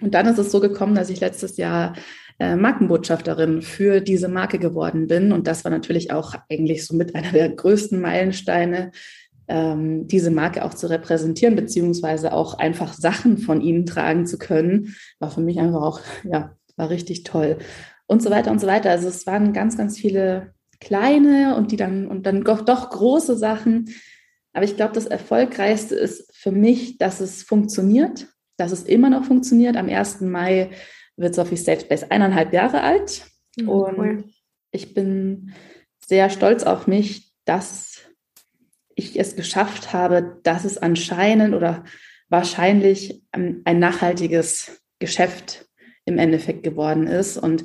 Und 0.00 0.14
dann 0.14 0.26
ist 0.26 0.38
es 0.38 0.52
so 0.52 0.60
gekommen, 0.60 0.94
dass 0.94 1.10
ich 1.10 1.20
letztes 1.20 1.56
Jahr 1.56 1.96
äh, 2.38 2.56
Markenbotschafterin 2.56 3.62
für 3.62 4.00
diese 4.00 4.28
Marke 4.28 4.58
geworden 4.58 5.06
bin. 5.08 5.32
Und 5.32 5.46
das 5.46 5.64
war 5.64 5.70
natürlich 5.70 6.12
auch 6.12 6.34
eigentlich 6.48 6.86
so 6.86 6.94
mit 6.94 7.14
einer 7.14 7.32
der 7.32 7.48
größten 7.48 8.00
Meilensteine, 8.00 8.92
ähm, 9.48 10.06
diese 10.06 10.30
Marke 10.30 10.64
auch 10.64 10.74
zu 10.74 10.88
repräsentieren, 10.88 11.56
beziehungsweise 11.56 12.32
auch 12.32 12.54
einfach 12.54 12.92
Sachen 12.92 13.38
von 13.38 13.60
ihnen 13.60 13.86
tragen 13.86 14.26
zu 14.26 14.38
können, 14.38 14.94
war 15.18 15.30
für 15.30 15.40
mich 15.40 15.58
einfach 15.58 15.82
auch, 15.82 16.00
ja, 16.24 16.54
war 16.76 16.90
richtig 16.90 17.24
toll. 17.24 17.58
Und 18.06 18.22
so 18.22 18.30
weiter 18.30 18.50
und 18.50 18.60
so 18.60 18.66
weiter. 18.66 18.90
Also 18.90 19.08
es 19.08 19.26
waren 19.26 19.52
ganz, 19.52 19.76
ganz 19.76 19.98
viele 19.98 20.54
kleine 20.80 21.56
und 21.56 21.72
die 21.72 21.76
dann 21.76 22.06
und 22.06 22.24
dann 22.24 22.44
doch, 22.44 22.60
doch 22.60 22.90
große 22.90 23.36
Sachen. 23.36 23.90
Aber 24.52 24.64
ich 24.64 24.76
glaube, 24.76 24.94
das 24.94 25.06
Erfolgreichste 25.06 25.94
ist 25.94 26.30
für 26.34 26.52
mich, 26.52 26.98
dass 26.98 27.20
es 27.20 27.42
funktioniert, 27.42 28.28
dass 28.56 28.72
es 28.72 28.84
immer 28.84 29.10
noch 29.10 29.24
funktioniert. 29.24 29.76
Am 29.76 29.88
1. 29.88 30.20
Mai 30.22 30.70
wird 31.18 31.34
Sophie 31.34 31.56
Safe 31.56 31.80
Space 31.80 32.04
eineinhalb 32.04 32.52
Jahre 32.52 32.82
alt. 32.82 33.26
Mhm, 33.56 33.68
und 33.68 33.98
cool. 33.98 34.24
ich 34.70 34.94
bin 34.94 35.52
sehr 36.06 36.30
stolz 36.30 36.62
auf 36.62 36.86
mich, 36.86 37.32
dass 37.44 38.00
ich 38.94 39.18
es 39.18 39.36
geschafft 39.36 39.92
habe, 39.92 40.40
dass 40.42 40.64
es 40.64 40.78
anscheinend 40.78 41.54
oder 41.54 41.84
wahrscheinlich 42.28 43.22
ein 43.32 43.78
nachhaltiges 43.78 44.82
Geschäft 44.98 45.66
im 46.04 46.18
Endeffekt 46.18 46.62
geworden 46.62 47.06
ist. 47.06 47.36
Und 47.36 47.64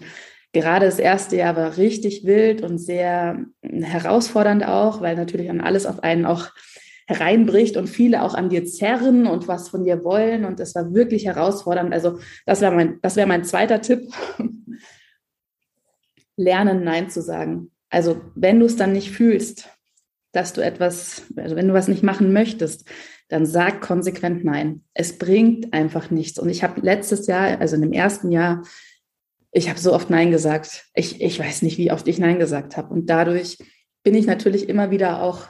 gerade 0.51 0.85
das 0.85 0.99
erste 0.99 1.35
Jahr 1.37 1.55
war 1.55 1.77
richtig 1.77 2.25
wild 2.25 2.61
und 2.61 2.77
sehr 2.77 3.45
herausfordernd 3.61 4.65
auch, 4.65 5.01
weil 5.01 5.15
natürlich 5.15 5.49
an 5.49 5.61
alles 5.61 5.85
auf 5.85 6.03
einen 6.03 6.25
auch 6.25 6.49
hereinbricht 7.07 7.77
und 7.77 7.87
viele 7.87 8.23
auch 8.23 8.33
an 8.33 8.49
dir 8.49 8.65
zerren 8.65 9.27
und 9.27 9.47
was 9.47 9.69
von 9.69 9.83
dir 9.83 10.03
wollen. 10.03 10.45
Und 10.45 10.59
das 10.59 10.75
war 10.75 10.93
wirklich 10.93 11.25
herausfordernd. 11.25 11.93
Also 11.93 12.19
das 12.45 12.61
wäre 12.61 12.73
mein, 12.73 12.99
das 13.01 13.15
wäre 13.15 13.27
mein 13.27 13.43
zweiter 13.43 13.81
Tipp. 13.81 14.11
Lernen, 16.35 16.83
Nein 16.83 17.09
zu 17.09 17.21
sagen. 17.21 17.71
Also 17.89 18.21
wenn 18.35 18.59
du 18.59 18.65
es 18.65 18.75
dann 18.75 18.91
nicht 18.91 19.11
fühlst, 19.11 19.69
dass 20.31 20.53
du 20.53 20.61
etwas, 20.61 21.23
also 21.35 21.55
wenn 21.55 21.67
du 21.67 21.73
was 21.73 21.87
nicht 21.87 22.03
machen 22.03 22.33
möchtest, 22.33 22.85
dann 23.29 23.45
sag 23.45 23.81
konsequent 23.81 24.43
Nein. 24.43 24.83
Es 24.93 25.17
bringt 25.17 25.73
einfach 25.73 26.09
nichts. 26.09 26.39
Und 26.39 26.49
ich 26.49 26.63
habe 26.63 26.81
letztes 26.81 27.27
Jahr, 27.27 27.59
also 27.59 27.75
in 27.75 27.81
dem 27.81 27.93
ersten 27.93 28.31
Jahr, 28.31 28.63
ich 29.51 29.69
habe 29.69 29.79
so 29.79 29.93
oft 29.93 30.09
Nein 30.09 30.31
gesagt. 30.31 30.85
Ich, 30.95 31.21
ich 31.21 31.39
weiß 31.39 31.61
nicht, 31.61 31.77
wie 31.77 31.91
oft 31.91 32.07
ich 32.07 32.17
Nein 32.17 32.39
gesagt 32.39 32.75
habe. 32.75 32.93
Und 32.93 33.09
dadurch 33.09 33.57
bin 34.03 34.15
ich 34.15 34.25
natürlich 34.25 34.67
immer 34.67 34.91
wieder 34.91 35.21
auch 35.21 35.49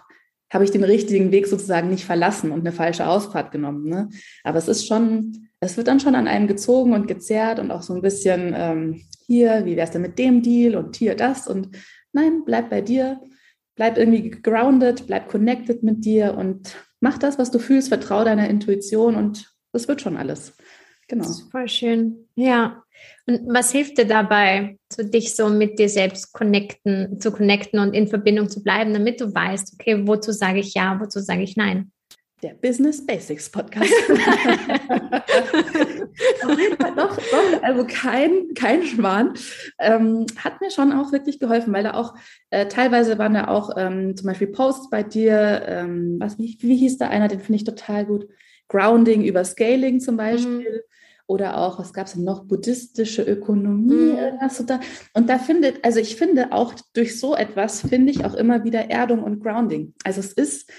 habe 0.53 0.63
ich 0.63 0.71
den 0.71 0.83
richtigen 0.83 1.31
Weg 1.31 1.47
sozusagen 1.47 1.89
nicht 1.89 2.05
verlassen 2.05 2.51
und 2.51 2.59
eine 2.59 2.71
falsche 2.71 3.07
Ausfahrt 3.07 3.51
genommen. 3.51 3.89
Ne? 3.89 4.09
Aber 4.43 4.59
es 4.59 4.67
ist 4.67 4.87
schon, 4.87 5.49
es 5.59 5.77
wird 5.77 5.87
dann 5.87 5.99
schon 5.99 6.15
an 6.15 6.27
einem 6.27 6.47
gezogen 6.47 6.93
und 6.93 7.07
gezerrt 7.07 7.59
und 7.59 7.71
auch 7.71 7.81
so 7.81 7.93
ein 7.95 8.03
bisschen 8.03 8.53
ähm, 8.55 9.01
hier, 9.25 9.65
wie 9.65 9.75
wär's 9.75 9.91
denn 9.91 10.03
mit 10.03 10.19
dem 10.19 10.43
Deal 10.43 10.75
und 10.75 10.95
hier 10.95 11.15
das 11.15 11.47
und 11.47 11.69
nein, 12.11 12.43
bleib 12.45 12.69
bei 12.69 12.81
dir, 12.81 13.19
bleib 13.75 13.97
irgendwie 13.97 14.29
grounded, 14.29 15.07
bleib 15.07 15.27
connected 15.27 15.81
mit 15.81 16.05
dir 16.05 16.35
und 16.37 16.75
mach 16.99 17.17
das, 17.17 17.39
was 17.39 17.49
du 17.49 17.57
fühlst, 17.57 17.87
vertraue 17.87 18.25
deiner 18.25 18.47
Intuition 18.47 19.15
und 19.15 19.51
das 19.71 19.87
wird 19.87 20.01
schon 20.01 20.17
alles. 20.17 20.55
Genau. 21.07 21.27
Voll 21.51 21.67
schön. 21.67 22.27
Ja. 22.35 22.83
Und 23.25 23.41
was 23.47 23.71
hilft 23.71 23.97
dir 23.97 24.05
dabei, 24.05 24.77
so 24.91 25.03
dich 25.03 25.35
so 25.35 25.47
mit 25.49 25.79
dir 25.79 25.87
selbst 25.87 26.33
connecten, 26.33 27.19
zu 27.21 27.31
connecten 27.31 27.79
und 27.79 27.93
in 27.93 28.07
Verbindung 28.07 28.49
zu 28.49 28.61
bleiben, 28.61 28.93
damit 28.93 29.21
du 29.21 29.33
weißt, 29.33 29.73
okay, 29.73 30.05
wozu 30.05 30.31
sage 30.31 30.59
ich 30.59 30.73
ja, 30.73 30.99
wozu 30.99 31.19
sage 31.19 31.43
ich 31.43 31.55
nein? 31.55 31.91
Der 32.43 32.55
Business 32.55 33.05
Basics 33.05 33.49
Podcast. 33.49 33.93
Auf 36.43 36.59
jeden 36.59 36.75
Fall 36.75 36.93
doch, 36.93 37.15
doch, 37.15 37.63
also 37.63 37.87
kein, 37.87 38.53
kein 38.53 38.83
Schwan. 38.83 39.35
Ähm, 39.79 40.25
hat 40.37 40.59
mir 40.59 40.69
schon 40.69 40.91
auch 40.91 41.13
wirklich 41.13 41.39
geholfen, 41.39 41.73
weil 41.73 41.83
da 41.83 41.93
auch 41.93 42.15
äh, 42.49 42.67
teilweise 42.67 43.17
waren 43.17 43.35
da 43.35 43.47
auch 43.47 43.69
ähm, 43.77 44.17
zum 44.17 44.27
Beispiel 44.27 44.47
Posts 44.47 44.89
bei 44.89 45.03
dir, 45.03 45.63
ähm, 45.65 46.17
was, 46.19 46.37
wie, 46.37 46.57
wie 46.59 46.75
hieß 46.75 46.97
da 46.97 47.07
einer, 47.07 47.29
den 47.29 47.39
finde 47.39 47.55
ich 47.55 47.63
total 47.63 48.05
gut. 48.05 48.27
Grounding 48.67 49.23
über 49.23 49.45
Scaling 49.45 50.01
zum 50.01 50.17
Beispiel. 50.17 50.69
Mhm 50.69 50.92
oder 51.27 51.57
auch, 51.57 51.79
was 51.79 51.93
gab 51.93 52.07
es 52.07 52.15
noch, 52.15 52.45
buddhistische 52.45 53.23
Ökonomie, 53.23 53.93
mhm. 53.93 54.17
irgendwas 54.17 54.59
und 54.59 54.69
da. 54.69 54.79
Und 55.13 55.29
da 55.29 55.39
findet, 55.39 55.83
also 55.85 55.99
ich 55.99 56.15
finde 56.15 56.51
auch 56.51 56.73
durch 56.93 57.19
so 57.19 57.35
etwas 57.35 57.81
finde 57.81 58.11
ich 58.11 58.25
auch 58.25 58.33
immer 58.33 58.63
wieder 58.63 58.89
Erdung 58.89 59.23
und 59.23 59.41
Grounding. 59.41 59.93
Also 60.03 60.19
es 60.19 60.33
ist, 60.33 60.69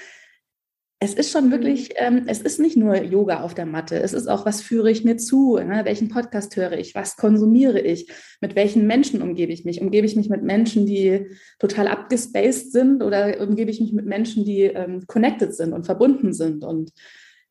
es 1.00 1.14
ist 1.14 1.33
schon 1.33 1.50
wirklich, 1.50 1.90
mhm. 1.90 1.94
ähm, 2.18 2.24
es 2.26 2.40
ist 2.40 2.61
nicht 2.61 2.76
nur 2.76 2.96
Yoga 3.02 3.40
auf 3.40 3.54
der 3.54 3.66
Matte, 3.66 3.96
es 3.96 4.12
ist 4.12 4.28
auch, 4.28 4.44
was 4.44 4.61
führe 4.61 4.90
ich 4.90 5.04
mir 5.04 5.16
zu, 5.16 5.57
ne? 5.57 5.83
welchen 5.85 6.09
Podcast 6.09 6.57
höre 6.57 6.72
ich, 6.72 6.94
was 6.94 7.16
konsumiere 7.16 7.80
ich, 7.80 8.11
mit 8.40 8.54
welchen 8.54 8.87
Menschen 8.87 9.22
umgebe 9.22 9.52
ich 9.52 9.64
mich. 9.64 9.80
Umgebe 9.80 10.07
ich 10.07 10.16
mich 10.16 10.28
mit 10.28 10.42
Menschen, 10.42 10.87
die 10.87 11.26
total 11.59 11.88
abgespaced 11.88 12.70
sind 12.72 13.02
oder 13.02 13.40
umgebe 13.40 13.70
ich 13.70 13.80
mich 13.80 13.92
mit 13.92 14.07
Menschen, 14.07 14.44
die 14.44 14.62
ähm, 14.62 15.07
connected 15.07 15.54
sind 15.54 15.72
und 15.72 15.85
verbunden 15.87 16.35
sind 16.35 16.64
und 16.64 16.92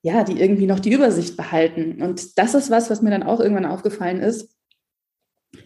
ja, 0.03 0.25
die 0.25 0.39
irgendwie 0.39 0.67
noch 0.67 0.81
die 0.81 0.91
Übersicht 0.91 1.37
behalten. 1.37 2.01
Und 2.01 2.37
das 2.37 2.53
ist 2.53 2.69
was, 2.69 2.89
was 2.89 3.01
mir 3.01 3.09
dann 3.09 3.23
auch 3.23 3.39
irgendwann 3.39 3.65
aufgefallen 3.65 4.19
ist. 4.19 4.53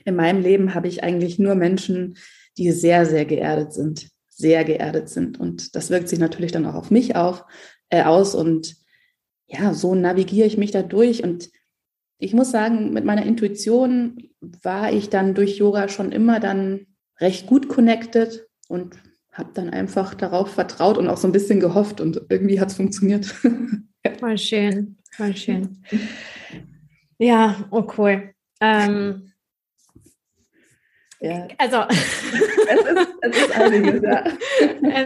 In 0.05 0.15
meinem 0.15 0.41
Leben 0.41 0.75
habe 0.75 0.87
ich 0.87 1.03
eigentlich 1.03 1.39
nur 1.39 1.55
Menschen, 1.55 2.17
die 2.55 2.71
sehr, 2.71 3.07
sehr 3.07 3.25
geerdet 3.25 3.73
sind, 3.73 4.09
sehr 4.29 4.63
geerdet 4.63 5.09
sind. 5.09 5.39
Und 5.39 5.75
das 5.75 5.89
wirkt 5.89 6.07
sich 6.07 6.19
natürlich 6.19 6.51
dann 6.51 6.67
auch 6.67 6.75
auf 6.75 6.91
mich 6.91 7.15
auf, 7.15 7.45
äh, 7.89 8.03
aus. 8.03 8.35
Und 8.35 8.75
ja, 9.47 9.73
so 9.73 9.95
navigiere 9.95 10.45
ich 10.45 10.57
mich 10.57 10.69
da 10.69 10.83
durch. 10.83 11.23
Und 11.23 11.49
ich 12.19 12.33
muss 12.33 12.51
sagen, 12.51 12.93
mit 12.93 13.05
meiner 13.05 13.25
Intuition 13.25 14.29
war 14.61 14.93
ich 14.93 15.09
dann 15.09 15.33
durch 15.33 15.57
Yoga 15.57 15.89
schon 15.89 16.11
immer 16.11 16.39
dann 16.39 16.85
recht 17.19 17.47
gut 17.47 17.69
connected 17.69 18.47
und 18.67 18.97
habe 19.37 19.51
dann 19.53 19.69
einfach 19.69 20.15
darauf 20.15 20.53
vertraut 20.53 20.97
und 20.97 21.07
auch 21.07 21.17
so 21.17 21.27
ein 21.27 21.31
bisschen 21.31 21.59
gehofft 21.59 22.01
und 22.01 22.21
irgendwie 22.29 22.59
hat 22.59 22.69
es 22.69 22.75
funktioniert. 22.75 23.25
Voll 24.19 24.37
schön, 24.37 24.97
voll 25.11 25.35
schön. 25.35 25.83
Ja, 27.19 27.67
oh 27.71 27.85
cool. 27.97 28.31
Ähm, 28.61 29.33
ja. 31.19 31.47
Also, 31.57 31.77
es 31.89 32.85
ist, 32.85 33.07
es 33.21 33.37
ist 33.37 33.59
einiges, 33.59 34.01
ja. 34.01 34.23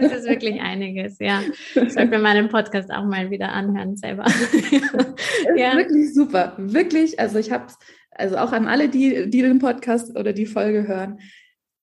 Es 0.02 0.12
ist 0.12 0.28
wirklich 0.28 0.60
einiges, 0.60 1.18
ja. 1.18 1.40
Ich 1.74 1.92
sollte 1.92 2.06
mir 2.06 2.18
meinen 2.20 2.48
Podcast 2.48 2.92
auch 2.92 3.04
mal 3.04 3.30
wieder 3.30 3.50
anhören 3.50 3.96
selber. 3.96 4.24
Es 4.26 5.56
ja. 5.56 5.76
wirklich 5.76 6.14
super. 6.14 6.54
Wirklich, 6.58 7.18
also 7.18 7.38
ich 7.38 7.50
habe 7.50 7.66
also 8.12 8.36
auch 8.36 8.52
an 8.52 8.68
alle, 8.68 8.88
die, 8.88 9.28
die 9.28 9.42
den 9.42 9.58
Podcast 9.58 10.16
oder 10.16 10.32
die 10.32 10.46
Folge 10.46 10.86
hören, 10.86 11.18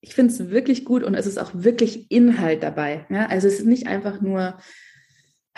ich 0.01 0.13
finde 0.13 0.33
es 0.33 0.49
wirklich 0.49 0.85
gut 0.85 1.03
und 1.03 1.15
es 1.15 1.27
ist 1.27 1.37
auch 1.37 1.51
wirklich 1.53 2.09
Inhalt 2.09 2.63
dabei. 2.63 3.05
Ja? 3.09 3.27
Also 3.27 3.47
es 3.47 3.59
ist 3.59 3.65
nicht 3.65 3.87
einfach 3.87 4.21
nur 4.21 4.57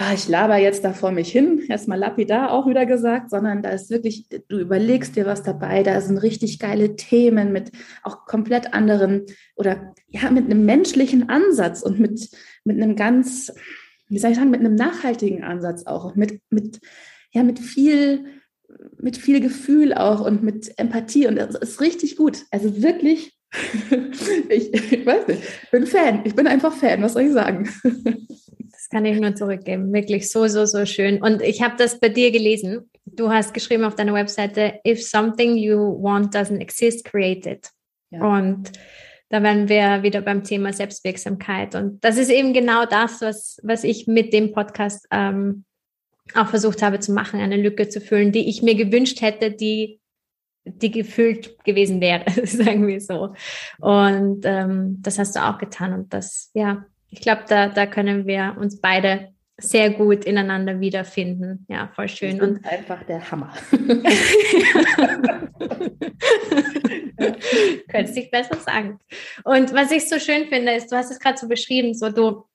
ah, 0.02 0.14
ich 0.14 0.28
laber 0.28 0.58
jetzt 0.58 0.84
da 0.84 0.94
vor 0.94 1.12
mich 1.12 1.32
hin, 1.32 1.64
erstmal 1.70 2.00
lapidar 2.00 2.52
auch 2.52 2.68
wieder 2.68 2.86
gesagt, 2.86 3.30
sondern 3.30 3.62
da 3.62 3.70
ist 3.70 3.92
wirklich, 3.92 4.28
du 4.48 4.60
überlegst 4.60 5.16
dir 5.16 5.26
was 5.26 5.44
dabei, 5.44 5.84
da 5.84 6.00
sind 6.02 6.18
richtig 6.18 6.58
geile 6.60 6.96
Themen 6.96 7.52
mit 7.52 7.72
auch 8.04 8.26
komplett 8.26 8.74
anderen 8.74 9.26
oder 9.56 9.94
ja, 10.08 10.32
mit 10.32 10.46
einem 10.46 10.66
menschlichen 10.66 11.30
Ansatz 11.30 11.84
und 11.84 12.00
mit, 12.00 12.30
mit 12.64 12.82
einem 12.82 12.96
ganz, 12.96 13.54
wie 14.08 14.18
soll 14.18 14.32
ich 14.32 14.38
sagen, 14.38 14.50
mit 14.50 14.62
einem 14.62 14.76
nachhaltigen 14.76 15.44
Ansatz 15.44 15.86
auch 15.86 16.06
und 16.06 16.18
mit, 16.18 16.42
mit, 16.50 16.80
ja, 17.32 17.44
mit 17.44 17.60
viel 17.60 18.26
mit 18.98 19.18
viel 19.18 19.42
Gefühl 19.42 19.94
auch 19.94 20.26
und 20.26 20.44
mit 20.44 20.80
Empathie 20.80 21.28
und 21.28 21.36
das 21.36 21.56
ist 21.56 21.82
richtig 21.82 22.16
gut. 22.16 22.46
Also 22.52 22.82
wirklich, 22.82 23.34
ich, 24.50 24.74
ich 24.74 25.06
weiß 25.06 25.28
nicht, 25.28 25.42
ich 25.64 25.70
bin 25.72 25.86
Fan. 25.86 26.22
Ich 26.24 26.36
bin 26.36 26.48
einfach 26.48 26.74
Fan, 26.74 27.02
was 27.02 27.14
soll 27.14 27.24
ich 27.24 27.34
sagen? 27.34 27.70
Das 28.72 28.90
kann 28.90 29.06
ich 29.06 29.20
nur 29.20 29.36
zurückgeben. 29.36 29.94
Wirklich 29.94 30.32
so, 30.32 30.48
so, 30.48 30.66
so 30.66 30.86
schön. 30.86 31.22
Und 31.22 31.42
ich 31.42 31.62
habe 31.62 31.76
das 31.78 32.00
bei 32.00 32.10
dir 32.10 32.32
gelesen. 32.32 32.90
Du 33.06 33.30
hast 33.30 33.54
geschrieben 33.54 33.84
auf 33.84 33.96
deiner 33.96 34.14
Webseite, 34.14 34.80
if 34.88 35.04
something 35.04 35.56
you 35.56 35.78
want 36.02 36.36
doesn't 36.36 36.60
exist, 36.60 37.06
create 37.06 37.46
it. 37.46 37.70
Ja. 38.10 38.24
Und 38.24 38.72
da 39.30 39.42
werden 39.42 39.70
wir 39.70 40.04
wieder 40.04 40.22
beim 40.22 40.44
Thema 40.44 40.74
Selbstwirksamkeit. 40.74 41.76
Und 41.76 42.04
das 42.04 42.18
ist 42.18 42.30
eben 42.30 42.54
genau 42.54 42.86
das, 42.86 43.22
was, 43.22 43.60
was 43.64 43.84
ich 43.86 44.08
mit 44.08 44.34
dem 44.34 44.52
Podcast 44.52 45.08
ähm, 45.10 45.64
auch 46.36 46.48
versucht 46.48 46.82
habe 46.82 47.00
zu 47.00 47.14
machen, 47.14 47.40
eine 47.40 47.58
Lücke 47.58 47.88
zu 47.88 48.02
füllen, 48.02 48.34
die 48.34 48.50
ich 48.50 48.62
mir 48.62 48.76
gewünscht 48.76 49.22
hätte, 49.22 49.52
die, 49.52 50.01
die 50.66 50.92
gefüllt 50.92 51.64
gewesen 51.64 52.02
wäre, 52.02 52.26
sagen 52.46 52.88
wir 52.88 53.02
so. 53.02 53.34
Und 53.80 54.42
ähm, 54.46 54.98
das 55.02 55.20
hast 55.20 55.36
du 55.36 55.44
auch 55.44 55.58
getan. 55.58 55.94
Und 55.94 56.14
das, 56.14 56.52
ja, 56.54 56.86
ich 57.10 57.22
glaube, 57.22 57.44
da, 57.48 57.68
da 57.68 57.86
können 57.86 58.26
wir 58.26 58.56
uns 58.60 58.80
beide 58.80 59.30
sehr 59.58 59.92
gut 59.92 60.26
ineinander 60.26 60.80
wiederfinden. 60.80 61.66
Ja, 61.70 61.92
voll 61.96 62.10
schön. 62.10 62.42
Und 62.42 62.66
einfach 62.66 63.04
der 63.04 63.30
Hammer. 63.30 63.54
Könntest 67.90 68.18
dich 68.18 68.32
besser 68.32 68.56
sagen. 68.56 69.00
Und 69.44 69.74
was 69.74 69.92
ich 69.92 70.08
so 70.10 70.20
schön 70.20 70.48
finde, 70.48 70.74
ist, 70.74 70.92
du 70.92 70.96
hast 70.96 71.12
es 71.12 71.20
gerade 71.20 71.38
so 71.38 71.48
beschrieben, 71.48 71.94
so 71.94 72.10
du 72.10 72.46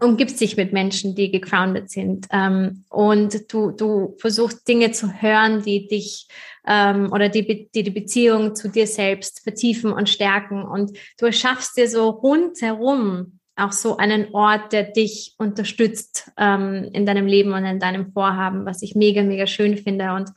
umgibst 0.00 0.40
dich 0.40 0.56
mit 0.56 0.72
Menschen, 0.72 1.14
die 1.14 1.30
gegroundet 1.30 1.90
sind. 1.90 2.26
Ähm, 2.30 2.84
und 2.90 3.52
du, 3.52 3.70
du 3.70 4.16
versuchst 4.18 4.66
Dinge 4.68 4.92
zu 4.92 5.12
hören, 5.22 5.62
die 5.62 5.86
dich 5.86 6.28
ähm, 6.66 7.12
oder 7.12 7.28
die, 7.28 7.70
die 7.74 7.82
die 7.82 7.90
Beziehung 7.90 8.54
zu 8.54 8.68
dir 8.68 8.86
selbst 8.86 9.40
vertiefen 9.42 9.92
und 9.92 10.08
stärken. 10.08 10.62
Und 10.62 10.96
du 11.18 11.26
erschaffst 11.26 11.76
dir 11.76 11.88
so 11.88 12.08
rundherum 12.08 13.38
auch 13.56 13.72
so 13.72 13.96
einen 13.96 14.34
Ort, 14.34 14.72
der 14.72 14.82
dich 14.82 15.34
unterstützt 15.38 16.30
ähm, 16.36 16.90
in 16.92 17.06
deinem 17.06 17.26
Leben 17.26 17.52
und 17.52 17.64
in 17.64 17.80
deinem 17.80 18.12
Vorhaben, 18.12 18.66
was 18.66 18.82
ich 18.82 18.94
mega, 18.94 19.22
mega 19.22 19.46
schön 19.46 19.78
finde 19.78 20.12
und 20.12 20.30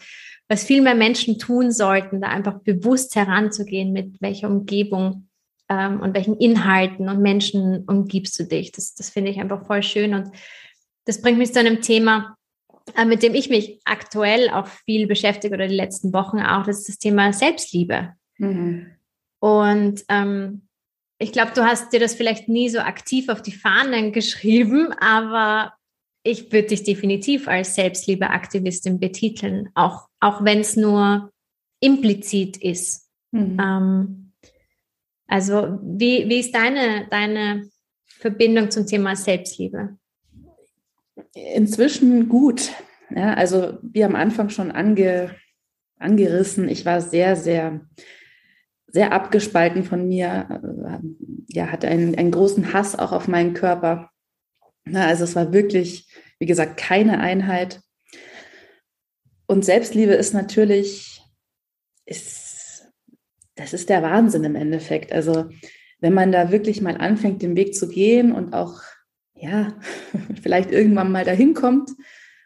was 0.48 0.64
viel 0.64 0.82
mehr 0.82 0.96
Menschen 0.96 1.38
tun 1.38 1.72
sollten, 1.72 2.22
da 2.22 2.30
einfach 2.30 2.60
bewusst 2.62 3.16
heranzugehen, 3.16 3.92
mit 3.92 4.20
welcher 4.22 4.50
Umgebung 4.50 5.29
ähm, 5.70 6.02
und 6.02 6.14
welchen 6.16 6.38
Inhalten 6.38 7.10
und 7.10 7.22
Menschen 7.22 7.86
umgibst 7.86 8.40
du 8.40 8.44
dich. 8.44 8.72
Das, 8.72 8.96
das 8.96 9.10
finde 9.10 9.32
ich 9.32 9.40
einfach 9.40 9.66
voll 9.66 9.84
schön. 9.84 10.14
Und 10.14 10.32
das 11.06 11.22
bringt 11.22 11.38
mich 11.38 11.54
zu 11.54 11.60
einem 11.60 11.82
Thema, 11.82 12.36
äh, 12.96 13.06
mit 13.06 13.24
dem 13.24 13.36
ich 13.36 13.50
mich 13.50 13.80
aktuell 13.86 14.50
auch 14.50 14.68
viel 14.68 15.08
beschäftige 15.08 15.56
oder 15.56 15.68
die 15.68 15.76
letzten 15.76 16.14
Wochen 16.14 16.40
auch, 16.40 16.66
das 16.66 16.80
ist 16.80 16.90
das 16.90 16.98
Thema 16.98 17.32
Selbstliebe. 17.34 18.14
Mhm. 18.38 18.88
Und 19.40 20.04
ähm, 20.10 20.68
ich 21.20 21.32
glaube, 21.32 21.52
du 21.54 21.64
hast 21.64 21.94
dir 21.94 22.00
das 22.00 22.16
vielleicht 22.16 22.48
nie 22.48 22.70
so 22.70 22.80
aktiv 22.80 23.30
auf 23.30 23.42
die 23.42 23.52
Fahnen 23.52 24.12
geschrieben, 24.12 24.92
aber 25.00 25.74
ich 26.24 26.52
würde 26.52 26.70
dich 26.70 26.84
definitiv 26.84 27.48
als 27.48 27.76
Selbstliebeaktivistin 27.76 29.00
betiteln, 29.00 29.70
auch, 29.76 30.08
auch 30.20 30.44
wenn 30.44 30.60
es 30.60 30.76
nur 30.76 31.32
implizit 31.82 32.58
ist. 32.58 33.10
Mhm. 33.32 33.58
Ähm, 33.62 34.29
also 35.30 35.80
wie, 35.84 36.28
wie 36.28 36.40
ist 36.40 36.54
deine, 36.54 37.08
deine 37.10 37.70
Verbindung 38.08 38.72
zum 38.72 38.88
Thema 38.88 39.16
Selbstliebe? 39.16 39.98
Inzwischen 41.34 42.28
gut. 42.28 42.72
Ja, 43.12 43.36
also 43.36 43.78
wie 43.82 44.04
am 44.04 44.16
Anfang 44.16 44.50
schon 44.50 44.72
ange, 44.72 45.36
angerissen, 45.98 46.68
ich 46.68 46.86
war 46.86 47.02
sehr, 47.02 47.36
sehr, 47.36 47.82
sehr 48.88 49.14
abgespalten 49.14 49.84
von 49.84 50.08
mir, 50.08 50.62
ja, 51.48 51.68
hatte 51.68 51.88
einen, 51.88 52.16
einen 52.16 52.32
großen 52.32 52.74
Hass 52.74 52.98
auch 52.98 53.12
auf 53.12 53.28
meinen 53.28 53.54
Körper. 53.54 54.10
Ja, 54.88 55.06
also 55.06 55.24
es 55.24 55.36
war 55.36 55.54
wirklich, 55.54 56.12
wie 56.40 56.48
gesagt, 56.48 56.78
keine 56.78 57.20
Einheit. 57.20 57.82
Und 59.46 59.64
Selbstliebe 59.66 60.14
ist 60.14 60.34
natürlich, 60.34 61.22
ist 62.06 62.49
das 63.60 63.74
ist 63.74 63.90
der 63.90 64.02
Wahnsinn 64.02 64.44
im 64.46 64.56
Endeffekt. 64.56 65.12
Also 65.12 65.50
wenn 66.00 66.14
man 66.14 66.32
da 66.32 66.52
wirklich 66.52 66.82
mal 66.82 66.98
anfängt, 66.98 67.42
den 67.42 67.58
Weg 67.58 67.76
zu 67.76 67.90
gehen 67.90 68.32
und 68.32 68.54
auch, 68.54 68.82
ja, 69.36 69.74
vielleicht 70.42 70.72
irgendwann 70.72 71.12
mal 71.12 71.26
dahin 71.26 71.54
kommt 71.54 71.92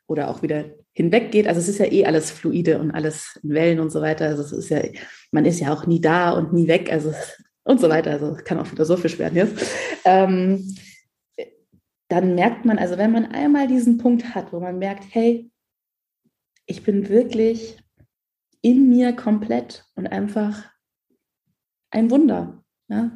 oder 0.07 0.29
auch 0.29 0.41
wieder 0.41 0.65
hinweggeht. 0.91 1.47
Also 1.47 1.59
es 1.59 1.67
ist 1.67 1.79
ja 1.79 1.91
eh 1.91 2.05
alles 2.05 2.31
fluide 2.31 2.79
und 2.79 2.91
alles 2.91 3.39
in 3.43 3.51
Wellen 3.51 3.79
und 3.79 3.91
so 3.91 4.01
weiter. 4.01 4.25
Also 4.25 4.41
es 4.41 4.51
ist 4.51 4.69
ja, 4.69 4.81
man 5.31 5.45
ist 5.45 5.59
ja 5.59 5.71
auch 5.71 5.85
nie 5.85 6.01
da 6.01 6.31
und 6.31 6.51
nie 6.51 6.67
weg, 6.67 6.91
also 6.91 7.13
und 7.63 7.79
so 7.79 7.89
weiter. 7.89 8.11
Also 8.11 8.37
kann 8.43 8.59
auch 8.59 8.67
philosophisch 8.67 9.19
werden 9.19 9.35
jetzt. 9.35 9.65
Ähm, 10.05 10.75
dann 12.09 12.35
merkt 12.35 12.65
man, 12.65 12.77
also 12.79 12.97
wenn 12.97 13.11
man 13.11 13.25
einmal 13.25 13.67
diesen 13.67 13.97
Punkt 13.97 14.35
hat, 14.35 14.51
wo 14.51 14.59
man 14.59 14.77
merkt, 14.77 15.05
hey, 15.11 15.49
ich 16.65 16.83
bin 16.83 17.09
wirklich 17.09 17.77
in 18.61 18.89
mir 18.89 19.13
komplett 19.13 19.85
und 19.95 20.07
einfach 20.07 20.72
ein 21.93 22.11
Wunder. 22.11 22.63
Ja? 22.89 23.11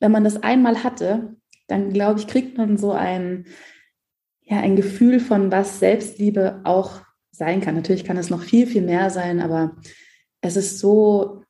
Wenn 0.00 0.12
man 0.12 0.24
das 0.24 0.42
einmal 0.42 0.84
hatte, 0.84 1.36
dann 1.66 1.92
glaube 1.92 2.20
ich, 2.20 2.26
kriegt 2.26 2.58
man 2.58 2.76
so 2.76 2.92
ein, 2.92 3.46
ja, 4.42 4.60
ein 4.60 4.76
Gefühl 4.76 5.18
von, 5.18 5.50
was 5.50 5.80
Selbstliebe 5.80 6.60
auch 6.64 7.00
sein 7.30 7.60
kann. 7.60 7.74
Natürlich 7.74 8.04
kann 8.04 8.16
es 8.16 8.30
noch 8.30 8.42
viel, 8.42 8.66
viel 8.66 8.82
mehr 8.82 9.10
sein, 9.10 9.40
aber 9.40 9.76
es 10.40 10.56
ist 10.56 10.78
so, 10.78 11.42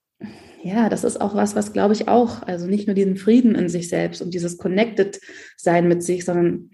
ja, 0.62 0.88
das 0.88 1.04
ist 1.04 1.20
auch 1.20 1.34
was, 1.34 1.56
was 1.56 1.72
glaube 1.72 1.94
ich 1.94 2.08
auch, 2.08 2.42
also 2.42 2.66
nicht 2.66 2.86
nur 2.86 2.94
diesen 2.94 3.16
Frieden 3.16 3.54
in 3.54 3.68
sich 3.68 3.88
selbst 3.88 4.22
und 4.22 4.32
dieses 4.32 4.56
Connected 4.56 5.20
sein 5.56 5.88
mit 5.88 6.02
sich, 6.02 6.24
sondern 6.24 6.70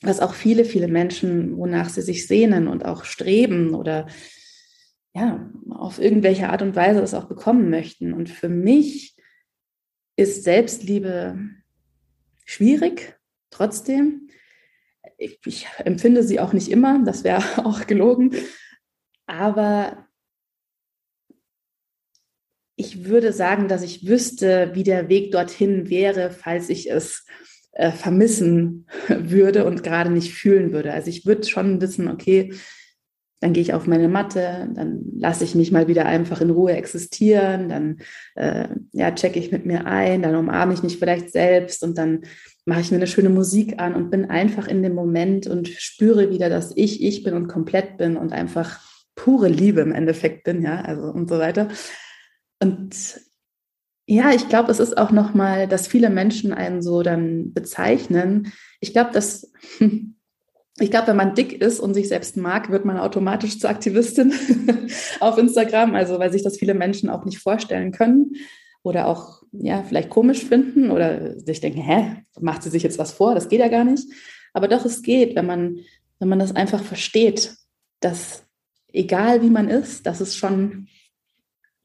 was 0.00 0.20
auch 0.20 0.34
viele, 0.34 0.64
viele 0.64 0.88
Menschen, 0.88 1.56
wonach 1.56 1.90
sie 1.90 2.02
sich 2.02 2.26
sehnen 2.26 2.68
und 2.68 2.84
auch 2.84 3.04
streben 3.04 3.74
oder 3.74 4.06
ja, 5.14 5.50
auf 5.70 6.00
irgendwelche 6.00 6.48
Art 6.48 6.62
und 6.62 6.76
Weise 6.76 7.00
das 7.00 7.14
auch 7.14 7.24
bekommen 7.24 7.70
möchten. 7.70 8.12
Und 8.12 8.28
für 8.28 8.48
mich 8.48 9.17
ist 10.18 10.42
Selbstliebe 10.42 11.38
schwierig, 12.44 13.16
trotzdem. 13.50 14.28
Ich, 15.16 15.38
ich 15.46 15.66
empfinde 15.78 16.24
sie 16.24 16.40
auch 16.40 16.52
nicht 16.52 16.68
immer, 16.68 17.02
das 17.04 17.22
wäre 17.22 17.42
auch 17.64 17.86
gelogen. 17.86 18.34
Aber 19.26 20.08
ich 22.74 23.04
würde 23.04 23.32
sagen, 23.32 23.68
dass 23.68 23.82
ich 23.82 24.06
wüsste, 24.06 24.70
wie 24.74 24.82
der 24.82 25.08
Weg 25.08 25.30
dorthin 25.30 25.88
wäre, 25.88 26.30
falls 26.30 26.68
ich 26.68 26.90
es 26.90 27.24
äh, 27.72 27.92
vermissen 27.92 28.86
würde 29.08 29.66
und 29.66 29.84
gerade 29.84 30.10
nicht 30.10 30.34
fühlen 30.34 30.72
würde. 30.72 30.92
Also 30.92 31.10
ich 31.10 31.26
würde 31.26 31.46
schon 31.46 31.80
wissen, 31.80 32.08
okay, 32.08 32.54
dann 33.40 33.52
gehe 33.52 33.62
ich 33.62 33.72
auf 33.72 33.86
meine 33.86 34.08
Matte, 34.08 34.68
dann 34.74 35.02
lasse 35.16 35.44
ich 35.44 35.54
mich 35.54 35.70
mal 35.70 35.86
wieder 35.86 36.06
einfach 36.06 36.40
in 36.40 36.50
Ruhe 36.50 36.72
existieren, 36.72 37.68
dann 37.68 37.98
äh, 38.34 38.68
ja, 38.92 39.12
checke 39.12 39.38
ich 39.38 39.52
mit 39.52 39.64
mir 39.64 39.86
ein, 39.86 40.22
dann 40.22 40.34
umarme 40.34 40.74
ich 40.74 40.82
mich 40.82 40.98
vielleicht 40.98 41.30
selbst 41.30 41.84
und 41.84 41.96
dann 41.98 42.22
mache 42.66 42.80
ich 42.80 42.90
mir 42.90 42.96
eine 42.96 43.06
schöne 43.06 43.30
Musik 43.30 43.78
an 43.78 43.94
und 43.94 44.10
bin 44.10 44.28
einfach 44.28 44.66
in 44.66 44.82
dem 44.82 44.94
Moment 44.94 45.46
und 45.46 45.68
spüre 45.68 46.30
wieder, 46.30 46.48
dass 46.48 46.72
ich 46.74 47.02
ich 47.02 47.22
bin 47.22 47.34
und 47.34 47.48
komplett 47.48 47.96
bin 47.96 48.16
und 48.16 48.32
einfach 48.32 48.80
pure 49.14 49.48
Liebe 49.48 49.80
im 49.80 49.92
Endeffekt 49.92 50.44
bin, 50.44 50.62
ja, 50.62 50.80
also 50.80 51.04
und 51.04 51.28
so 51.28 51.38
weiter. 51.38 51.68
Und 52.60 53.20
ja, 54.06 54.32
ich 54.32 54.48
glaube, 54.48 54.72
es 54.72 54.80
ist 54.80 54.96
auch 54.96 55.10
nochmal, 55.10 55.68
dass 55.68 55.86
viele 55.86 56.10
Menschen 56.10 56.52
einen 56.52 56.82
so 56.82 57.02
dann 57.02 57.52
bezeichnen. 57.52 58.52
Ich 58.80 58.92
glaube, 58.92 59.10
dass 59.12 59.52
ich 60.80 60.90
glaube, 60.90 61.08
wenn 61.08 61.16
man 61.16 61.34
dick 61.34 61.60
ist 61.60 61.80
und 61.80 61.94
sich 61.94 62.08
selbst 62.08 62.36
mag, 62.36 62.70
wird 62.70 62.84
man 62.84 62.98
automatisch 62.98 63.58
zur 63.58 63.70
Aktivistin 63.70 64.32
auf 65.20 65.38
Instagram, 65.38 65.94
also 65.94 66.18
weil 66.18 66.32
sich 66.32 66.42
das 66.42 66.58
viele 66.58 66.74
Menschen 66.74 67.08
auch 67.08 67.24
nicht 67.24 67.38
vorstellen 67.38 67.92
können 67.92 68.36
oder 68.82 69.06
auch 69.06 69.42
ja, 69.52 69.82
vielleicht 69.82 70.10
komisch 70.10 70.44
finden 70.44 70.90
oder 70.90 71.38
sich 71.38 71.60
denken, 71.60 71.80
hä, 71.80 72.22
macht 72.40 72.62
sie 72.62 72.70
sich 72.70 72.82
jetzt 72.82 72.98
was 72.98 73.12
vor? 73.12 73.34
Das 73.34 73.48
geht 73.48 73.60
ja 73.60 73.68
gar 73.68 73.84
nicht. 73.84 74.04
Aber 74.52 74.68
doch, 74.68 74.84
es 74.84 75.02
geht, 75.02 75.34
wenn 75.36 75.46
man, 75.46 75.80
wenn 76.18 76.28
man 76.28 76.38
das 76.38 76.54
einfach 76.54 76.82
versteht, 76.82 77.54
dass 78.00 78.44
egal 78.92 79.42
wie 79.42 79.50
man 79.50 79.68
ist, 79.68 80.06
dass 80.06 80.20
es 80.20 80.36
schon, 80.36 80.88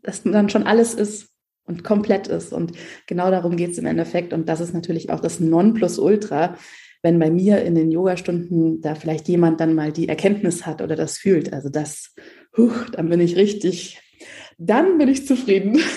dass 0.01 0.23
dann 0.23 0.49
schon 0.49 0.63
alles 0.63 0.93
ist 0.93 1.29
und 1.65 1.83
komplett 1.83 2.27
ist. 2.27 2.53
Und 2.53 2.73
genau 3.07 3.31
darum 3.31 3.55
geht 3.55 3.71
es 3.71 3.77
im 3.77 3.85
Endeffekt. 3.85 4.33
Und 4.33 4.47
das 4.49 4.59
ist 4.59 4.73
natürlich 4.73 5.09
auch 5.09 5.19
das 5.19 5.39
Nonplusultra, 5.39 6.57
wenn 7.03 7.19
bei 7.19 7.29
mir 7.29 7.61
in 7.63 7.75
den 7.75 7.91
Yogastunden 7.91 8.81
da 8.81 8.95
vielleicht 8.95 9.27
jemand 9.27 9.59
dann 9.59 9.75
mal 9.75 9.91
die 9.91 10.09
Erkenntnis 10.09 10.65
hat 10.65 10.81
oder 10.81 10.95
das 10.95 11.17
fühlt. 11.17 11.53
Also 11.53 11.69
das, 11.69 12.15
huch, 12.57 12.89
dann 12.91 13.09
bin 13.09 13.19
ich 13.19 13.35
richtig, 13.35 14.01
dann 14.57 14.97
bin 14.97 15.09
ich 15.09 15.27
zufrieden. 15.27 15.79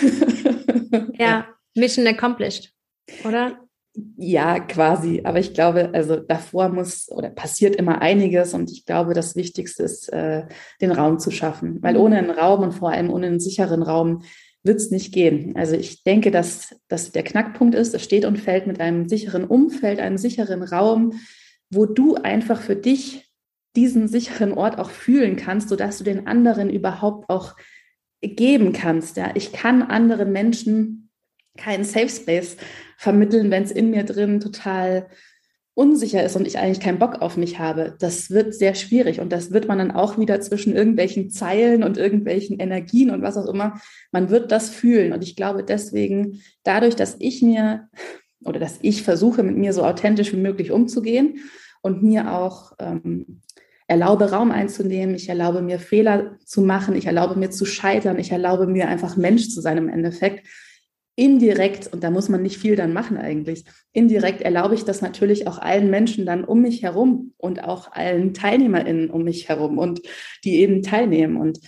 Ja, 1.19 1.49
Mission 1.75 2.07
accomplished, 2.07 2.73
oder? 3.25 3.59
Ja, 4.17 4.61
quasi. 4.61 5.23
Aber 5.25 5.39
ich 5.39 5.55
glaube, 5.55 5.91
also 5.93 6.17
davor 6.17 6.69
muss 6.69 7.11
oder 7.11 7.31
passiert 7.31 7.77
immer 7.77 8.03
einiges 8.03 8.55
und 8.55 8.71
ich 8.71 8.85
glaube, 8.85 9.15
das 9.15 9.37
Wichtigste 9.37 9.83
ist, 9.83 10.13
äh, 10.13 10.47
den 10.81 10.93
Raum 10.93 11.19
zu 11.19 11.31
schaffen. 11.31 11.83
Weil 11.83 11.95
mhm. 11.95 12.01
ohne 12.01 12.19
einen 12.19 12.31
Raum 12.31 12.63
und 12.63 12.73
vor 12.73 12.91
allem 12.91 13.11
ohne 13.11 13.27
einen 13.29 13.41
sicheren 13.41 13.83
Raum 13.83 14.23
wird 14.67 14.79
es 14.79 14.91
nicht 14.91 15.13
gehen. 15.13 15.55
Also 15.57 15.75
ich 15.75 16.03
denke, 16.03 16.31
dass 16.31 16.75
das 16.89 17.13
der 17.13 17.23
Knackpunkt 17.23 17.75
ist. 17.75 17.95
Es 17.95 18.03
steht 18.03 18.25
und 18.25 18.39
fällt 18.39 18.67
mit 18.67 18.81
einem 18.81 19.09
sicheren 19.09 19.45
Umfeld, 19.45 20.01
einem 20.01 20.19
sicheren 20.19 20.63
Raum, 20.63 21.21
wo 21.71 21.87
du 21.87 22.15
einfach 22.17 22.61
für 22.61 22.77
dich 22.77 23.31
diesen 23.77 24.09
sicheren 24.09 24.53
Ort 24.53 24.79
auch 24.79 24.91
fühlen 24.91 25.37
kannst, 25.37 25.69
sodass 25.69 25.99
du 25.99 26.05
den 26.05 26.27
anderen 26.27 26.71
überhaupt 26.71 27.29
auch 27.29 27.57
geben 28.23 28.73
kannst. 28.73 29.17
Ja, 29.17 29.31
ich 29.35 29.53
kann 29.53 29.83
anderen 29.83 30.33
Menschen 30.33 31.11
keinen 31.57 31.85
Safe 31.85 32.09
Space 32.09 32.57
vermitteln, 32.97 33.51
wenn 33.51 33.63
es 33.63 33.71
in 33.71 33.91
mir 33.91 34.05
drin 34.05 34.41
total 34.41 35.09
unsicher 35.77 36.25
ist 36.25 36.37
und 36.37 36.47
ich 36.47 36.59
eigentlich 36.59 36.81
keinen 36.81 36.99
Bock 36.99 37.21
auf 37.21 37.37
mich 37.37 37.59
habe. 37.59 37.95
Das 37.99 38.31
wird 38.31 38.55
sehr 38.55 38.75
schwierig 38.75 39.21
und 39.21 39.31
das 39.31 39.53
wird 39.53 39.69
man 39.69 39.77
dann 39.77 39.91
auch 39.91 40.19
wieder 40.19 40.41
zwischen 40.41 40.75
irgendwelchen 40.75 41.29
Zeilen 41.29 41.85
und 41.85 41.99
irgendwelchen 41.99 42.59
Energien 42.59 43.11
und 43.11 43.21
was 43.21 43.37
auch 43.37 43.45
immer. 43.45 43.79
Man 44.11 44.31
wird 44.31 44.51
das 44.51 44.71
fühlen 44.71 45.13
und 45.13 45.23
ich 45.23 45.37
glaube 45.37 45.63
deswegen, 45.63 46.41
dadurch, 46.65 46.97
dass 46.97 47.17
ich 47.19 47.43
mir 47.43 47.91
oder 48.45 48.59
dass 48.59 48.79
ich 48.81 49.03
versuche, 49.03 49.43
mit 49.43 49.59
mir 49.59 49.75
so 49.75 49.85
authentisch 49.85 50.33
wie 50.33 50.39
möglich 50.39 50.71
umzugehen 50.71 51.41
und 51.83 52.03
mir 52.03 52.33
auch 52.33 52.73
ähm, 52.79 53.43
erlaube, 53.87 54.31
Raum 54.31 54.53
einzunehmen, 54.53 55.15
ich 55.15 55.29
erlaube 55.29 55.61
mir 55.61 55.79
Fehler 55.79 56.39
zu 56.47 56.63
machen, 56.63 56.97
ich 56.97 57.05
erlaube 57.05 57.39
mir 57.39 57.51
zu 57.51 57.67
scheitern, 57.67 58.19
ich 58.19 58.33
erlaube 58.33 58.67
mir 58.67 58.89
einfach 58.89 59.19
Mensch 59.19 59.51
zu 59.51 59.61
sein 59.61 59.77
im 59.77 59.91
Endeffekt. 59.91 60.47
Indirekt, 61.17 61.93
und 61.93 62.05
da 62.05 62.11
muss 62.11 62.29
man 62.29 62.43
nicht 62.43 62.59
viel 62.59 62.77
dann 62.77 62.93
machen 62.93 63.17
eigentlich, 63.17 63.65
indirekt 63.93 64.43
erlaube 64.43 64.75
ich 64.75 64.85
das 64.85 65.01
natürlich 65.03 65.49
auch 65.49 65.59
allen 65.59 65.91
Menschen 65.91 66.27
dann 66.27 66.45
um 66.45 66.61
mich 66.61 66.83
herum 66.83 67.33
und 67.39 67.65
auch 67.65 67.93
allen 67.93 68.35
TeilnehmerInnen 68.35 69.11
um 69.11 69.25
mich 69.25 69.49
herum 69.49 69.79
und 69.79 70.03
die 70.45 70.57
eben 70.57 70.83
teilnehmen. 70.83 71.37
Und 71.39 71.59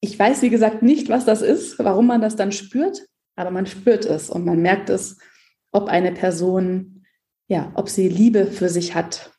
ich 0.00 0.18
weiß, 0.18 0.42
wie 0.42 0.50
gesagt, 0.50 0.82
nicht, 0.82 1.10
was 1.10 1.26
das 1.26 1.42
ist, 1.42 1.78
warum 1.78 2.06
man 2.06 2.22
das 2.22 2.34
dann 2.34 2.52
spürt, 2.52 3.06
aber 3.36 3.50
man 3.50 3.66
spürt 3.66 4.06
es 4.06 4.30
und 4.30 4.44
man 4.44 4.60
merkt 4.60 4.88
es, 4.88 5.18
ob 5.70 5.88
eine 5.88 6.12
Person, 6.12 7.04
ja, 7.48 7.70
ob 7.74 7.88
sie 7.88 8.08
Liebe 8.08 8.46
für 8.46 8.68
sich 8.68 8.94
hat 8.94 9.30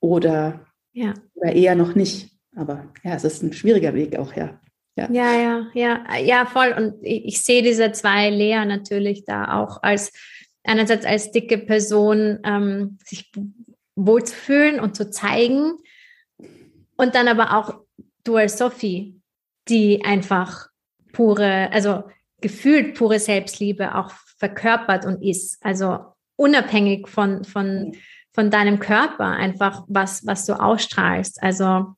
oder 0.00 0.66
ja. 0.96 1.12
Oder 1.34 1.52
eher 1.52 1.74
noch 1.74 1.94
nicht. 1.94 2.30
Aber 2.56 2.90
ja, 3.04 3.14
es 3.14 3.24
ist 3.24 3.42
ein 3.42 3.52
schwieriger 3.52 3.92
Weg 3.94 4.16
auch, 4.16 4.32
ja. 4.32 4.58
Ja, 4.96 5.10
ja, 5.10 5.32
ja, 5.34 5.66
ja, 5.74 6.16
ja 6.16 6.46
voll. 6.46 6.74
Und 6.76 6.94
ich, 7.02 7.26
ich 7.26 7.42
sehe 7.42 7.62
diese 7.62 7.92
zwei 7.92 8.30
Lea 8.30 8.64
natürlich 8.64 9.24
da 9.24 9.60
auch 9.60 9.82
als 9.82 10.12
einerseits 10.64 11.06
als 11.06 11.30
dicke 11.30 11.58
Person 11.58 12.40
ähm, 12.44 12.98
sich 13.04 13.30
wohlzufühlen 13.94 14.80
und 14.80 14.96
zu 14.96 15.10
zeigen. 15.10 15.78
Und 16.96 17.14
dann 17.14 17.28
aber 17.28 17.56
auch 17.56 17.80
du 18.24 18.36
als 18.36 18.58
Sophie, 18.58 19.20
die 19.68 20.04
einfach 20.04 20.68
pure, 21.12 21.70
also 21.72 22.04
gefühlt 22.40 22.94
pure 22.96 23.18
Selbstliebe 23.18 23.94
auch 23.94 24.12
verkörpert 24.38 25.04
und 25.04 25.22
ist. 25.22 25.58
Also 25.64 25.98
unabhängig 26.36 27.08
von, 27.08 27.44
von, 27.44 27.96
von 28.32 28.50
deinem 28.50 28.78
Körper 28.78 29.26
einfach, 29.26 29.84
was, 29.88 30.26
was 30.26 30.46
du 30.46 30.60
ausstrahlst. 30.60 31.42
Also, 31.42 31.94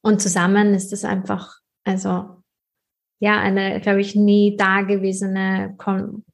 und 0.00 0.22
zusammen 0.22 0.74
ist 0.74 0.92
es 0.92 1.04
einfach, 1.04 1.57
also, 1.88 2.42
ja, 3.18 3.40
eine, 3.40 3.80
glaube 3.80 4.00
ich, 4.00 4.14
nie 4.14 4.56
dagewesene 4.56 5.74
Kom 5.78 6.24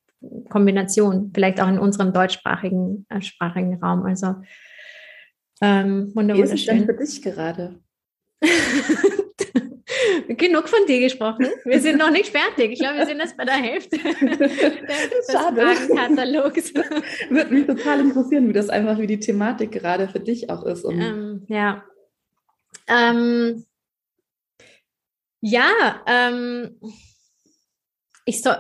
Kombination, 0.49 1.33
vielleicht 1.35 1.61
auch 1.61 1.69
in 1.69 1.79
unserem 1.79 2.15
deutschsprachigen 2.15 3.05
äh, 3.11 3.21
sprachigen 3.21 3.75
Raum. 3.83 4.05
Also, 4.05 4.37
ähm, 5.61 6.13
wunderschön. 6.15 6.45
Wie 6.45 6.47
ist 6.47 6.55
es 6.55 6.67
denn 6.67 6.87
für 6.87 6.95
dich 6.95 7.23
gerade? 7.23 7.79
Genug 10.29 10.69
von 10.69 10.81
dir 10.89 11.01
gesprochen. 11.01 11.47
Wir 11.65 11.81
sind 11.81 11.99
noch 11.99 12.11
nicht 12.11 12.31
fertig. 12.35 12.73
Ich 12.73 12.79
glaube, 12.79 12.99
wir 12.99 13.07
sind 13.07 13.21
erst 13.21 13.37
bei 13.37 13.45
der 13.45 13.55
Hälfte 13.55 13.97
des 13.99 15.31
Fragenkatalogs. 15.31 16.75
Würde 16.75 17.55
mich 17.55 17.67
total 17.67 18.01
interessieren, 18.01 18.49
wie 18.49 18.53
das 18.55 18.71
einfach, 18.71 18.99
wie 18.99 19.07
die 19.07 19.21
Thematik 19.21 19.73
gerade 19.73 20.09
für 20.09 20.21
dich 20.21 20.51
auch 20.51 20.65
ist. 20.65 20.85
Ähm, 20.85 21.45
ja. 21.49 21.85
Ähm, 22.89 23.65
ja, 25.47 26.01
ähm, 26.07 26.81
ich 28.25 28.41
so, 28.41 28.51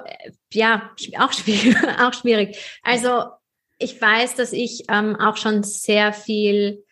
ja, 0.52 0.90
auch 1.18 1.32
schwierig, 1.32 1.76
auch 1.98 2.12
schwierig. 2.12 2.58
Also 2.82 3.24
ich 3.78 3.98
weiß, 3.98 4.34
dass 4.34 4.52
ich 4.52 4.84
ähm, 4.90 5.16
auch 5.16 5.38
schon 5.38 5.62
sehr 5.62 6.12
viel 6.12 6.84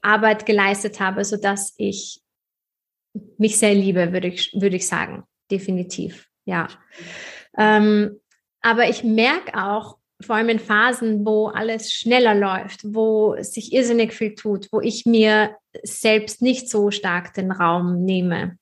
Arbeit 0.00 0.46
geleistet 0.46 1.00
habe, 1.00 1.24
so 1.24 1.36
dass 1.36 1.74
ich 1.76 2.20
mich 3.36 3.58
sehr 3.58 3.74
liebe, 3.74 4.12
würde 4.12 4.28
ich, 4.28 4.52
würde 4.54 4.76
ich 4.76 4.86
sagen. 4.86 5.24
Definitiv, 5.50 6.28
ja. 6.44 6.68
Ähm, 7.58 8.20
aber 8.60 8.88
ich 8.88 9.02
merke 9.02 9.60
auch, 9.60 9.98
vor 10.20 10.36
allem 10.36 10.50
in 10.50 10.60
Phasen, 10.60 11.26
wo 11.26 11.48
alles 11.48 11.92
schneller 11.92 12.36
läuft, 12.36 12.82
wo 12.84 13.34
sich 13.42 13.72
irrsinnig 13.72 14.12
viel 14.12 14.36
tut, 14.36 14.68
wo 14.70 14.80
ich 14.80 15.04
mir 15.04 15.56
selbst 15.82 16.42
nicht 16.42 16.70
so 16.70 16.92
stark 16.92 17.34
den 17.34 17.50
Raum 17.50 18.04
nehme 18.04 18.56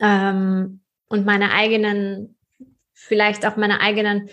ähm, 0.00 0.80
und 1.08 1.26
meine 1.26 1.52
eigenen, 1.52 2.36
vielleicht 2.92 3.46
auch 3.46 3.56
meine 3.56 3.80
eigenen 3.80 4.28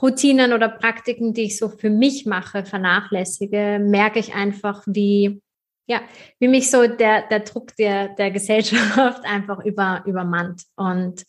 Routinen 0.00 0.52
oder 0.52 0.68
Praktiken, 0.68 1.34
die 1.34 1.44
ich 1.44 1.58
so 1.58 1.68
für 1.68 1.90
mich 1.90 2.26
mache, 2.26 2.64
vernachlässige, 2.64 3.80
merke 3.80 4.18
ich 4.18 4.34
einfach, 4.34 4.82
wie 4.86 5.40
ja, 5.86 6.00
wie 6.38 6.48
mich 6.48 6.70
so 6.70 6.86
der, 6.86 7.28
der 7.28 7.40
Druck 7.40 7.76
der, 7.76 8.08
der 8.08 8.30
Gesellschaft 8.30 9.24
einfach 9.24 9.64
über, 9.64 10.02
übermannt. 10.06 10.62
Und 10.76 11.24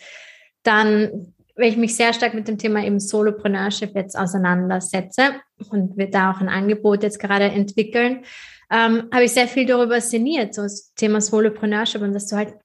dann, 0.64 1.34
wenn 1.56 1.70
ich 1.70 1.78
mich 1.78 1.96
sehr 1.96 2.14
stark 2.14 2.34
mit 2.34 2.48
dem 2.48 2.58
Thema 2.58 2.84
eben 2.84 3.00
Solopreneurship 3.00 3.94
jetzt 3.96 4.18
auseinandersetze 4.18 5.36
und 5.70 5.98
wir 5.98 6.10
da 6.10 6.32
auch 6.32 6.40
ein 6.40 6.50
Angebot 6.50 7.04
jetzt 7.04 7.20
gerade 7.20 7.46
entwickeln, 7.46 8.24
ähm, 8.72 9.10
habe 9.12 9.26
ich 9.26 9.32
sehr 9.32 9.48
viel 9.48 9.66
darüber 9.66 10.02
sinniert, 10.02 10.56
so 10.56 10.64
das 10.64 10.94
Thema 10.96 11.22
Solopreneurship 11.22 12.02
und 12.02 12.14
dass 12.14 12.28
du 12.28 12.36
halt 12.36 12.56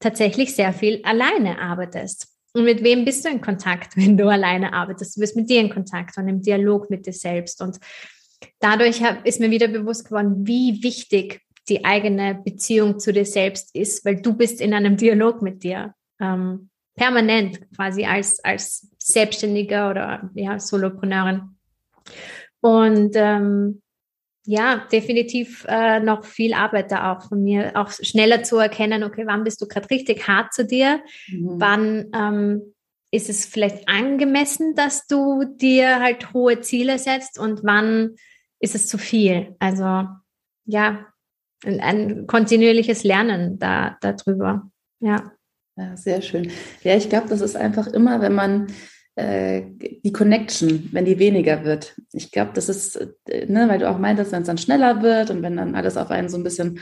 tatsächlich 0.00 0.54
sehr 0.54 0.72
viel 0.72 1.00
alleine 1.04 1.60
arbeitest. 1.60 2.28
Und 2.54 2.64
mit 2.64 2.82
wem 2.82 3.04
bist 3.04 3.24
du 3.24 3.28
in 3.28 3.40
Kontakt, 3.40 3.96
wenn 3.96 4.16
du 4.16 4.28
alleine 4.28 4.72
arbeitest? 4.72 5.16
Du 5.16 5.20
bist 5.20 5.36
mit 5.36 5.48
dir 5.50 5.60
in 5.60 5.70
Kontakt 5.70 6.16
und 6.18 6.28
im 6.28 6.42
Dialog 6.42 6.90
mit 6.90 7.06
dir 7.06 7.12
selbst. 7.12 7.60
Und 7.62 7.78
dadurch 8.60 9.02
ist 9.24 9.40
mir 9.40 9.50
wieder 9.50 9.68
bewusst 9.68 10.06
geworden, 10.06 10.46
wie 10.46 10.82
wichtig 10.82 11.40
die 11.68 11.84
eigene 11.84 12.34
Beziehung 12.34 12.98
zu 12.98 13.12
dir 13.12 13.26
selbst 13.26 13.74
ist, 13.74 14.04
weil 14.04 14.22
du 14.22 14.34
bist 14.34 14.60
in 14.60 14.72
einem 14.72 14.96
Dialog 14.96 15.42
mit 15.42 15.62
dir. 15.62 15.94
Ähm, 16.20 16.70
permanent 16.98 17.60
quasi 17.76 18.04
als, 18.04 18.42
als 18.44 18.90
Selbstständiger 18.98 19.90
oder 19.90 20.30
ja, 20.34 20.58
Solopreneurin. 20.58 21.56
Und 22.60 23.12
ähm, 23.14 23.82
ja, 24.50 24.86
definitiv 24.90 25.66
äh, 25.68 26.00
noch 26.00 26.24
viel 26.24 26.54
Arbeit 26.54 26.90
da 26.90 27.12
auch 27.12 27.28
von 27.28 27.44
mir, 27.44 27.72
auch 27.74 27.90
schneller 27.90 28.42
zu 28.42 28.56
erkennen, 28.56 29.02
okay, 29.02 29.24
wann 29.26 29.44
bist 29.44 29.60
du 29.60 29.68
gerade 29.68 29.90
richtig 29.90 30.26
hart 30.26 30.54
zu 30.54 30.64
dir, 30.64 31.02
mhm. 31.26 31.60
wann 31.60 32.06
ähm, 32.14 32.74
ist 33.10 33.28
es 33.28 33.44
vielleicht 33.44 33.86
angemessen, 33.90 34.74
dass 34.74 35.06
du 35.06 35.44
dir 35.44 36.00
halt 36.00 36.32
hohe 36.32 36.62
Ziele 36.62 36.98
setzt 36.98 37.38
und 37.38 37.62
wann 37.62 38.16
ist 38.58 38.74
es 38.74 38.86
zu 38.86 38.96
viel? 38.96 39.54
Also 39.58 40.06
ja, 40.64 41.06
ein, 41.66 41.80
ein 41.80 42.26
kontinuierliches 42.26 43.04
Lernen 43.04 43.58
da 43.58 43.98
darüber. 44.00 44.70
Ja. 45.00 45.30
ja. 45.76 45.94
Sehr 45.94 46.22
schön. 46.22 46.50
Ja, 46.84 46.96
ich 46.96 47.10
glaube, 47.10 47.28
das 47.28 47.42
ist 47.42 47.54
einfach 47.54 47.86
immer, 47.86 48.22
wenn 48.22 48.34
man 48.34 48.68
die 49.20 50.12
Connection, 50.12 50.88
wenn 50.92 51.04
die 51.04 51.18
weniger 51.18 51.64
wird. 51.64 51.94
Ich 52.12 52.30
glaube, 52.30 52.52
das 52.54 52.68
ist, 52.68 52.96
äh, 53.26 53.46
ne, 53.46 53.68
weil 53.68 53.80
du 53.80 53.90
auch 53.90 53.98
meintest, 53.98 54.32
wenn 54.32 54.42
es 54.42 54.46
dann 54.46 54.58
schneller 54.58 55.02
wird 55.02 55.30
und 55.30 55.42
wenn 55.42 55.56
dann 55.56 55.74
alles 55.74 55.96
auf 55.96 56.10
einen 56.10 56.28
so 56.28 56.36
ein 56.36 56.44
bisschen 56.44 56.80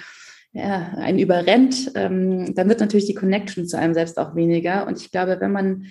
ja, 0.52 0.94
einen 0.96 1.18
überrennt, 1.18 1.92
ähm, 1.94 2.54
dann 2.54 2.68
wird 2.68 2.80
natürlich 2.80 3.06
die 3.06 3.14
Connection 3.14 3.66
zu 3.66 3.78
einem 3.78 3.94
selbst 3.94 4.18
auch 4.18 4.34
weniger. 4.34 4.86
Und 4.86 5.00
ich 5.00 5.10
glaube, 5.10 5.36
wenn 5.40 5.52
man 5.52 5.86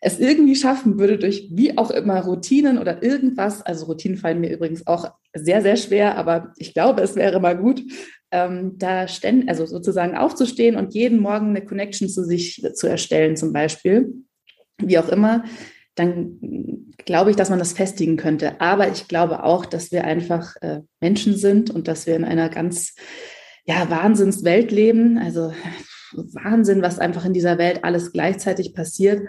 es 0.00 0.18
irgendwie 0.18 0.56
schaffen 0.56 0.98
würde, 0.98 1.18
durch 1.18 1.48
wie 1.52 1.78
auch 1.78 1.90
immer 1.90 2.20
Routinen 2.20 2.78
oder 2.78 3.02
irgendwas, 3.02 3.62
also 3.62 3.86
Routinen 3.86 4.18
fallen 4.18 4.40
mir 4.40 4.52
übrigens 4.52 4.86
auch 4.86 5.12
sehr, 5.32 5.62
sehr 5.62 5.76
schwer, 5.76 6.18
aber 6.18 6.52
ich 6.56 6.74
glaube, 6.74 7.02
es 7.02 7.16
wäre 7.16 7.40
mal 7.40 7.56
gut, 7.56 7.82
ähm, 8.30 8.78
da 8.78 9.06
ständig, 9.08 9.48
also 9.48 9.64
sozusagen 9.64 10.16
aufzustehen 10.16 10.76
und 10.76 10.94
jeden 10.94 11.20
Morgen 11.20 11.50
eine 11.50 11.64
Connection 11.64 12.08
zu 12.08 12.24
sich 12.24 12.66
zu 12.74 12.88
erstellen, 12.88 13.36
zum 13.36 13.52
Beispiel, 13.52 14.24
wie 14.78 14.98
auch 14.98 15.08
immer, 15.08 15.44
dann 15.94 16.38
glaube 17.04 17.30
ich, 17.30 17.36
dass 17.36 17.50
man 17.50 17.58
das 17.58 17.72
festigen 17.72 18.16
könnte. 18.16 18.60
Aber 18.60 18.88
ich 18.88 19.08
glaube 19.08 19.44
auch, 19.44 19.66
dass 19.66 19.92
wir 19.92 20.04
einfach 20.04 20.56
äh, 20.60 20.80
Menschen 21.00 21.36
sind 21.36 21.70
und 21.70 21.88
dass 21.88 22.06
wir 22.06 22.16
in 22.16 22.24
einer 22.24 22.48
ganz 22.48 22.94
ja, 23.64 23.90
Wahnsinnswelt 23.90 24.70
leben. 24.70 25.18
Also 25.18 25.52
Wahnsinn, 26.12 26.82
was 26.82 26.98
einfach 26.98 27.24
in 27.24 27.32
dieser 27.32 27.58
Welt 27.58 27.84
alles 27.84 28.12
gleichzeitig 28.12 28.74
passiert. 28.74 29.28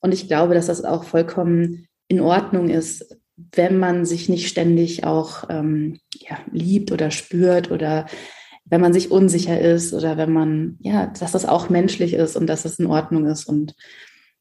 Und 0.00 0.12
ich 0.12 0.28
glaube, 0.28 0.54
dass 0.54 0.66
das 0.66 0.84
auch 0.84 1.04
vollkommen 1.04 1.88
in 2.08 2.20
Ordnung 2.20 2.68
ist, 2.68 3.18
wenn 3.36 3.78
man 3.78 4.04
sich 4.04 4.28
nicht 4.28 4.48
ständig 4.48 5.04
auch 5.04 5.44
ähm, 5.48 5.98
ja, 6.12 6.38
liebt 6.52 6.92
oder 6.92 7.10
spürt 7.10 7.70
oder 7.70 8.06
wenn 8.64 8.80
man 8.80 8.92
sich 8.92 9.10
unsicher 9.10 9.60
ist 9.60 9.92
oder 9.92 10.16
wenn 10.16 10.32
man, 10.32 10.78
ja, 10.80 11.06
dass 11.06 11.32
das 11.32 11.44
auch 11.44 11.68
menschlich 11.68 12.14
ist 12.14 12.36
und 12.36 12.46
dass 12.46 12.64
es 12.64 12.78
in 12.78 12.86
Ordnung 12.86 13.26
ist 13.26 13.44
und 13.44 13.74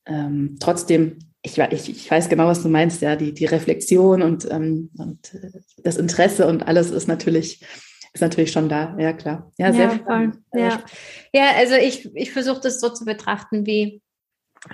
ähm, 0.05 0.57
trotzdem, 0.59 1.19
ich, 1.41 1.57
ich, 1.57 1.89
ich 1.89 2.11
weiß 2.11 2.29
genau, 2.29 2.47
was 2.47 2.63
du 2.63 2.69
meinst, 2.69 3.01
ja, 3.01 3.15
die, 3.15 3.33
die 3.33 3.45
Reflexion 3.45 4.21
und, 4.21 4.49
ähm, 4.49 4.89
und 4.97 5.33
äh, 5.33 5.51
das 5.83 5.97
Interesse 5.97 6.47
und 6.47 6.67
alles 6.67 6.91
ist 6.91 7.07
natürlich, 7.07 7.61
ist 8.13 8.21
natürlich 8.21 8.51
schon 8.51 8.69
da, 8.69 8.97
ja 8.97 9.13
klar. 9.13 9.51
Ja, 9.57 9.73
sehr 9.73 9.85
ja, 9.85 9.99
voll. 10.05 10.31
Ja. 10.53 10.83
ja, 11.33 11.51
also 11.57 11.75
ich, 11.75 12.09
ich 12.15 12.31
versuche 12.31 12.61
das 12.61 12.79
so 12.79 12.89
zu 12.89 13.05
betrachten 13.05 13.65
wie, 13.65 14.01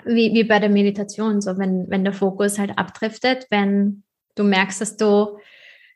wie, 0.05 0.33
wie 0.33 0.43
bei 0.43 0.59
der 0.59 0.69
Meditation, 0.69 1.41
so 1.41 1.57
wenn, 1.57 1.89
wenn 1.89 2.03
der 2.03 2.13
Fokus 2.13 2.59
halt 2.59 2.77
abdriftet, 2.77 3.47
wenn 3.49 4.03
du 4.35 4.43
merkst, 4.43 4.81
dass 4.81 4.97
du 4.97 5.37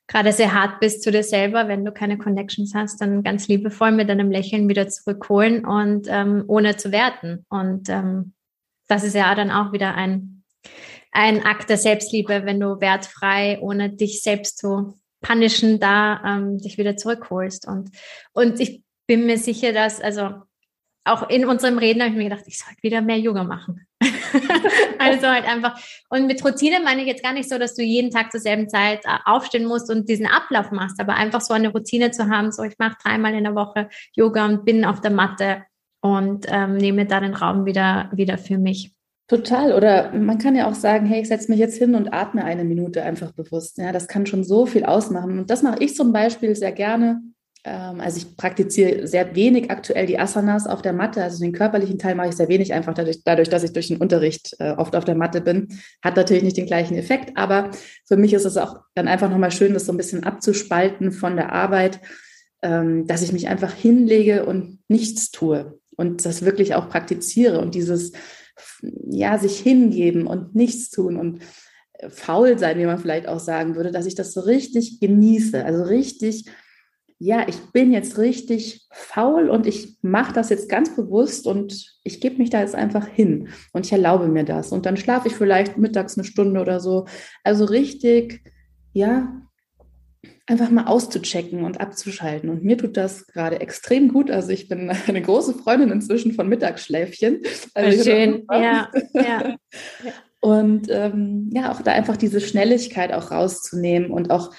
gerade 0.07 0.31
sehr 0.31 0.53
hart 0.53 0.79
bist 0.79 1.01
zu 1.01 1.11
dir 1.11 1.23
selber, 1.23 1.67
wenn 1.67 1.85
du 1.85 1.91
keine 1.91 2.17
Connections 2.17 2.73
hast, 2.75 3.01
dann 3.01 3.23
ganz 3.23 3.47
liebevoll 3.47 3.91
mit 3.91 4.09
einem 4.09 4.31
Lächeln 4.31 4.67
wieder 4.67 4.87
zurückholen 4.87 5.65
und 5.65 6.07
ähm, 6.09 6.43
ohne 6.47 6.75
zu 6.75 6.91
werten. 6.91 7.45
Und 7.49 7.89
ähm, 7.89 8.33
das 8.93 9.03
ist 9.03 9.15
ja 9.15 9.33
dann 9.33 9.49
auch 9.49 9.71
wieder 9.71 9.95
ein, 9.95 10.43
ein 11.11 11.43
Akt 11.43 11.69
der 11.69 11.77
Selbstliebe, 11.77 12.43
wenn 12.45 12.59
du 12.59 12.79
wertfrei, 12.79 13.57
ohne 13.59 13.89
dich 13.89 14.21
selbst 14.21 14.59
zu 14.59 14.99
punishen, 15.19 15.79
da 15.79 16.21
ähm, 16.23 16.59
dich 16.59 16.77
wieder 16.77 16.95
zurückholst. 16.95 17.67
Und, 17.67 17.89
und 18.33 18.59
ich 18.59 18.83
bin 19.07 19.25
mir 19.25 19.39
sicher, 19.39 19.73
dass, 19.73 19.99
also 19.99 20.43
auch 21.05 21.27
in 21.29 21.45
unserem 21.45 21.79
Reden 21.79 22.01
habe 22.01 22.11
ich 22.11 22.17
mir 22.17 22.29
gedacht, 22.29 22.43
ich 22.45 22.59
sollte 22.59 22.83
wieder 22.83 23.01
mehr 23.01 23.17
Yoga 23.17 23.43
machen. 23.43 23.87
also 24.99 25.27
halt 25.27 25.45
einfach. 25.45 25.79
Und 26.09 26.27
mit 26.27 26.45
Routine 26.45 26.79
meine 26.81 27.01
ich 27.01 27.07
jetzt 27.07 27.23
gar 27.23 27.33
nicht 27.33 27.49
so, 27.49 27.57
dass 27.57 27.73
du 27.73 27.81
jeden 27.81 28.11
Tag 28.11 28.31
zur 28.31 28.41
selben 28.41 28.69
Zeit 28.69 29.05
äh, 29.05 29.17
aufstehen 29.25 29.65
musst 29.65 29.89
und 29.89 30.07
diesen 30.07 30.27
Ablauf 30.27 30.69
machst, 30.69 30.99
aber 30.99 31.15
einfach 31.15 31.41
so 31.41 31.53
eine 31.53 31.69
Routine 31.69 32.11
zu 32.11 32.29
haben, 32.29 32.51
so 32.51 32.61
ich 32.63 32.77
mache 32.77 32.97
dreimal 33.03 33.33
in 33.33 33.43
der 33.43 33.55
Woche 33.55 33.89
Yoga 34.15 34.45
und 34.45 34.65
bin 34.65 34.85
auf 34.85 35.01
der 35.01 35.11
Matte 35.11 35.63
und 36.03 36.45
ähm, 36.49 36.75
nehme 36.75 37.05
da 37.05 37.21
den 37.21 37.33
Raum 37.33 37.65
wieder, 37.65 38.09
wieder 38.13 38.37
für 38.37 38.57
mich. 38.57 38.91
Total. 39.29 39.71
Oder 39.73 40.11
man 40.11 40.37
kann 40.37 40.53
ja 40.53 40.69
auch 40.69 40.75
sagen, 40.75 41.05
hey, 41.05 41.21
ich 41.21 41.29
setze 41.29 41.49
mich 41.49 41.59
jetzt 41.59 41.77
hin 41.77 41.95
und 41.95 42.13
atme 42.13 42.43
eine 42.43 42.65
Minute 42.65 43.03
einfach 43.03 43.31
bewusst. 43.31 43.77
Ja, 43.77 43.93
das 43.93 44.09
kann 44.09 44.25
schon 44.25 44.43
so 44.43 44.65
viel 44.65 44.83
ausmachen. 44.83 45.39
Und 45.39 45.49
das 45.49 45.63
mache 45.63 45.81
ich 45.81 45.95
zum 45.95 46.11
Beispiel 46.11 46.55
sehr 46.55 46.73
gerne 46.73 47.21
ähm, 47.65 48.01
also 48.01 48.17
ich 48.17 48.35
praktiziere 48.35 49.07
sehr 49.07 49.33
wenig 49.33 49.71
aktuell 49.71 50.05
die 50.05 50.19
Asanas 50.19 50.67
auf 50.67 50.81
der 50.81 50.91
Matte. 50.91 51.23
Also 51.23 51.41
den 51.41 51.53
körperlichen 51.53 51.97
Teil 51.97 52.15
mache 52.15 52.27
ich 52.27 52.35
sehr 52.35 52.49
wenig, 52.49 52.73
einfach 52.73 52.93
dadurch, 52.93 53.23
dadurch 53.23 53.47
dass 53.47 53.63
ich 53.63 53.71
durch 53.71 53.87
den 53.87 54.01
Unterricht 54.01 54.57
äh, 54.59 54.71
oft 54.71 54.97
auf 54.97 55.05
der 55.05 55.15
Matte 55.15 55.39
bin. 55.39 55.69
Hat 56.03 56.17
natürlich 56.17 56.43
nicht 56.43 56.57
den 56.57 56.65
gleichen 56.65 56.97
Effekt, 56.97 57.37
aber 57.37 57.71
für 58.05 58.17
mich 58.17 58.33
ist 58.33 58.43
es 58.43 58.57
auch 58.57 58.81
dann 58.93 59.07
einfach 59.07 59.29
nochmal 59.29 59.51
schön, 59.51 59.73
das 59.73 59.85
so 59.85 59.93
ein 59.93 59.97
bisschen 59.97 60.25
abzuspalten 60.25 61.13
von 61.13 61.37
der 61.37 61.53
Arbeit, 61.53 62.01
ähm, 62.61 63.07
dass 63.07 63.21
ich 63.21 63.31
mich 63.31 63.47
einfach 63.47 63.71
hinlege 63.71 64.45
und 64.45 64.79
nichts 64.89 65.31
tue 65.31 65.79
und 65.95 66.25
das 66.25 66.43
wirklich 66.43 66.75
auch 66.75 66.89
praktiziere 66.89 67.59
und 67.59 67.75
dieses, 67.75 68.11
ja, 68.81 69.37
sich 69.37 69.59
hingeben 69.59 70.27
und 70.27 70.55
nichts 70.55 70.89
tun 70.89 71.17
und 71.17 71.39
faul 72.09 72.57
sein, 72.57 72.77
wie 72.79 72.85
man 72.85 72.99
vielleicht 72.99 73.27
auch 73.27 73.39
sagen 73.39 73.75
würde, 73.75 73.91
dass 73.91 74.05
ich 74.05 74.15
das 74.15 74.33
so 74.33 74.41
richtig 74.41 74.99
genieße, 74.99 75.63
also 75.63 75.83
richtig 75.83 76.45
ja, 77.25 77.47
ich 77.47 77.57
bin 77.71 77.93
jetzt 77.93 78.17
richtig 78.17 78.85
faul 78.91 79.49
und 79.49 79.65
ich 79.65 79.97
mache 80.01 80.33
das 80.33 80.49
jetzt 80.49 80.67
ganz 80.67 80.93
bewusst 80.93 81.47
und 81.47 81.95
ich 82.03 82.19
gebe 82.19 82.37
mich 82.37 82.49
da 82.49 82.59
jetzt 82.59 82.75
einfach 82.75 83.07
hin 83.07 83.47
und 83.71 83.85
ich 83.85 83.93
erlaube 83.93 84.27
mir 84.27 84.43
das. 84.43 84.73
Und 84.73 84.85
dann 84.85 84.97
schlafe 84.97 85.29
ich 85.29 85.35
vielleicht 85.35 85.77
mittags 85.77 86.17
eine 86.17 86.25
Stunde 86.25 86.59
oder 86.59 86.81
so. 86.81 87.05
Also 87.45 87.63
richtig, 87.63 88.43
ja, 88.91 89.41
einfach 90.45 90.69
mal 90.69 90.85
auszuchecken 90.85 91.63
und 91.63 91.79
abzuschalten. 91.79 92.49
Und 92.49 92.63
mir 92.63 92.77
tut 92.77 92.97
das 92.97 93.27
gerade 93.27 93.61
extrem 93.61 94.11
gut. 94.11 94.29
Also 94.29 94.49
ich 94.49 94.67
bin 94.67 94.89
eine 95.07 95.21
große 95.21 95.53
Freundin 95.55 95.91
inzwischen 95.91 96.33
von 96.33 96.49
Mittagsschläfchen. 96.49 97.41
Also 97.73 98.03
Schön, 98.03 98.45
ja, 98.51 98.89
ja. 99.13 99.55
Und 100.41 100.87
ähm, 100.89 101.49
ja, 101.53 101.71
auch 101.71 101.81
da 101.81 101.93
einfach 101.93 102.17
diese 102.17 102.41
Schnelligkeit 102.41 103.13
auch 103.13 103.31
rauszunehmen 103.31 104.11
und 104.11 104.29
auch 104.29 104.51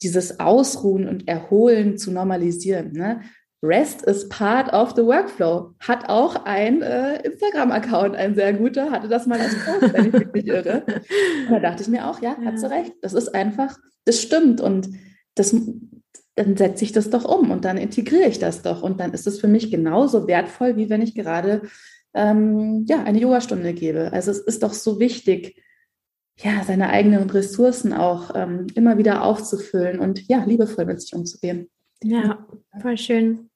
dieses 0.00 0.38
Ausruhen 0.38 1.08
und 1.08 1.26
Erholen 1.26 1.98
zu 1.98 2.12
normalisieren. 2.12 2.92
Ne? 2.92 3.22
Rest 3.60 4.02
is 4.02 4.28
part 4.28 4.72
of 4.72 4.94
the 4.94 5.02
workflow. 5.02 5.74
Hat 5.80 6.08
auch 6.08 6.44
ein 6.44 6.82
äh, 6.82 7.22
Instagram-Account, 7.22 8.14
ein 8.14 8.36
sehr 8.36 8.52
guter, 8.52 8.92
hatte 8.92 9.08
das 9.08 9.26
mal 9.26 9.40
als 9.40 9.56
Post, 9.64 9.92
wenn 9.92 10.06
ich 10.06 10.12
mich 10.12 10.32
nicht 10.32 10.46
irre. 10.46 10.84
Und 11.48 11.50
da 11.50 11.58
dachte 11.58 11.82
ich 11.82 11.88
mir 11.88 12.08
auch, 12.08 12.22
ja, 12.22 12.36
hat 12.44 12.60
sie 12.60 12.70
recht. 12.70 12.92
Das 13.02 13.12
ist 13.12 13.34
einfach, 13.34 13.76
das 14.04 14.22
stimmt. 14.22 14.60
Und 14.60 14.90
das, 15.34 15.54
dann 16.34 16.56
setze 16.56 16.84
ich 16.84 16.92
das 16.92 17.10
doch 17.10 17.24
um 17.24 17.50
und 17.50 17.64
dann 17.64 17.78
integriere 17.78 18.28
ich 18.28 18.38
das 18.38 18.62
doch. 18.62 18.82
Und 18.82 19.00
dann 19.00 19.12
ist 19.12 19.26
es 19.26 19.40
für 19.40 19.48
mich 19.48 19.70
genauso 19.70 20.26
wertvoll, 20.26 20.76
wie 20.76 20.90
wenn 20.90 21.02
ich 21.02 21.14
gerade 21.14 21.62
ähm, 22.14 22.84
ja, 22.88 23.02
eine 23.02 23.18
Yogastunde 23.18 23.72
gebe. 23.72 24.12
Also 24.12 24.30
es 24.30 24.38
ist 24.38 24.62
doch 24.62 24.72
so 24.72 25.00
wichtig, 25.00 25.62
ja, 26.38 26.64
seine 26.64 26.88
eigenen 26.88 27.28
Ressourcen 27.30 27.92
auch 27.92 28.34
ähm, 28.34 28.66
immer 28.74 28.98
wieder 28.98 29.22
aufzufüllen 29.22 30.00
und 30.00 30.28
ja, 30.28 30.44
liebevoll 30.44 30.86
mit 30.86 31.00
sich 31.00 31.14
umzugehen. 31.14 31.70
Ja, 32.02 32.46
voll 32.80 32.98
schön. 32.98 33.50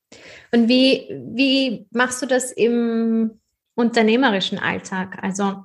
Und 0.53 0.69
wie, 0.69 1.09
wie 1.35 1.87
machst 1.91 2.23
du 2.23 2.27
das 2.27 2.53
im 2.53 3.41
unternehmerischen 3.75 4.59
Alltag? 4.59 5.19
Also 5.23 5.65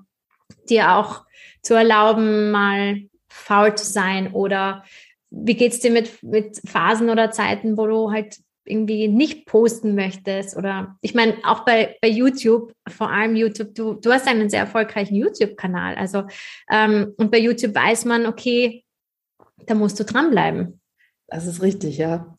dir 0.70 0.95
auch 0.95 1.26
zu 1.62 1.76
erlauben, 1.76 2.51
mal 2.51 3.01
faul 3.30 3.76
zu 3.76 3.86
sein 3.86 4.34
oder 4.34 4.84
wie 5.32 5.55
geht 5.55 5.71
es 5.73 5.79
dir 5.79 5.91
mit, 5.91 6.21
mit 6.21 6.61
Phasen 6.65 7.09
oder 7.09 7.32
Zeiten, 7.32 7.77
wo 7.77 7.88
du 7.88 8.11
halt 8.11 8.38
irgendwie 8.65 9.07
nicht 9.07 9.47
posten 9.47 9.95
möchtest 9.95 10.55
oder 10.55 10.97
ich 11.01 11.15
meine 11.15 11.36
auch 11.43 11.65
bei, 11.65 11.97
bei 11.99 12.07
YouTube, 12.07 12.73
vor 12.88 13.09
allem 13.09 13.36
YouTube, 13.36 13.73
du, 13.73 13.93
du 13.95 14.11
hast 14.11 14.27
einen 14.27 14.49
sehr 14.49 14.59
erfolgreichen 14.59 15.15
YouTube-Kanal, 15.15 15.95
also 15.95 16.23
ähm, 16.69 17.13
und 17.17 17.32
bei 17.32 17.39
YouTube 17.39 17.73
weiß 17.73 18.05
man, 18.05 18.27
okay, 18.27 18.84
da 19.65 19.73
musst 19.73 19.99
du 19.99 20.03
dranbleiben. 20.03 20.79
Das 21.27 21.47
ist 21.47 21.61
richtig, 21.61 21.97
ja. 21.97 22.36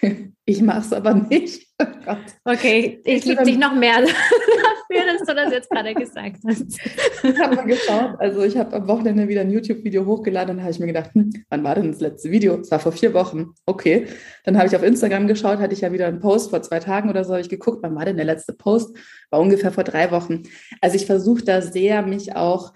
Ich 0.50 0.60
mache 0.62 0.80
es 0.80 0.92
aber 0.92 1.14
nicht. 1.14 1.68
Oh 2.06 2.52
okay, 2.52 3.00
ich 3.04 3.24
liebe 3.24 3.42
dich 3.42 3.56
noch 3.56 3.74
mehr 3.74 4.00
dafür, 4.00 5.12
dass 5.12 5.26
du 5.26 5.34
das 5.34 5.50
jetzt 5.50 5.70
gerade 5.70 5.94
gesagt 5.94 6.36
hast. 6.46 6.78
Ich 7.22 7.38
habe 7.38 7.56
mal 7.56 7.64
geschaut, 7.64 8.16
also 8.18 8.42
ich 8.42 8.58
habe 8.58 8.76
am 8.76 8.86
Wochenende 8.86 9.28
wieder 9.28 9.40
ein 9.40 9.50
YouTube-Video 9.50 10.04
hochgeladen 10.04 10.56
und 10.56 10.62
habe 10.62 10.72
ich 10.72 10.78
mir 10.78 10.88
gedacht, 10.88 11.14
hm, 11.14 11.30
wann 11.48 11.64
war 11.64 11.76
denn 11.76 11.90
das 11.90 12.00
letzte 12.00 12.30
Video? 12.30 12.58
Es 12.60 12.70
war 12.70 12.80
vor 12.80 12.92
vier 12.92 13.14
Wochen. 13.14 13.54
Okay. 13.64 14.08
Dann 14.44 14.58
habe 14.58 14.66
ich 14.66 14.76
auf 14.76 14.82
Instagram 14.82 15.26
geschaut, 15.26 15.58
hatte 15.58 15.72
ich 15.72 15.80
ja 15.80 15.92
wieder 15.92 16.06
einen 16.06 16.20
Post 16.20 16.50
vor 16.50 16.60
zwei 16.60 16.80
Tagen 16.80 17.08
oder 17.08 17.24
so, 17.24 17.32
habe 17.32 17.40
ich 17.40 17.48
geguckt, 17.48 17.78
wann 17.82 17.94
war 17.94 18.04
denn 18.04 18.16
der 18.16 18.26
letzte 18.26 18.52
Post? 18.52 18.94
War 19.30 19.40
ungefähr 19.40 19.72
vor 19.72 19.84
drei 19.84 20.10
Wochen. 20.10 20.42
Also 20.82 20.96
ich 20.96 21.06
versuche 21.06 21.44
da 21.44 21.62
sehr, 21.62 22.02
mich 22.02 22.36
auch 22.36 22.74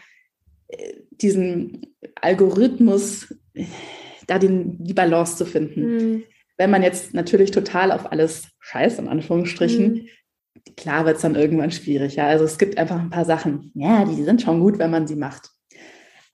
äh, 0.68 0.94
diesen 1.10 1.94
Algorithmus, 2.22 3.34
da 4.26 4.38
den, 4.38 4.82
die 4.82 4.94
Balance 4.94 5.36
zu 5.36 5.44
finden. 5.44 5.96
Mhm 5.96 6.22
wenn 6.56 6.70
man 6.70 6.82
jetzt 6.82 7.14
natürlich 7.14 7.50
total 7.50 7.92
auf 7.92 8.10
alles 8.10 8.48
scheißt, 8.60 8.98
in 8.98 9.08
Anführungsstrichen, 9.08 9.92
mhm. 9.92 10.08
klar 10.76 11.04
wird 11.04 11.16
es 11.16 11.22
dann 11.22 11.34
irgendwann 11.34 11.70
schwierig. 11.70 12.16
Ja? 12.16 12.26
Also 12.26 12.44
es 12.44 12.58
gibt 12.58 12.78
einfach 12.78 12.98
ein 12.98 13.10
paar 13.10 13.24
Sachen, 13.24 13.72
ja, 13.74 14.04
die 14.04 14.22
sind 14.22 14.42
schon 14.42 14.60
gut, 14.60 14.78
wenn 14.78 14.90
man 14.90 15.06
sie 15.06 15.16
macht. 15.16 15.50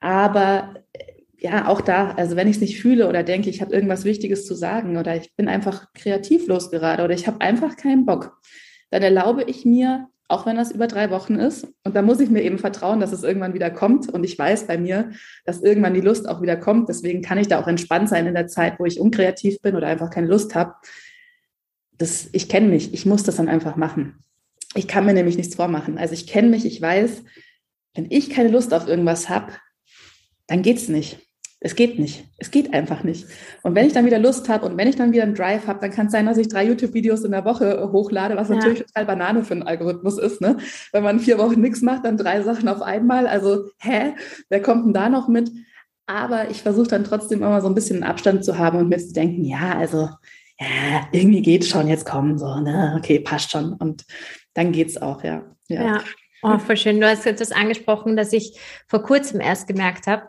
Aber 0.01 0.75
äh, 0.93 1.05
ja, 1.39 1.69
auch 1.69 1.81
da, 1.81 2.13
also 2.13 2.37
wenn 2.37 2.49
ich 2.49 2.57
es 2.57 2.61
nicht 2.61 2.81
fühle 2.81 3.09
oder 3.09 3.23
denke, 3.23 3.49
ich 3.49 3.63
habe 3.63 3.75
irgendwas 3.75 4.05
Wichtiges 4.05 4.47
zu 4.47 4.55
sagen 4.55 4.99
oder 4.99 5.17
ich 5.17 5.35
bin 5.37 5.49
einfach 5.49 5.93
kreativlos 5.95 6.71
gerade 6.71 7.03
oder 7.03 7.15
ich 7.15 7.27
habe 7.27 7.41
einfach 7.41 7.77
keinen 7.77 8.05
Bock, 8.05 8.39
dann 8.91 9.03
erlaube 9.03 9.45
ich 9.45 9.65
mir 9.65 10.09
auch 10.31 10.47
wenn 10.47 10.57
das 10.57 10.71
über 10.71 10.87
drei 10.87 11.11
Wochen 11.11 11.35
ist. 11.35 11.67
Und 11.85 11.97
da 11.97 12.03
muss 12.03 12.21
ich 12.21 12.31
mir 12.31 12.43
eben 12.43 12.59
vertrauen, 12.59 13.01
dass 13.01 13.13
es 13.13 13.25
irgendwann 13.25 13.55
wieder 13.55 13.71
kommt. 13.71 14.09
Und 14.09 14.23
ich 14.25 14.39
weiß 14.39 14.67
bei 14.67 14.79
mir, 14.79 15.11
dass 15.45 15.63
irgendwann 15.63 15.95
die 15.95 16.01
Lust 16.01 16.29
auch 16.29 16.41
wieder 16.41 16.57
kommt. 16.57 16.89
Deswegen 16.89 17.21
kann 17.21 17.39
ich 17.39 17.49
da 17.49 17.61
auch 17.61 17.67
entspannt 17.67 18.09
sein 18.09 18.27
in 18.27 18.35
der 18.35 18.47
Zeit, 18.47 18.79
wo 18.79 18.87
ich 18.87 19.01
unkreativ 19.01 19.61
bin 19.61 19.75
oder 19.75 19.89
einfach 19.89 20.11
keine 20.11 20.29
Lust 20.29 20.55
habe. 20.55 20.75
Ich 22.33 22.49
kenne 22.49 22.69
mich, 22.69 22.95
ich 22.95 23.07
muss 23.07 23.25
das 23.25 23.37
dann 23.37 23.49
einfach 23.49 23.77
machen. 23.77 24.23
Ich 24.75 24.87
kann 24.87 25.05
mir 25.05 25.15
nämlich 25.15 25.37
nichts 25.37 25.57
vormachen. 25.57 25.99
Also 25.99 26.15
ich 26.15 26.27
kenne 26.27 26.49
mich, 26.49 26.65
ich 26.65 26.81
weiß, 26.81 27.25
wenn 27.95 28.07
ich 28.11 28.31
keine 28.31 28.51
Lust 28.51 28.73
auf 28.73 28.87
irgendwas 28.87 29.29
habe, 29.29 29.53
dann 30.47 30.63
geht 30.63 30.77
es 30.77 30.89
nicht. 30.89 31.19
Es 31.63 31.77
geht 31.77 31.99
nicht. 31.99 32.25
Es 32.39 32.51
geht 32.51 32.73
einfach 32.73 33.05
nicht. 33.05 33.27
Und 33.63 33.75
wenn 33.75 33.87
ich 33.87 33.93
dann 33.93 34.07
wieder 34.07 34.19
Lust 34.19 34.49
habe 34.49 34.65
und 34.65 34.79
wenn 34.79 34.89
ich 34.89 34.97
dann 34.97 35.13
wieder 35.13 35.25
einen 35.25 35.35
Drive 35.35 35.67
habe, 35.67 35.79
dann 35.81 35.91
kann 35.91 36.07
es 36.07 36.13
sein, 36.13 36.25
dass 36.25 36.39
ich 36.39 36.49
drei 36.49 36.65
YouTube-Videos 36.65 37.23
in 37.23 37.33
der 37.33 37.45
Woche 37.45 37.91
hochlade, 37.93 38.35
was 38.37 38.49
ja. 38.49 38.55
natürlich 38.55 38.81
total 38.81 39.05
Banane 39.05 39.45
für 39.45 39.53
einen 39.53 39.65
Algorithmus 39.65 40.17
ist. 40.17 40.41
Ne? 40.41 40.57
Wenn 40.93 41.03
man 41.03 41.21
vier 41.21 41.37
Wochen 41.37 41.61
nichts 41.61 41.83
macht, 41.83 42.07
dann 42.07 42.17
drei 42.17 42.43
Sachen 42.43 42.67
auf 42.67 42.81
einmal. 42.81 43.27
Also, 43.27 43.67
hä? 43.79 44.15
Wer 44.49 44.63
kommt 44.63 44.87
denn 44.87 44.95
da 44.95 45.11
noch 45.11 45.29
mit? 45.29 45.53
Aber 46.07 46.51
ich 46.51 46.63
versuche 46.63 46.89
dann 46.89 47.05
trotzdem 47.05 47.43
immer 47.43 47.61
so 47.61 47.69
ein 47.69 47.75
bisschen 47.75 48.03
Abstand 48.05 48.43
zu 48.43 48.57
haben 48.57 48.79
und 48.79 48.89
mir 48.89 48.99
zu 48.99 49.13
denken, 49.13 49.45
ja, 49.45 49.77
also, 49.77 50.09
ja, 50.59 51.09
irgendwie 51.13 51.43
geht's 51.43 51.69
schon, 51.69 51.89
jetzt 51.89 52.07
kommen 52.07 52.39
so, 52.39 52.59
ne? 52.59 52.97
Okay, 52.99 53.21
passt 53.21 53.51
schon. 53.51 53.75
Und 53.75 54.05
dann 54.55 54.73
geht's 54.73 55.01
auch, 55.01 55.23
ja. 55.23 55.45
Ja. 55.69 55.83
ja. 55.83 56.01
Oh, 56.43 56.59
voll 56.59 56.79
schön. 56.79 57.01
Du 57.01 57.07
hast 57.07 57.27
etwas 57.27 57.53
angesprochen, 57.53 58.17
dass 58.17 58.33
ich 58.33 58.59
vor 58.89 59.03
kurzem 59.03 59.41
erst 59.41 59.67
gemerkt 59.67 60.07
habe, 60.07 60.23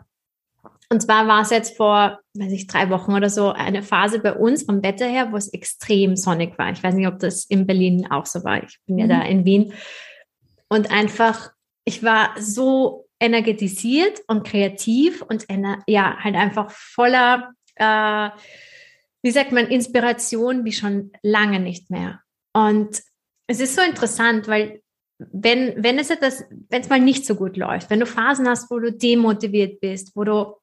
Und 0.92 1.00
zwar 1.00 1.26
war 1.26 1.40
es 1.40 1.48
jetzt 1.48 1.78
vor, 1.78 2.20
weiß 2.34 2.52
ich, 2.52 2.66
drei 2.66 2.90
Wochen 2.90 3.14
oder 3.14 3.30
so 3.30 3.50
eine 3.50 3.82
Phase 3.82 4.18
bei 4.18 4.34
uns 4.34 4.64
vom 4.64 4.82
Wetter 4.82 5.06
her, 5.06 5.32
wo 5.32 5.38
es 5.38 5.48
extrem 5.48 6.16
sonnig 6.16 6.58
war. 6.58 6.70
Ich 6.70 6.82
weiß 6.82 6.94
nicht, 6.94 7.06
ob 7.06 7.18
das 7.18 7.46
in 7.46 7.66
Berlin 7.66 8.08
auch 8.10 8.26
so 8.26 8.44
war. 8.44 8.62
Ich 8.62 8.78
bin 8.84 8.98
ja 8.98 9.06
da 9.06 9.20
mhm. 9.20 9.30
in 9.30 9.44
Wien. 9.46 9.72
Und 10.68 10.90
einfach, 10.90 11.50
ich 11.86 12.02
war 12.02 12.34
so 12.38 13.06
energetisiert 13.18 14.20
und 14.26 14.46
kreativ 14.46 15.22
und 15.22 15.46
ja, 15.86 16.18
halt 16.18 16.34
einfach 16.34 16.70
voller, 16.70 17.54
äh, 17.76 18.28
wie 19.22 19.30
sagt 19.30 19.52
man, 19.52 19.68
Inspiration 19.68 20.66
wie 20.66 20.72
schon 20.72 21.12
lange 21.22 21.58
nicht 21.58 21.88
mehr. 21.88 22.20
Und 22.52 23.00
es 23.46 23.60
ist 23.60 23.76
so 23.76 23.80
interessant, 23.80 24.46
weil 24.46 24.82
wenn, 25.18 25.82
wenn 25.82 25.98
es 25.98 26.10
etwas, 26.10 26.44
wenn 26.68 26.82
es 26.82 26.90
mal 26.90 27.00
nicht 27.00 27.24
so 27.24 27.34
gut 27.34 27.56
läuft, 27.56 27.88
wenn 27.88 28.00
du 28.00 28.06
Phasen 28.06 28.46
hast, 28.46 28.70
wo 28.70 28.78
du 28.78 28.92
demotiviert 28.92 29.80
bist, 29.80 30.14
wo 30.14 30.24
du 30.24 30.56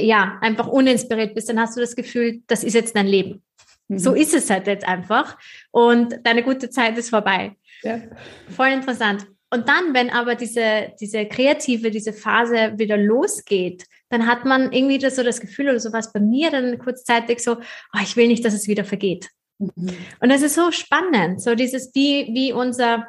ja 0.00 0.38
einfach 0.40 0.66
uninspiriert 0.66 1.34
bist, 1.34 1.48
dann 1.48 1.60
hast 1.60 1.76
du 1.76 1.80
das 1.80 1.96
Gefühl, 1.96 2.42
das 2.46 2.64
ist 2.64 2.74
jetzt 2.74 2.96
dein 2.96 3.06
Leben. 3.06 3.42
Mhm. 3.88 3.98
So 3.98 4.14
ist 4.14 4.34
es 4.34 4.50
halt 4.50 4.66
jetzt 4.66 4.86
einfach. 4.86 5.38
Und 5.70 6.20
deine 6.24 6.42
gute 6.42 6.70
Zeit 6.70 6.96
ist 6.98 7.10
vorbei. 7.10 7.56
Ja. 7.82 8.00
Voll 8.48 8.68
interessant. 8.68 9.26
Und 9.50 9.68
dann, 9.68 9.94
wenn 9.94 10.10
aber 10.10 10.34
diese, 10.34 10.92
diese 11.00 11.26
kreative, 11.26 11.90
diese 11.90 12.12
Phase 12.12 12.74
wieder 12.76 12.98
losgeht, 12.98 13.84
dann 14.10 14.26
hat 14.26 14.44
man 14.44 14.72
irgendwie 14.72 14.98
das, 14.98 15.16
so 15.16 15.22
das 15.22 15.40
Gefühl 15.40 15.68
oder 15.68 15.80
sowas 15.80 16.12
bei 16.12 16.20
mir 16.20 16.50
dann 16.50 16.78
kurzzeitig 16.78 17.40
so, 17.40 17.56
oh, 17.56 17.98
ich 18.02 18.16
will 18.16 18.28
nicht, 18.28 18.44
dass 18.44 18.54
es 18.54 18.68
wieder 18.68 18.84
vergeht. 18.84 19.28
Mhm. 19.58 19.96
Und 20.20 20.28
das 20.28 20.42
ist 20.42 20.54
so 20.54 20.70
spannend, 20.70 21.40
so 21.42 21.54
dieses, 21.54 21.94
wie, 21.94 22.28
wie 22.32 22.52
unser 22.52 23.06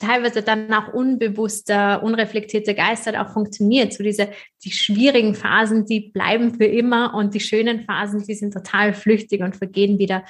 teilweise 0.00 0.42
dann 0.42 0.72
auch 0.72 0.92
unbewusster, 0.92 2.02
unreflektierte 2.02 2.74
Geist 2.74 3.06
halt 3.06 3.16
auch 3.16 3.32
funktioniert. 3.32 3.92
So 3.92 4.02
diese, 4.02 4.30
die 4.64 4.72
schwierigen 4.72 5.34
Phasen, 5.34 5.86
die 5.86 6.10
bleiben 6.12 6.54
für 6.54 6.64
immer 6.64 7.14
und 7.14 7.34
die 7.34 7.40
schönen 7.40 7.82
Phasen, 7.82 8.24
die 8.26 8.34
sind 8.34 8.52
total 8.52 8.94
flüchtig 8.94 9.42
und 9.42 9.56
vergehen 9.56 9.98
wieder. 9.98 10.24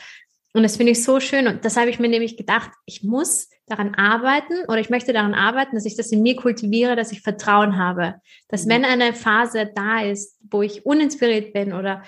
Und 0.52 0.64
das 0.64 0.76
finde 0.76 0.92
ich 0.92 1.04
so 1.04 1.20
schön. 1.20 1.46
Und 1.46 1.64
das 1.64 1.76
habe 1.76 1.90
ich 1.90 2.00
mir 2.00 2.08
nämlich 2.08 2.36
gedacht, 2.36 2.70
ich 2.84 3.04
muss 3.04 3.48
daran 3.66 3.94
arbeiten 3.94 4.64
oder 4.66 4.80
ich 4.80 4.90
möchte 4.90 5.12
daran 5.12 5.34
arbeiten, 5.34 5.76
dass 5.76 5.86
ich 5.86 5.96
das 5.96 6.10
in 6.10 6.22
mir 6.22 6.34
kultiviere, 6.34 6.96
dass 6.96 7.12
ich 7.12 7.22
Vertrauen 7.22 7.78
habe. 7.78 8.16
Dass 8.48 8.66
mhm. 8.66 8.70
wenn 8.70 8.84
eine 8.84 9.14
Phase 9.14 9.70
da 9.74 10.02
ist, 10.02 10.36
wo 10.50 10.62
ich 10.62 10.84
uninspiriert 10.84 11.52
bin 11.52 11.72
oder 11.72 12.02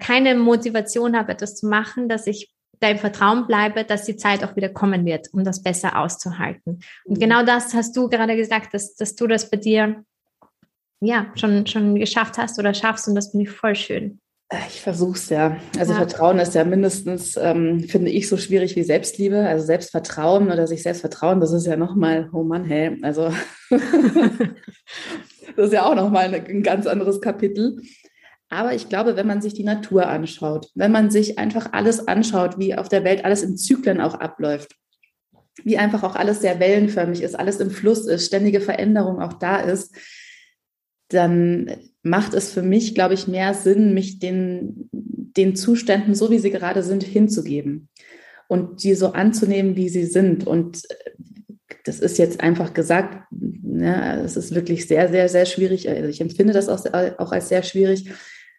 keine 0.00 0.34
Motivation 0.34 1.16
habe, 1.16 1.32
etwas 1.32 1.56
zu 1.56 1.66
machen, 1.66 2.08
dass 2.08 2.26
ich 2.26 2.51
da 2.82 2.88
im 2.88 2.98
Vertrauen 2.98 3.46
bleibe, 3.46 3.84
dass 3.84 4.04
die 4.04 4.16
Zeit 4.16 4.44
auch 4.44 4.56
wieder 4.56 4.68
kommen 4.68 5.04
wird, 5.04 5.28
um 5.32 5.44
das 5.44 5.62
besser 5.62 5.98
auszuhalten. 5.98 6.80
Und 7.04 7.16
mhm. 7.16 7.20
genau 7.20 7.44
das 7.44 7.74
hast 7.74 7.96
du 7.96 8.08
gerade 8.08 8.36
gesagt, 8.36 8.74
dass, 8.74 8.94
dass 8.94 9.14
du 9.14 9.26
das 9.26 9.50
bei 9.50 9.56
dir 9.56 10.04
ja 11.00 11.26
schon, 11.34 11.66
schon 11.66 11.96
geschafft 11.96 12.38
hast 12.38 12.58
oder 12.58 12.74
schaffst 12.74 13.08
und 13.08 13.14
das 13.14 13.30
finde 13.30 13.44
ich 13.44 13.50
voll 13.50 13.74
schön. 13.74 14.20
Ich 14.68 14.82
versuche 14.82 15.16
es 15.16 15.30
ja. 15.30 15.56
Also 15.78 15.92
ja. 15.92 15.98
Vertrauen 15.98 16.38
ist 16.38 16.54
ja 16.54 16.64
mindestens, 16.64 17.38
ähm, 17.38 17.84
finde 17.88 18.10
ich, 18.10 18.28
so 18.28 18.36
schwierig 18.36 18.76
wie 18.76 18.82
Selbstliebe. 18.82 19.38
Also 19.38 19.64
Selbstvertrauen 19.64 20.50
oder 20.50 20.66
sich 20.66 20.82
selbst 20.82 21.00
vertrauen, 21.00 21.40
das 21.40 21.52
ist 21.52 21.66
ja 21.66 21.76
nochmal, 21.76 22.28
oh 22.32 22.42
Mann, 22.42 22.64
hey, 22.64 22.98
also 23.02 23.32
das 25.56 25.68
ist 25.68 25.72
ja 25.72 25.86
auch 25.86 25.94
nochmal 25.94 26.34
ein 26.34 26.62
ganz 26.62 26.86
anderes 26.86 27.22
Kapitel. 27.22 27.80
Aber 28.52 28.74
ich 28.74 28.90
glaube, 28.90 29.16
wenn 29.16 29.26
man 29.26 29.40
sich 29.40 29.54
die 29.54 29.64
Natur 29.64 30.08
anschaut, 30.08 30.68
wenn 30.74 30.92
man 30.92 31.10
sich 31.10 31.38
einfach 31.38 31.72
alles 31.72 32.06
anschaut, 32.06 32.58
wie 32.58 32.74
auf 32.74 32.90
der 32.90 33.02
Welt 33.02 33.24
alles 33.24 33.42
in 33.42 33.56
Zyklen 33.56 33.98
auch 33.98 34.12
abläuft, 34.12 34.76
wie 35.64 35.78
einfach 35.78 36.02
auch 36.02 36.16
alles 36.16 36.42
sehr 36.42 36.60
wellenförmig 36.60 37.22
ist, 37.22 37.34
alles 37.34 37.60
im 37.60 37.70
Fluss 37.70 38.06
ist, 38.06 38.26
ständige 38.26 38.60
Veränderung 38.60 39.22
auch 39.22 39.32
da 39.32 39.56
ist, 39.58 39.96
dann 41.08 41.70
macht 42.02 42.34
es 42.34 42.52
für 42.52 42.60
mich, 42.60 42.94
glaube 42.94 43.14
ich, 43.14 43.26
mehr 43.26 43.54
Sinn, 43.54 43.94
mich 43.94 44.18
den, 44.18 44.90
den 44.92 45.56
Zuständen, 45.56 46.14
so 46.14 46.30
wie 46.30 46.38
sie 46.38 46.50
gerade 46.50 46.82
sind, 46.82 47.04
hinzugeben 47.04 47.88
und 48.48 48.84
die 48.84 48.94
so 48.94 49.14
anzunehmen, 49.14 49.76
wie 49.76 49.88
sie 49.88 50.04
sind. 50.04 50.46
Und 50.46 50.82
das 51.84 52.00
ist 52.00 52.18
jetzt 52.18 52.42
einfach 52.42 52.74
gesagt, 52.74 53.24
ne, 53.30 54.22
es 54.22 54.36
ist 54.36 54.54
wirklich 54.54 54.86
sehr, 54.86 55.08
sehr, 55.08 55.30
sehr 55.30 55.46
schwierig. 55.46 55.88
Also 55.88 56.10
ich 56.10 56.20
empfinde 56.20 56.52
das 56.52 56.68
auch, 56.68 56.84
auch 57.16 57.32
als 57.32 57.48
sehr 57.48 57.62
schwierig, 57.62 58.12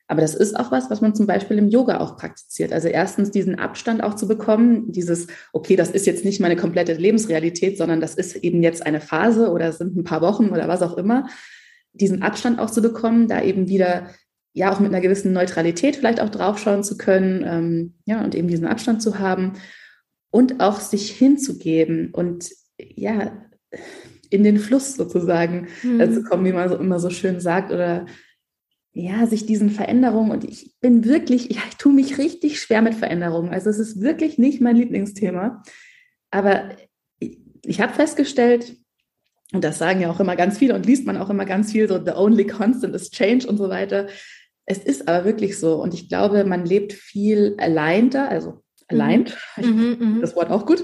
aber 0.07 0.21
das 0.21 0.35
ist 0.35 0.59
auch 0.59 0.71
was, 0.71 0.89
was 0.89 1.01
man 1.01 1.15
zum 1.15 1.27
Beispiel 1.27 1.57
im 1.57 1.69
Yoga 1.69 1.99
auch 1.99 2.17
praktiziert. 2.17 2.73
Also 2.73 2.87
erstens 2.89 3.31
diesen 3.31 3.57
Abstand 3.57 4.03
auch 4.03 4.15
zu 4.15 4.27
bekommen, 4.27 4.91
dieses, 4.91 5.27
okay, 5.53 5.75
das 5.75 5.91
ist 5.91 6.05
jetzt 6.05 6.25
nicht 6.25 6.41
meine 6.41 6.57
komplette 6.57 6.93
Lebensrealität, 6.93 7.77
sondern 7.77 8.01
das 8.01 8.15
ist 8.15 8.35
eben 8.35 8.61
jetzt 8.61 8.85
eine 8.85 8.99
Phase 8.99 9.49
oder 9.49 9.71
sind 9.71 9.95
ein 9.95 10.03
paar 10.03 10.21
Wochen 10.21 10.49
oder 10.49 10.67
was 10.67 10.81
auch 10.81 10.97
immer. 10.97 11.27
Diesen 11.93 12.21
Abstand 12.21 12.59
auch 12.59 12.69
zu 12.69 12.81
bekommen, 12.81 13.27
da 13.27 13.41
eben 13.41 13.69
wieder 13.69 14.09
ja 14.53 14.71
auch 14.71 14.79
mit 14.79 14.89
einer 14.89 15.01
gewissen 15.01 15.33
Neutralität 15.33 15.95
vielleicht 15.95 16.19
auch 16.19 16.29
draufschauen 16.29 16.83
zu 16.83 16.97
können, 16.97 17.43
ähm, 17.45 17.93
ja, 18.05 18.23
und 18.23 18.35
eben 18.35 18.47
diesen 18.47 18.67
Abstand 18.67 19.01
zu 19.01 19.19
haben 19.19 19.53
und 20.31 20.59
auch 20.59 20.79
sich 20.79 21.11
hinzugeben 21.11 22.11
und 22.11 22.49
ja, 22.77 23.31
in 24.29 24.43
den 24.43 24.57
Fluss 24.57 24.95
sozusagen 24.95 25.67
mhm. 25.81 25.99
äh, 25.99 26.11
zu 26.11 26.23
kommen, 26.23 26.45
wie 26.45 26.53
man 26.53 26.69
so 26.69 26.75
immer 26.75 26.99
so 26.99 27.09
schön 27.09 27.39
sagt, 27.39 27.71
oder 27.71 28.05
ja, 28.93 29.25
sich 29.25 29.45
diesen 29.47 29.71
Veränderungen 29.71 30.31
und 30.31 30.43
ich 30.43 30.75
bin 30.79 31.03
wirklich, 31.03 31.49
ja, 31.49 31.61
ich 31.67 31.77
tue 31.77 31.91
mich 31.91 32.19
richtig 32.19 32.61
schwer 32.61 32.83
mit 32.83 32.93
Veränderungen. 32.93 33.49
Also 33.51 33.69
es 33.71 33.79
ist 33.79 34.01
wirklich 34.01 34.37
nicht 34.37 34.61
mein 34.61 34.75
Lieblingsthema. 34.75 35.63
Aber 36.29 36.69
ich, 37.17 37.39
ich 37.65 37.81
habe 37.81 37.93
festgestellt, 37.93 38.75
und 39.51 39.63
das 39.63 39.79
sagen 39.79 40.01
ja 40.01 40.11
auch 40.11 40.19
immer 40.19 40.35
ganz 40.35 40.59
viele 40.59 40.75
und 40.75 40.85
liest 40.85 41.07
man 41.07 41.17
auch 41.17 41.31
immer 41.31 41.45
ganz 41.45 41.71
viel, 41.71 41.87
so 41.87 42.03
the 42.03 42.11
only 42.11 42.45
constant 42.45 42.95
is 42.95 43.09
change 43.09 43.47
und 43.47 43.57
so 43.57 43.69
weiter. 43.69 44.07
Es 44.65 44.77
ist 44.77 45.07
aber 45.07 45.25
wirklich 45.25 45.57
so. 45.59 45.81
Und 45.81 45.95
ich 45.95 46.07
glaube, 46.07 46.45
man 46.45 46.65
lebt 46.65 46.93
viel 46.93 47.55
allein 47.57 48.11
da, 48.11 48.27
also 48.27 48.61
allein, 48.87 49.27
mhm. 49.57 49.65
mhm, 49.65 49.97
mhm. 49.99 50.21
das 50.21 50.35
Wort 50.35 50.51
auch 50.51 50.67
gut, 50.67 50.83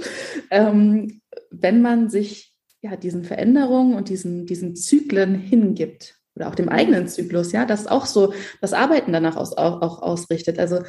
ähm, 0.49 1.22
wenn 1.51 1.82
man 1.82 2.10
sich 2.10 2.55
ja 2.82 2.95
diesen 2.95 3.24
Veränderungen 3.24 3.93
und 3.93 4.10
diesen, 4.10 4.47
diesen 4.47 4.76
Zyklen 4.76 5.36
hingibt 5.36 6.18
oder 6.39 6.49
auch 6.49 6.55
dem 6.55 6.69
eigenen 6.69 7.07
Zyklus, 7.07 7.51
ja, 7.51 7.65
das 7.65 7.87
auch 7.87 8.05
so 8.05 8.33
das 8.61 8.73
Arbeiten 8.73 9.11
danach 9.11 9.35
aus, 9.35 9.57
auch, 9.57 9.81
auch 9.81 10.01
ausrichtet. 10.01 10.57
Also 10.57 10.79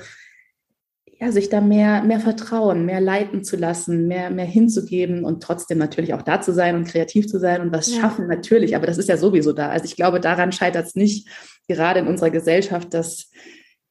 ja, 1.21 1.31
sich 1.33 1.51
da 1.51 1.61
mehr, 1.61 2.03
mehr 2.03 2.21
vertrauen, 2.21 2.87
mehr 2.87 3.01
leiten 3.01 3.45
zu 3.45 3.57
lassen, 3.57 4.09
mehr, 4.09 4.31
mehr 4.31 4.47
hinzugeben 4.47 5.25
und 5.25 5.43
trotzdem 5.43 5.77
natürlich 5.77 6.15
auch 6.15 6.23
da 6.23 6.41
zu 6.41 6.55
sein 6.55 6.77
und 6.77 6.87
kreativ 6.87 7.27
zu 7.27 7.39
sein 7.39 7.61
und 7.61 7.73
was 7.73 7.93
ja. 7.93 8.01
schaffen, 8.01 8.27
natürlich. 8.27 8.75
Aber 8.75 8.87
das 8.87 8.97
ist 8.97 9.09
ja 9.09 9.19
sowieso 9.19 9.53
da. 9.53 9.69
Also 9.69 9.85
ich 9.85 9.97
glaube, 9.97 10.21
daran 10.21 10.51
scheitert 10.51 10.87
es 10.87 10.95
nicht, 10.95 11.29
gerade 11.69 12.01
in 12.01 12.07
unserer 12.07 12.31
Gesellschaft, 12.31 12.95
dass, 12.95 13.31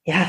ja, 0.06 0.28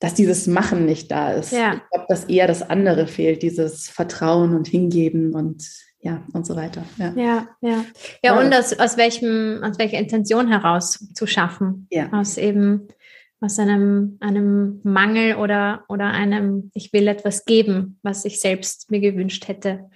dass 0.00 0.14
dieses 0.14 0.48
Machen 0.48 0.86
nicht 0.86 1.10
da 1.10 1.32
ist. 1.32 1.52
Ja. 1.52 1.74
Ich 1.74 1.90
glaube, 1.90 2.06
dass 2.08 2.24
eher 2.24 2.48
das 2.48 2.68
andere 2.68 3.06
fehlt, 3.06 3.42
dieses 3.42 3.88
Vertrauen 3.88 4.56
und 4.56 4.66
Hingeben 4.66 5.34
und 5.34 5.68
ja, 6.00 6.22
und 6.32 6.46
so 6.46 6.54
weiter. 6.54 6.84
Ja, 6.96 7.12
ja, 7.16 7.48
ja. 7.60 7.84
ja 8.22 8.38
und 8.38 8.54
aus, 8.54 8.78
aus, 8.78 8.96
welchem, 8.96 9.62
aus 9.62 9.78
welcher 9.78 9.98
Intention 9.98 10.48
heraus 10.48 11.06
zu 11.14 11.26
schaffen. 11.26 11.88
Ja. 11.90 12.10
Aus 12.12 12.38
eben, 12.38 12.88
aus 13.40 13.58
einem, 13.58 14.16
einem 14.20 14.80
Mangel 14.84 15.36
oder, 15.36 15.84
oder 15.88 16.06
einem, 16.06 16.70
ich 16.74 16.92
will 16.92 17.08
etwas 17.08 17.44
geben, 17.44 17.98
was 18.02 18.24
ich 18.24 18.40
selbst 18.40 18.90
mir 18.90 19.00
gewünscht 19.00 19.48
hätte. 19.48 19.90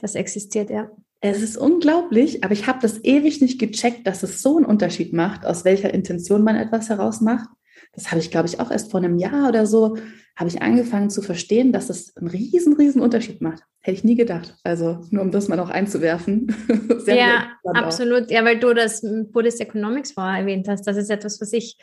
Das 0.00 0.14
existiert, 0.14 0.70
ja. 0.70 0.90
Es 1.20 1.42
ist 1.42 1.56
unglaublich, 1.56 2.44
aber 2.44 2.52
ich 2.52 2.66
habe 2.66 2.78
das 2.82 3.02
ewig 3.02 3.40
nicht 3.40 3.58
gecheckt, 3.58 4.06
dass 4.06 4.22
es 4.22 4.42
so 4.42 4.58
einen 4.58 4.66
Unterschied 4.66 5.14
macht, 5.14 5.46
aus 5.46 5.64
welcher 5.64 5.92
Intention 5.92 6.44
man 6.44 6.56
etwas 6.56 6.90
heraus 6.90 7.20
macht. 7.22 7.48
Das 7.96 8.10
habe 8.10 8.20
ich, 8.20 8.30
glaube 8.30 8.46
ich, 8.46 8.60
auch 8.60 8.70
erst 8.70 8.90
vor 8.90 9.00
einem 9.00 9.18
Jahr 9.18 9.48
oder 9.48 9.66
so 9.66 9.96
habe 10.36 10.50
ich 10.50 10.60
angefangen 10.60 11.08
zu 11.08 11.22
verstehen, 11.22 11.72
dass 11.72 11.88
es 11.88 12.14
einen 12.16 12.28
riesen, 12.28 12.74
riesen 12.74 13.00
Unterschied 13.00 13.40
macht. 13.40 13.62
Hätte 13.80 13.96
ich 13.96 14.04
nie 14.04 14.16
gedacht. 14.16 14.54
Also 14.64 15.00
nur 15.10 15.22
um 15.22 15.30
das 15.30 15.48
mal 15.48 15.56
noch 15.56 15.70
einzuwerfen. 15.70 16.54
ja, 17.06 17.52
absolut. 17.64 18.26
Auch. 18.26 18.30
Ja, 18.30 18.44
weil 18.44 18.60
du 18.60 18.74
das 18.74 19.02
Buddhist 19.32 19.60
Economics 19.62 20.12
vorher 20.12 20.40
erwähnt 20.40 20.68
hast. 20.68 20.86
Das 20.86 20.98
ist 20.98 21.10
etwas, 21.10 21.40
was 21.40 21.54
ich 21.54 21.78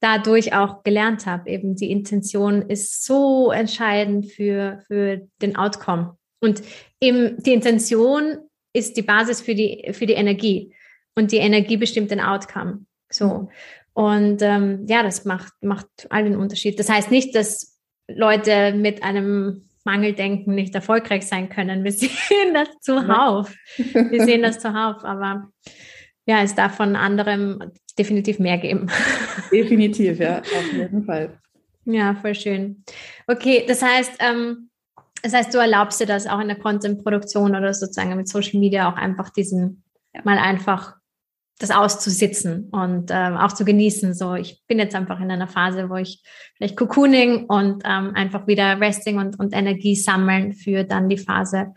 dadurch 0.00 0.52
auch 0.52 0.82
gelernt 0.82 1.24
habe. 1.24 1.48
Eben 1.48 1.76
die 1.76 1.90
Intention 1.90 2.60
ist 2.62 3.06
so 3.06 3.50
entscheidend 3.50 4.30
für, 4.30 4.82
für 4.86 5.26
den 5.40 5.56
Outcome. 5.56 6.18
Und 6.40 6.62
eben 7.00 7.42
die 7.42 7.54
Intention 7.54 8.36
ist 8.74 8.98
die 8.98 9.02
Basis 9.02 9.40
für 9.40 9.54
die, 9.54 9.92
für 9.92 10.04
die 10.04 10.12
Energie. 10.12 10.74
Und 11.16 11.32
die 11.32 11.38
Energie 11.38 11.78
bestimmt 11.78 12.10
den 12.10 12.20
Outcome. 12.20 12.84
So. 13.10 13.48
Und 13.94 14.42
ähm, 14.42 14.84
ja, 14.88 15.02
das 15.02 15.24
macht, 15.24 15.52
macht 15.62 15.86
all 16.10 16.24
den 16.24 16.36
Unterschied. 16.36 16.78
Das 16.78 16.90
heißt 16.90 17.10
nicht, 17.10 17.34
dass 17.34 17.78
Leute 18.08 18.74
mit 18.74 19.02
einem 19.02 19.68
Mangeldenken 19.84 20.54
nicht 20.54 20.74
erfolgreich 20.74 21.26
sein 21.26 21.48
können. 21.48 21.84
Wir 21.84 21.92
sehen 21.92 22.52
das 22.52 22.68
zuhauf. 22.80 23.54
Wir 23.76 24.24
sehen 24.24 24.42
das 24.42 24.58
zuhauf, 24.58 25.04
aber 25.04 25.48
ja, 26.26 26.42
es 26.42 26.54
darf 26.54 26.76
von 26.76 26.96
anderem 26.96 27.72
definitiv 27.98 28.38
mehr 28.38 28.58
geben. 28.58 28.90
Definitiv, 29.52 30.18
ja, 30.18 30.38
auf 30.38 30.72
jeden 30.72 31.04
Fall. 31.04 31.38
Ja, 31.84 32.14
voll 32.14 32.34
schön. 32.34 32.82
Okay, 33.26 33.64
das 33.68 33.82
heißt, 33.82 34.12
ähm, 34.20 34.70
das 35.22 35.34
heißt, 35.34 35.54
du 35.54 35.58
erlaubst 35.58 36.00
dir 36.00 36.06
das 36.06 36.26
auch 36.26 36.40
in 36.40 36.48
der 36.48 36.58
Content-Produktion 36.58 37.54
oder 37.54 37.72
sozusagen 37.74 38.16
mit 38.16 38.26
Social 38.26 38.58
Media 38.58 38.90
auch 38.90 38.96
einfach 38.96 39.30
diesen 39.30 39.84
ja. 40.14 40.22
mal 40.24 40.38
einfach 40.38 40.96
das 41.58 41.70
auszusitzen 41.70 42.68
und 42.72 43.10
ähm, 43.12 43.36
auch 43.36 43.52
zu 43.52 43.64
genießen. 43.64 44.14
So, 44.14 44.34
ich 44.34 44.62
bin 44.66 44.78
jetzt 44.78 44.94
einfach 44.94 45.20
in 45.20 45.30
einer 45.30 45.46
Phase, 45.46 45.88
wo 45.88 45.96
ich 45.96 46.22
vielleicht 46.56 46.76
Cocooning 46.76 47.46
und 47.46 47.82
ähm, 47.84 48.12
einfach 48.14 48.46
wieder 48.46 48.80
Resting 48.80 49.18
und, 49.18 49.38
und 49.38 49.54
Energie 49.54 49.94
sammeln 49.94 50.52
für 50.52 50.84
dann 50.84 51.08
die 51.08 51.18
Phase, 51.18 51.72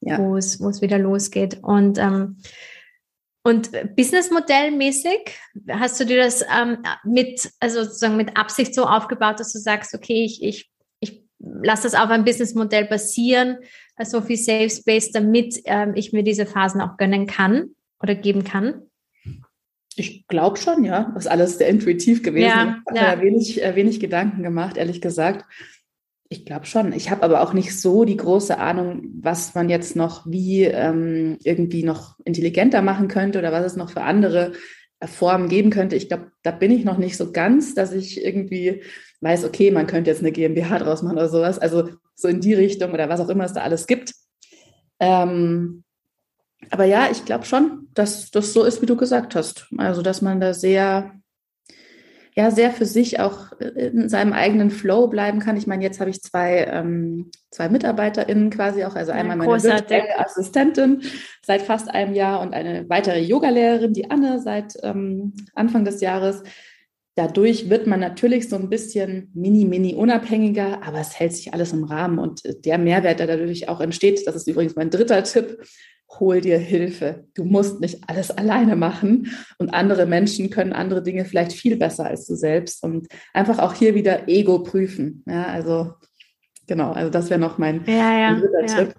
ja. 0.00 0.18
wo 0.18 0.36
es 0.36 0.60
wo 0.60 0.68
es 0.68 0.82
wieder 0.82 0.98
losgeht. 0.98 1.58
Und 1.62 1.98
ähm, 1.98 2.38
und 3.44 3.72
Businessmodellmäßig 3.96 5.36
hast 5.68 5.98
du 5.98 6.06
dir 6.06 6.22
das 6.22 6.42
ähm, 6.42 6.78
mit, 7.02 7.50
also 7.58 7.82
sozusagen 7.82 8.16
mit 8.16 8.36
Absicht 8.36 8.72
so 8.72 8.84
aufgebaut, 8.84 9.40
dass 9.40 9.52
du 9.52 9.58
sagst, 9.58 9.94
okay, 9.94 10.24
ich, 10.24 10.44
ich, 10.44 10.70
ich 11.00 11.24
lasse 11.40 11.84
das 11.84 11.94
auf 11.94 12.08
ein 12.10 12.24
Businessmodell 12.24 12.84
basieren, 12.84 13.58
so 14.04 14.20
viel 14.20 14.36
Safe 14.36 14.70
Space, 14.70 15.10
damit 15.10 15.60
ähm, 15.64 15.94
ich 15.96 16.12
mir 16.12 16.22
diese 16.22 16.46
Phasen 16.46 16.80
auch 16.80 16.96
gönnen 16.96 17.26
kann 17.26 17.74
oder 18.00 18.14
geben 18.14 18.44
kann? 18.44 18.82
Ich 19.96 20.26
glaube 20.28 20.56
schon, 20.56 20.84
ja. 20.84 21.10
Das 21.14 21.24
ist 21.24 21.30
alles 21.30 21.58
sehr 21.58 21.68
intuitiv 21.68 22.22
gewesen. 22.22 22.46
Ja, 22.48 22.82
ich 22.92 23.00
habe 23.00 23.20
ja. 23.20 23.22
wenig, 23.22 23.62
äh, 23.62 23.74
wenig 23.74 24.00
Gedanken 24.00 24.42
gemacht, 24.42 24.76
ehrlich 24.76 25.00
gesagt. 25.00 25.44
Ich 26.28 26.46
glaube 26.46 26.64
schon. 26.64 26.92
Ich 26.94 27.10
habe 27.10 27.22
aber 27.24 27.42
auch 27.42 27.52
nicht 27.52 27.78
so 27.78 28.04
die 28.04 28.16
große 28.16 28.58
Ahnung, 28.58 29.02
was 29.20 29.54
man 29.54 29.68
jetzt 29.68 29.96
noch 29.96 30.24
wie 30.26 30.64
ähm, 30.64 31.36
irgendwie 31.44 31.82
noch 31.82 32.18
intelligenter 32.24 32.80
machen 32.80 33.08
könnte 33.08 33.38
oder 33.38 33.52
was 33.52 33.66
es 33.66 33.76
noch 33.76 33.90
für 33.90 34.00
andere 34.00 34.52
äh, 35.00 35.06
Formen 35.06 35.48
geben 35.48 35.70
könnte. 35.70 35.94
Ich 35.94 36.08
glaube, 36.08 36.32
da 36.42 36.50
bin 36.50 36.70
ich 36.70 36.84
noch 36.84 36.96
nicht 36.96 37.18
so 37.18 37.32
ganz, 37.32 37.74
dass 37.74 37.92
ich 37.92 38.24
irgendwie 38.24 38.82
weiß, 39.20 39.44
okay, 39.44 39.70
man 39.70 39.86
könnte 39.86 40.10
jetzt 40.10 40.20
eine 40.20 40.32
GmbH 40.32 40.78
draus 40.78 41.02
machen 41.02 41.18
oder 41.18 41.28
sowas. 41.28 41.58
Also 41.58 41.90
so 42.14 42.28
in 42.28 42.40
die 42.40 42.54
Richtung 42.54 42.92
oder 42.92 43.08
was 43.10 43.20
auch 43.20 43.28
immer 43.28 43.44
es 43.44 43.52
da 43.52 43.60
alles 43.60 43.86
gibt. 43.86 44.14
Ähm, 45.00 45.84
aber 46.70 46.84
ja, 46.84 47.08
ich 47.10 47.24
glaube 47.24 47.44
schon, 47.44 47.88
dass 47.94 48.30
das 48.30 48.52
so 48.52 48.64
ist, 48.64 48.82
wie 48.82 48.86
du 48.86 48.96
gesagt 48.96 49.34
hast. 49.34 49.66
Also, 49.76 50.02
dass 50.02 50.22
man 50.22 50.40
da 50.40 50.54
sehr 50.54 51.12
ja 52.34 52.50
sehr 52.50 52.70
für 52.70 52.86
sich 52.86 53.20
auch 53.20 53.52
äh, 53.60 53.88
in 53.88 54.08
seinem 54.08 54.32
eigenen 54.32 54.70
Flow 54.70 55.06
bleiben 55.06 55.40
kann. 55.40 55.56
Ich 55.56 55.66
meine, 55.66 55.82
jetzt 55.82 56.00
habe 56.00 56.10
ich 56.10 56.22
zwei, 56.22 56.66
ähm, 56.70 57.30
zwei 57.50 57.68
MitarbeiterInnen 57.68 58.50
quasi 58.50 58.84
auch, 58.84 58.94
also 58.94 59.12
einmal 59.12 59.36
meine 59.36 59.62
virtuelle 59.62 60.18
Assistentin 60.18 61.02
seit 61.44 61.62
fast 61.62 61.90
einem 61.90 62.14
Jahr 62.14 62.40
und 62.40 62.54
eine 62.54 62.88
weitere 62.88 63.20
Yogalehrerin, 63.20 63.92
die 63.92 64.10
Anne, 64.10 64.40
seit 64.40 64.74
ähm, 64.82 65.34
Anfang 65.54 65.84
des 65.84 66.00
Jahres. 66.00 66.42
Dadurch 67.14 67.68
wird 67.68 67.86
man 67.86 68.00
natürlich 68.00 68.48
so 68.48 68.56
ein 68.56 68.70
bisschen 68.70 69.30
mini, 69.34 69.66
mini 69.66 69.94
unabhängiger, 69.94 70.82
aber 70.82 71.00
es 71.00 71.20
hält 71.20 71.34
sich 71.34 71.52
alles 71.52 71.74
im 71.74 71.84
Rahmen 71.84 72.18
und 72.18 72.42
äh, 72.46 72.58
der 72.58 72.78
Mehrwert, 72.78 73.20
der 73.20 73.26
dadurch 73.26 73.68
auch 73.68 73.82
entsteht, 73.82 74.26
das 74.26 74.36
ist 74.36 74.48
übrigens 74.48 74.74
mein 74.74 74.88
dritter 74.88 75.22
Tipp, 75.22 75.58
hol 76.20 76.40
dir 76.40 76.58
Hilfe. 76.58 77.26
Du 77.34 77.44
musst 77.44 77.80
nicht 77.80 78.08
alles 78.08 78.30
alleine 78.30 78.76
machen 78.76 79.30
und 79.58 79.70
andere 79.70 80.06
Menschen 80.06 80.50
können 80.50 80.72
andere 80.72 81.02
Dinge 81.02 81.24
vielleicht 81.24 81.52
viel 81.52 81.76
besser 81.76 82.06
als 82.06 82.26
du 82.26 82.34
selbst 82.34 82.82
und 82.82 83.08
einfach 83.32 83.58
auch 83.58 83.74
hier 83.74 83.94
wieder 83.94 84.28
Ego 84.28 84.62
prüfen. 84.62 85.22
Ja, 85.26 85.46
also 85.46 85.94
genau, 86.66 86.92
also 86.92 87.10
das 87.10 87.30
wäre 87.30 87.40
noch 87.40 87.58
mein, 87.58 87.84
ja, 87.86 88.18
ja, 88.18 88.34
dritter 88.34 88.66
ja. 88.66 88.84
Tipp. 88.84 88.94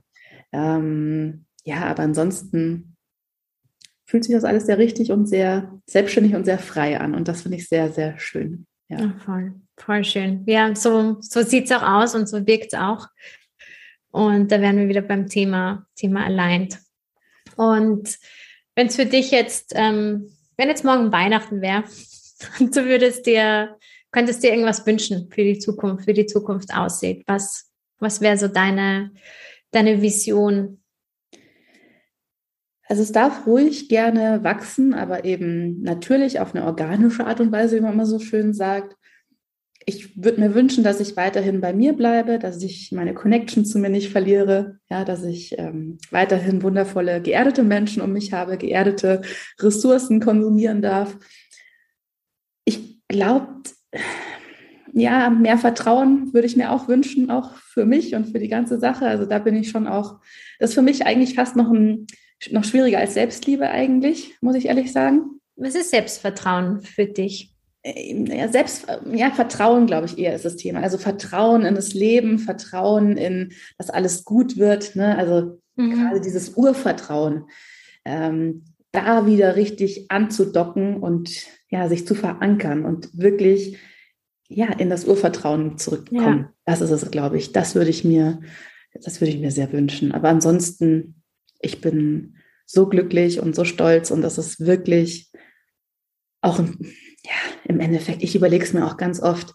Ähm, 0.51 1.45
ja, 1.63 1.85
aber 1.85 2.03
ansonsten 2.03 2.95
fühlt 4.05 4.25
sich 4.25 4.35
das 4.35 4.43
alles 4.43 4.65
sehr 4.65 4.77
richtig 4.77 5.11
und 5.11 5.27
sehr 5.27 5.79
selbstständig 5.85 6.35
und 6.35 6.45
sehr 6.45 6.59
frei 6.59 6.99
an 6.99 7.15
und 7.15 7.27
das 7.27 7.43
finde 7.43 7.57
ich 7.57 7.67
sehr, 7.67 7.91
sehr 7.91 8.19
schön. 8.19 8.67
Ja, 8.89 9.13
voll, 9.25 9.53
voll 9.77 10.03
schön. 10.03 10.43
Ja, 10.45 10.75
so, 10.75 11.17
so 11.21 11.41
sieht 11.41 11.65
es 11.65 11.71
auch 11.71 11.83
aus 11.83 12.15
und 12.15 12.27
so 12.27 12.45
wirkt 12.45 12.73
es 12.73 12.79
auch. 12.79 13.07
Und 14.11 14.51
da 14.51 14.61
wären 14.61 14.77
wir 14.77 14.87
wieder 14.87 15.01
beim 15.01 15.27
Thema, 15.27 15.87
Thema 15.95 16.25
aligned. 16.25 16.77
Und 17.55 18.17
wenn 18.75 18.87
es 18.87 18.95
für 18.95 19.05
dich 19.05 19.31
jetzt, 19.31 19.73
ähm, 19.75 20.29
wenn 20.57 20.69
jetzt 20.69 20.83
morgen 20.83 21.11
Weihnachten 21.11 21.61
wäre 21.61 21.83
du 22.59 22.85
würdest 22.85 23.25
dir, 23.25 23.77
könntest 24.11 24.43
dir 24.43 24.51
irgendwas 24.51 24.85
wünschen 24.85 25.29
für 25.31 25.43
die 25.43 25.59
Zukunft, 25.59 26.07
wie 26.07 26.13
die 26.13 26.25
Zukunft 26.25 26.73
aussieht, 26.73 27.23
was, 27.27 27.71
was 27.99 28.21
wäre 28.21 28.37
so 28.37 28.47
deine, 28.47 29.11
deine 29.71 30.01
Vision? 30.01 30.81
Also 32.87 33.01
es 33.01 33.11
darf 33.11 33.47
ruhig 33.47 33.89
gerne 33.89 34.43
wachsen, 34.43 34.93
aber 34.93 35.25
eben 35.25 35.81
natürlich 35.81 36.39
auf 36.39 36.53
eine 36.53 36.65
organische 36.65 37.25
Art 37.25 37.39
und 37.39 37.51
Weise, 37.51 37.77
wie 37.77 37.81
man 37.81 37.93
immer 37.93 38.05
so 38.05 38.19
schön 38.19 38.53
sagt 38.53 38.95
ich 39.85 40.21
würde 40.21 40.39
mir 40.39 40.55
wünschen, 40.55 40.83
dass 40.83 40.99
ich 40.99 41.17
weiterhin 41.17 41.61
bei 41.61 41.73
mir 41.73 41.93
bleibe, 41.93 42.39
dass 42.39 42.61
ich 42.61 42.91
meine 42.91 43.13
Connection 43.13 43.65
zu 43.65 43.79
mir 43.79 43.89
nicht 43.89 44.09
verliere, 44.09 44.79
ja, 44.89 45.03
dass 45.03 45.23
ich 45.23 45.57
ähm, 45.57 45.97
weiterhin 46.11 46.63
wundervolle, 46.63 47.21
geerdete 47.21 47.63
Menschen 47.63 48.01
um 48.01 48.13
mich 48.13 48.33
habe, 48.33 48.57
geerdete 48.57 49.21
Ressourcen 49.59 50.19
konsumieren 50.19 50.81
darf. 50.81 51.17
Ich 52.65 53.01
glaube, 53.07 53.47
ja, 54.93 55.29
mehr 55.29 55.57
Vertrauen 55.57 56.33
würde 56.33 56.47
ich 56.47 56.55
mir 56.55 56.71
auch 56.71 56.87
wünschen, 56.87 57.31
auch 57.31 57.55
für 57.55 57.85
mich 57.85 58.15
und 58.15 58.27
für 58.27 58.39
die 58.39 58.47
ganze 58.47 58.79
Sache. 58.79 59.07
Also 59.07 59.25
da 59.25 59.39
bin 59.39 59.55
ich 59.55 59.69
schon 59.69 59.87
auch, 59.87 60.19
das 60.59 60.71
ist 60.71 60.75
für 60.75 60.81
mich 60.81 61.05
eigentlich 61.05 61.35
fast 61.35 61.55
noch, 61.55 61.71
ein, 61.71 62.05
noch 62.51 62.63
schwieriger 62.63 62.99
als 62.99 63.15
Selbstliebe 63.15 63.69
eigentlich, 63.69 64.35
muss 64.41 64.55
ich 64.55 64.67
ehrlich 64.67 64.91
sagen. 64.91 65.39
Was 65.55 65.75
ist 65.75 65.89
Selbstvertrauen 65.89 66.81
für 66.81 67.05
dich? 67.05 67.52
Äh, 67.83 68.37
ja, 68.37 68.47
selbst, 68.47 68.87
ja, 69.11 69.31
Vertrauen, 69.31 69.85
glaube 69.85 70.05
ich, 70.07 70.17
eher 70.17 70.35
ist 70.35 70.45
das 70.45 70.55
Thema. 70.55 70.81
Also 70.81 70.97
Vertrauen 70.97 71.63
in 71.63 71.75
das 71.75 71.93
Leben, 71.93 72.39
Vertrauen 72.39 73.17
in, 73.17 73.53
dass 73.77 73.89
alles 73.89 74.23
gut 74.23 74.57
wird. 74.57 74.95
Ne? 74.95 75.17
Also 75.17 75.59
mhm. 75.75 75.91
gerade 75.91 76.21
dieses 76.21 76.55
Urvertrauen, 76.55 77.45
ähm, 78.05 78.63
da 78.91 79.25
wieder 79.25 79.55
richtig 79.55 80.05
anzudocken 80.09 80.97
und 80.97 81.47
ja, 81.69 81.89
sich 81.89 82.05
zu 82.05 82.13
verankern 82.13 82.85
und 82.85 83.17
wirklich 83.17 83.77
ja, 84.47 84.71
in 84.71 84.89
das 84.89 85.05
Urvertrauen 85.05 85.77
zurückkommen. 85.77 86.39
Ja. 86.39 86.53
Das 86.65 86.81
ist 86.81 86.91
es, 86.91 87.09
glaube 87.09 87.37
ich. 87.37 87.51
Das 87.53 87.73
würde 87.73 87.89
ich 87.89 88.03
mir, 88.03 88.39
das 88.93 89.19
würde 89.19 89.31
ich 89.31 89.39
mir 89.39 89.51
sehr 89.51 89.71
wünschen. 89.71 90.11
Aber 90.11 90.29
ansonsten, 90.29 91.23
ich 91.59 91.81
bin 91.81 92.35
so 92.65 92.87
glücklich 92.87 93.39
und 93.39 93.55
so 93.55 93.65
stolz 93.65 94.11
und 94.11 94.21
das 94.21 94.37
ist 94.37 94.59
wirklich 94.59 95.31
auch 96.41 96.59
ein 96.59 96.93
ja, 97.25 97.31
im 97.65 97.79
Endeffekt, 97.79 98.23
ich 98.23 98.35
überlege 98.35 98.63
es 98.63 98.73
mir 98.73 98.85
auch 98.85 98.97
ganz 98.97 99.21
oft, 99.21 99.53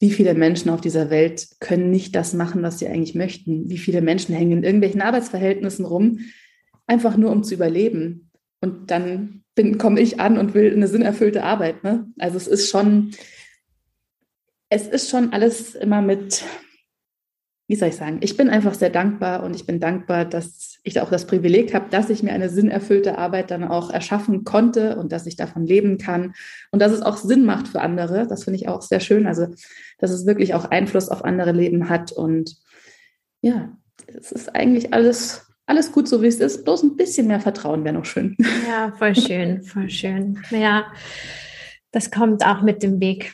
wie 0.00 0.10
viele 0.10 0.34
Menschen 0.34 0.70
auf 0.70 0.80
dieser 0.80 1.10
Welt 1.10 1.48
können 1.60 1.90
nicht 1.90 2.14
das 2.16 2.32
machen, 2.32 2.62
was 2.62 2.78
sie 2.78 2.88
eigentlich 2.88 3.14
möchten? 3.14 3.68
Wie 3.68 3.78
viele 3.78 4.00
Menschen 4.00 4.34
hängen 4.34 4.58
in 4.58 4.64
irgendwelchen 4.64 5.02
Arbeitsverhältnissen 5.02 5.84
rum, 5.84 6.20
einfach 6.86 7.18
nur 7.18 7.30
um 7.30 7.44
zu 7.44 7.54
überleben? 7.54 8.30
Und 8.62 8.90
dann 8.90 9.44
komme 9.78 10.00
ich 10.00 10.18
an 10.18 10.38
und 10.38 10.54
will 10.54 10.72
eine 10.72 10.88
sinnerfüllte 10.88 11.42
Arbeit. 11.42 11.84
Ne? 11.84 12.06
Also 12.18 12.38
es 12.38 12.46
ist 12.46 12.70
schon, 12.70 13.10
es 14.70 14.86
ist 14.86 15.10
schon 15.10 15.34
alles 15.34 15.74
immer 15.74 16.00
mit, 16.00 16.44
wie 17.70 17.76
soll 17.76 17.90
ich 17.90 17.96
sagen, 17.96 18.18
ich 18.20 18.36
bin 18.36 18.50
einfach 18.50 18.74
sehr 18.74 18.90
dankbar 18.90 19.44
und 19.44 19.54
ich 19.54 19.64
bin 19.64 19.78
dankbar, 19.78 20.24
dass 20.24 20.80
ich 20.82 21.00
auch 21.00 21.08
das 21.08 21.28
Privileg 21.28 21.72
habe, 21.72 21.88
dass 21.88 22.10
ich 22.10 22.20
mir 22.24 22.32
eine 22.32 22.48
sinnerfüllte 22.48 23.16
Arbeit 23.16 23.52
dann 23.52 23.62
auch 23.62 23.90
erschaffen 23.90 24.42
konnte 24.42 24.96
und 24.96 25.12
dass 25.12 25.24
ich 25.24 25.36
davon 25.36 25.66
leben 25.66 25.96
kann 25.96 26.34
und 26.72 26.82
dass 26.82 26.90
es 26.90 27.00
auch 27.00 27.16
Sinn 27.16 27.44
macht 27.44 27.68
für 27.68 27.80
andere. 27.80 28.26
Das 28.26 28.42
finde 28.42 28.58
ich 28.58 28.66
auch 28.66 28.82
sehr 28.82 28.98
schön. 28.98 29.24
Also, 29.24 29.46
dass 29.98 30.10
es 30.10 30.26
wirklich 30.26 30.52
auch 30.54 30.64
Einfluss 30.64 31.08
auf 31.10 31.24
andere 31.24 31.52
Leben 31.52 31.88
hat 31.88 32.10
und 32.10 32.56
ja, 33.40 33.78
es 34.04 34.32
ist 34.32 34.52
eigentlich 34.52 34.92
alles, 34.92 35.46
alles 35.64 35.92
gut, 35.92 36.08
so 36.08 36.22
wie 36.22 36.26
es 36.26 36.40
ist. 36.40 36.64
Bloß 36.64 36.82
ein 36.82 36.96
bisschen 36.96 37.28
mehr 37.28 37.38
Vertrauen 37.38 37.84
wäre 37.84 37.94
noch 37.94 38.04
schön. 38.04 38.36
Ja, 38.68 38.92
voll 38.98 39.14
schön, 39.14 39.62
voll 39.62 39.88
schön. 39.88 40.42
Ja, 40.50 40.86
das 41.92 42.10
kommt 42.10 42.44
auch 42.44 42.62
mit 42.62 42.82
dem 42.82 42.98
Weg. 42.98 43.32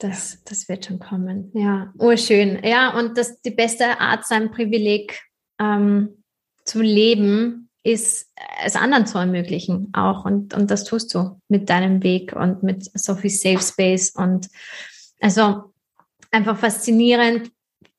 Das, 0.00 0.42
das 0.44 0.68
wird 0.68 0.86
schon 0.86 0.98
kommen. 0.98 1.50
Ja, 1.54 1.92
urschön. 1.98 2.58
Ja, 2.64 2.98
und 2.98 3.18
das 3.18 3.40
die 3.42 3.50
beste 3.50 4.00
Art, 4.00 4.26
sein 4.26 4.50
Privileg 4.50 5.20
ähm, 5.60 6.24
zu 6.64 6.80
leben, 6.80 7.68
ist 7.82 8.30
es 8.64 8.76
anderen 8.76 9.06
zu 9.06 9.18
ermöglichen 9.18 9.92
auch. 9.92 10.24
Und, 10.24 10.54
und 10.54 10.70
das 10.70 10.84
tust 10.84 11.14
du 11.14 11.40
mit 11.48 11.68
deinem 11.68 12.02
Weg 12.02 12.34
und 12.34 12.62
mit 12.62 12.90
so 12.98 13.14
viel 13.14 13.30
Safe 13.30 13.62
Space. 13.62 14.10
Und 14.10 14.48
also 15.20 15.72
einfach 16.30 16.56
faszinierend 16.56 17.52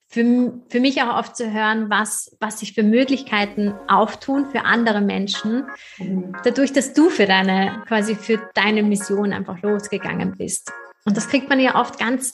für, 0.08 0.54
für 0.70 0.80
mich 0.82 1.02
auch 1.02 1.18
oft 1.18 1.38
zu 1.38 1.54
hören, 1.54 1.90
was, 1.90 2.36
was 2.40 2.60
sich 2.60 2.74
für 2.74 2.84
Möglichkeiten 2.84 3.74
auftun 3.88 4.48
für 4.52 4.66
andere 4.66 5.02
Menschen, 5.02 5.68
mhm. 6.00 6.36
dadurch, 6.44 6.74
dass 6.74 6.94
du 6.94 7.10
für 7.10 7.26
deine, 7.26 7.84
quasi 7.88 8.16
für 8.16 8.42
deine 8.54 8.84
Mission 8.84 9.32
einfach 9.34 9.62
losgegangen 9.62 10.36
bist. 10.38 10.72
Und 11.06 11.18
das 11.18 11.28
kriegt 11.30 11.50
man 11.50 11.60
ja 11.60 11.76
oft 11.76 11.98
ganz, 11.98 12.32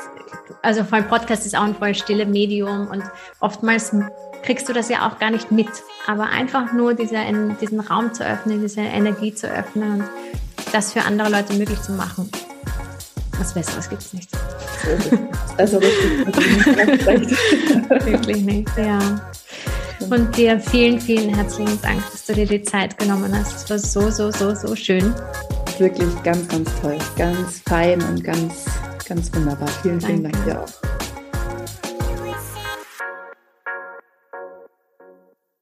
also 0.61 0.84
vor 0.84 0.97
allem 0.97 1.07
Podcast 1.07 1.45
ist 1.45 1.55
auch 1.55 1.63
ein 1.63 1.76
voll 1.76 1.95
stille 1.95 2.26
Medium 2.26 2.88
und 2.88 3.01
oftmals 3.39 3.95
kriegst 4.43 4.68
du 4.68 4.74
das 4.74 4.89
ja 4.89 5.07
auch 5.07 5.20
gar 5.20 5.32
nicht 5.32 5.51
mit. 5.51 5.70
Aber 6.05 6.26
einfach 6.26 6.74
nur 6.74 6.93
diese, 6.93 7.18
diesen 7.61 7.80
Raum 7.80 8.13
zu 8.13 8.26
öffnen, 8.26 8.61
diese 8.61 8.82
Energie 8.82 9.34
zu 9.34 9.47
öffnen 9.49 10.01
und 10.01 10.03
das 10.74 10.91
für 10.91 11.03
andere 11.03 11.30
Leute 11.30 11.53
möglich 11.53 11.82
zu 11.82 11.93
machen. 11.93 12.30
Was 13.38 13.53
Besseres 13.53 13.89
gibt 13.89 14.01
es 14.01 14.13
nicht. 14.13 14.30
Also 15.57 15.82
Wirklich 18.05 18.43
nicht, 18.43 18.70
ja. 18.78 18.99
Und 20.11 20.38
dir 20.38 20.59
vielen, 20.59 21.01
vielen 21.01 21.34
herzlichen 21.34 21.82
Dank, 21.82 22.03
dass 22.11 22.26
du 22.28 22.34
dir 22.34 22.45
die 22.45 22.61
Zeit 22.61 22.99
genommen 22.99 23.36
hast. 23.36 23.55
Es 23.55 23.70
war 23.70 23.80
so, 23.80 24.11
so, 24.11 24.30
so, 24.30 24.53
so 24.53 24.76
schön. 24.76 25.15
Ist 25.78 25.80
wirklich 25.80 26.23
ganz, 26.23 26.47
ganz 26.47 26.69
toll. 26.82 26.97
Ganz 27.17 27.61
fein 27.67 28.01
und 28.01 28.23
ganz, 28.23 28.65
ganz 29.07 29.34
wunderbar. 29.34 29.69
Vielen, 29.82 30.01
vielen 30.01 30.23
Dank 30.23 30.45
dir 30.45 30.61
auch. 30.61 31.07